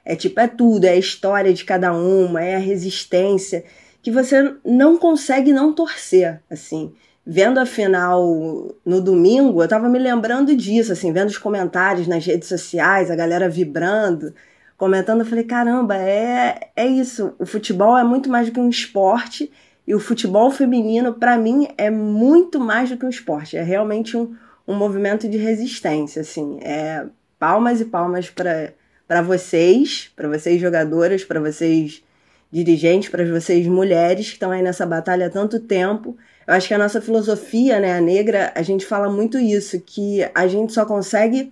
é 0.10 0.16
tipo, 0.16 0.39
é 0.39 0.47
tudo, 0.47 0.86
é 0.86 0.89
a 0.89 0.97
história 0.97 1.53
de 1.53 1.64
cada 1.64 1.93
uma, 1.93 2.43
é 2.43 2.55
a 2.55 2.60
resistência, 2.60 3.64
que 4.01 4.10
você 4.10 4.55
não 4.66 4.97
consegue 4.97 5.53
não 5.53 5.72
torcer, 5.72 6.41
assim. 6.49 6.91
Vendo 7.24 7.60
a 7.60 7.66
final 7.66 8.76
no 8.84 9.01
domingo, 9.01 9.62
eu 9.62 9.68
tava 9.68 9.88
me 9.88 9.99
lembrando 9.99 10.55
disso, 10.55 10.91
assim, 10.91 11.14
vendo 11.14 11.28
os 11.28 11.38
comentários 11.38 12.07
nas 12.07 12.26
redes 12.26 12.49
sociais, 12.49 13.12
a 13.12 13.16
galera 13.16 13.47
vibrando, 13.47 14.34
comentando, 14.76 15.20
eu 15.20 15.28
falei, 15.28 15.43
caramba, 15.43 15.95
é, 15.95 16.72
é 16.76 16.88
isso, 16.88 17.36
o 17.38 17.45
futebol 17.45 17.95
é 17.95 18.03
muito 18.03 18.32
mais 18.32 18.47
do 18.47 18.53
que 18.53 18.60
um 18.60 18.68
esporte, 18.68 19.51
e 19.86 19.93
o 19.93 19.99
futebol 19.99 20.49
feminino, 20.49 21.14
para 21.14 21.38
mim, 21.38 21.68
é 21.78 21.91
muito 21.91 22.60
mais 22.60 22.89
do 22.89 22.97
que 22.97 23.05
um 23.05 23.10
esporte, 23.10 23.57
é 23.57 23.62
realmente 23.62 24.18
um, 24.18 24.36
um 24.68 24.74
movimento 24.74 25.30
de 25.30 25.38
resistência, 25.38 26.24
assim, 26.24 26.57
é 26.64 27.05
palmas 27.38 27.80
e 27.80 27.86
palmas 27.86 28.28
para 28.28 28.74
para 29.10 29.24
vocês, 29.24 30.12
para 30.16 30.28
vocês 30.28 30.62
jogadoras, 30.62 31.24
para 31.24 31.39
vocês 31.39 32.03
dirigentes, 32.51 33.10
para 33.10 33.26
vocês 33.26 33.66
mulheres 33.66 34.28
que 34.28 34.34
estão 34.34 34.51
aí 34.51 34.62
nessa 34.62 34.86
batalha 34.86 35.26
há 35.26 35.30
tanto 35.32 35.60
tempo. 35.60 36.16
Eu 36.45 36.53
acho 36.53 36.68
que 36.68 36.76
a 36.76 36.78
nossa 36.78 37.01
filosofia, 37.01 37.80
né, 37.80 37.97
a 37.97 37.99
negra, 37.99 38.53
a 38.53 38.62
gente 38.62 38.86
fala 38.86 39.10
muito 39.10 39.39
isso, 39.39 39.82
que 39.82 40.20
a 40.36 40.45
gente 40.45 40.74
só 40.74 40.86
consegue 40.86 41.51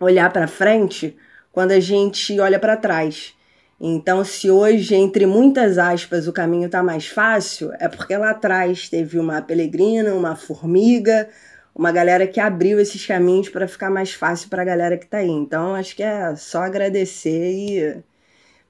olhar 0.00 0.32
para 0.32 0.46
frente 0.46 1.14
quando 1.52 1.72
a 1.72 1.80
gente 1.80 2.40
olha 2.40 2.58
para 2.58 2.78
trás. 2.78 3.34
Então, 3.78 4.24
se 4.24 4.50
hoje, 4.50 4.94
entre 4.94 5.26
muitas 5.26 5.76
aspas, 5.76 6.26
o 6.26 6.32
caminho 6.32 6.64
está 6.64 6.82
mais 6.82 7.06
fácil, 7.06 7.72
é 7.78 7.88
porque 7.88 8.16
lá 8.16 8.30
atrás 8.30 8.88
teve 8.88 9.18
uma 9.18 9.42
pelegrina, 9.42 10.14
uma 10.14 10.34
formiga, 10.34 11.28
uma 11.76 11.92
galera 11.92 12.26
que 12.26 12.40
abriu 12.40 12.80
esses 12.80 13.04
caminhos 13.04 13.50
para 13.50 13.68
ficar 13.68 13.90
mais 13.90 14.14
fácil 14.14 14.48
para 14.48 14.62
a 14.62 14.64
galera 14.64 14.96
que 14.96 15.04
está 15.04 15.18
aí. 15.18 15.28
Então, 15.28 15.74
acho 15.74 15.94
que 15.94 16.02
é 16.02 16.34
só 16.34 16.62
agradecer 16.62 17.52
e 17.52 18.02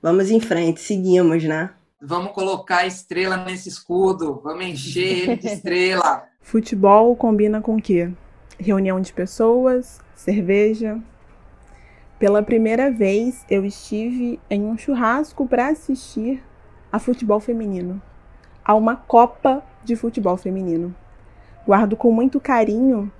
vamos 0.03 0.29
em 0.29 0.41
frente, 0.41 0.81
seguimos, 0.81 1.45
né? 1.45 1.71
Vamos 2.03 2.33
colocar 2.33 2.85
estrela 2.85 3.37
nesse 3.37 3.69
escudo, 3.69 4.41
vamos 4.43 4.67
encher 4.67 5.29
ele 5.29 5.37
de 5.37 5.47
estrela. 5.47 6.25
Futebol 6.43 7.15
combina 7.15 7.61
com 7.61 7.77
o 7.77 7.83
quê? 7.83 8.11
Reunião 8.59 9.01
de 9.01 9.13
pessoas, 9.13 10.01
cerveja. 10.15 10.99
Pela 12.19 12.43
primeira 12.43 12.91
vez, 12.91 13.45
eu 13.49 13.65
estive 13.65 14.41
em 14.51 14.63
um 14.65 14.77
churrasco 14.77 15.47
para 15.47 15.69
assistir 15.69 16.43
a 16.91 16.99
futebol 16.99 17.39
feminino, 17.39 18.01
a 18.65 18.75
uma 18.75 18.97
Copa 18.97 19.63
de 19.85 19.95
Futebol 19.95 20.37
Feminino. 20.37 20.95
Guardo 21.67 21.97
com 21.97 22.13
muito 22.13 22.39
carinho 22.39 23.11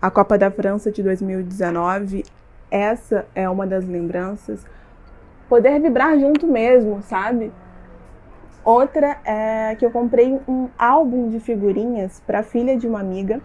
a 0.00 0.10
Copa 0.10 0.38
da 0.38 0.50
França 0.50 0.90
de 0.90 1.02
2019. 1.02 2.24
Essa 2.70 3.26
é 3.34 3.46
uma 3.46 3.66
das 3.66 3.84
lembranças. 3.84 4.64
Poder 5.50 5.78
vibrar 5.78 6.18
junto 6.18 6.46
mesmo, 6.46 7.02
sabe? 7.02 7.52
Outra 8.64 9.18
é 9.22 9.74
que 9.74 9.84
eu 9.84 9.90
comprei 9.90 10.40
um 10.48 10.70
álbum 10.78 11.28
de 11.28 11.40
figurinhas 11.40 12.22
para 12.26 12.38
a 12.38 12.42
filha 12.42 12.74
de 12.74 12.88
uma 12.88 13.00
amiga. 13.00 13.42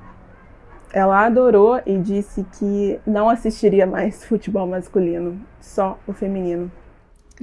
Ela 0.93 1.25
adorou 1.25 1.81
e 1.85 1.97
disse 1.97 2.45
que 2.57 2.97
não 3.05 3.27
assistiria 3.27 3.85
mais 3.85 4.23
futebol 4.25 4.65
masculino, 4.65 5.37
só 5.59 5.99
o 6.07 6.13
feminino. 6.13 6.71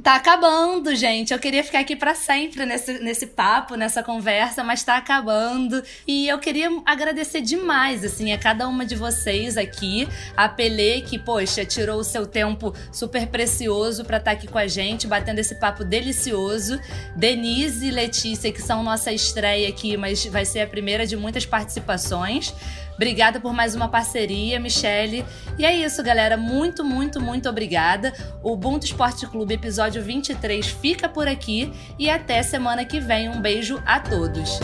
Tá 0.00 0.14
acabando, 0.14 0.94
gente. 0.96 1.34
Eu 1.34 1.38
queria 1.38 1.62
ficar 1.62 1.80
aqui 1.80 1.94
para 1.94 2.14
sempre 2.14 2.64
nesse, 2.64 2.98
nesse 3.00 3.26
papo, 3.26 3.74
nessa 3.74 4.02
conversa, 4.02 4.64
mas 4.64 4.82
tá 4.82 4.96
acabando. 4.96 5.82
E 6.06 6.26
eu 6.28 6.38
queria 6.38 6.70
agradecer 6.86 7.42
demais, 7.42 8.02
assim, 8.02 8.32
a 8.32 8.38
cada 8.38 8.66
uma 8.66 8.86
de 8.86 8.96
vocês 8.96 9.58
aqui. 9.58 10.08
A 10.34 10.48
Pelé, 10.48 11.02
que, 11.02 11.18
poxa, 11.18 11.62
tirou 11.66 12.00
o 12.00 12.04
seu 12.04 12.26
tempo 12.26 12.74
super 12.90 13.26
precioso 13.26 14.02
para 14.02 14.16
estar 14.16 14.30
tá 14.30 14.36
aqui 14.36 14.46
com 14.46 14.56
a 14.56 14.66
gente, 14.66 15.06
batendo 15.06 15.40
esse 15.40 15.56
papo 15.56 15.84
delicioso. 15.84 16.80
Denise 17.14 17.88
e 17.88 17.90
Letícia, 17.90 18.50
que 18.50 18.62
são 18.62 18.82
nossa 18.82 19.12
estreia 19.12 19.68
aqui, 19.68 19.98
mas 19.98 20.24
vai 20.24 20.46
ser 20.46 20.60
a 20.60 20.66
primeira 20.66 21.06
de 21.06 21.18
muitas 21.18 21.44
participações. 21.44 22.54
Obrigada 23.02 23.40
por 23.40 23.52
mais 23.52 23.74
uma 23.74 23.88
parceria, 23.88 24.60
Michele. 24.60 25.24
E 25.58 25.64
é 25.64 25.74
isso, 25.74 26.04
galera. 26.04 26.36
Muito, 26.36 26.84
muito, 26.84 27.20
muito 27.20 27.48
obrigada. 27.48 28.12
O 28.44 28.52
Ubuntu 28.52 28.86
Esporte 28.86 29.26
Clube, 29.26 29.54
episódio 29.54 30.00
23, 30.00 30.64
fica 30.68 31.08
por 31.08 31.26
aqui. 31.26 31.72
E 31.98 32.08
até 32.08 32.40
semana 32.44 32.84
que 32.84 33.00
vem. 33.00 33.28
Um 33.28 33.40
beijo 33.40 33.82
a 33.84 33.98
todos. 33.98 34.60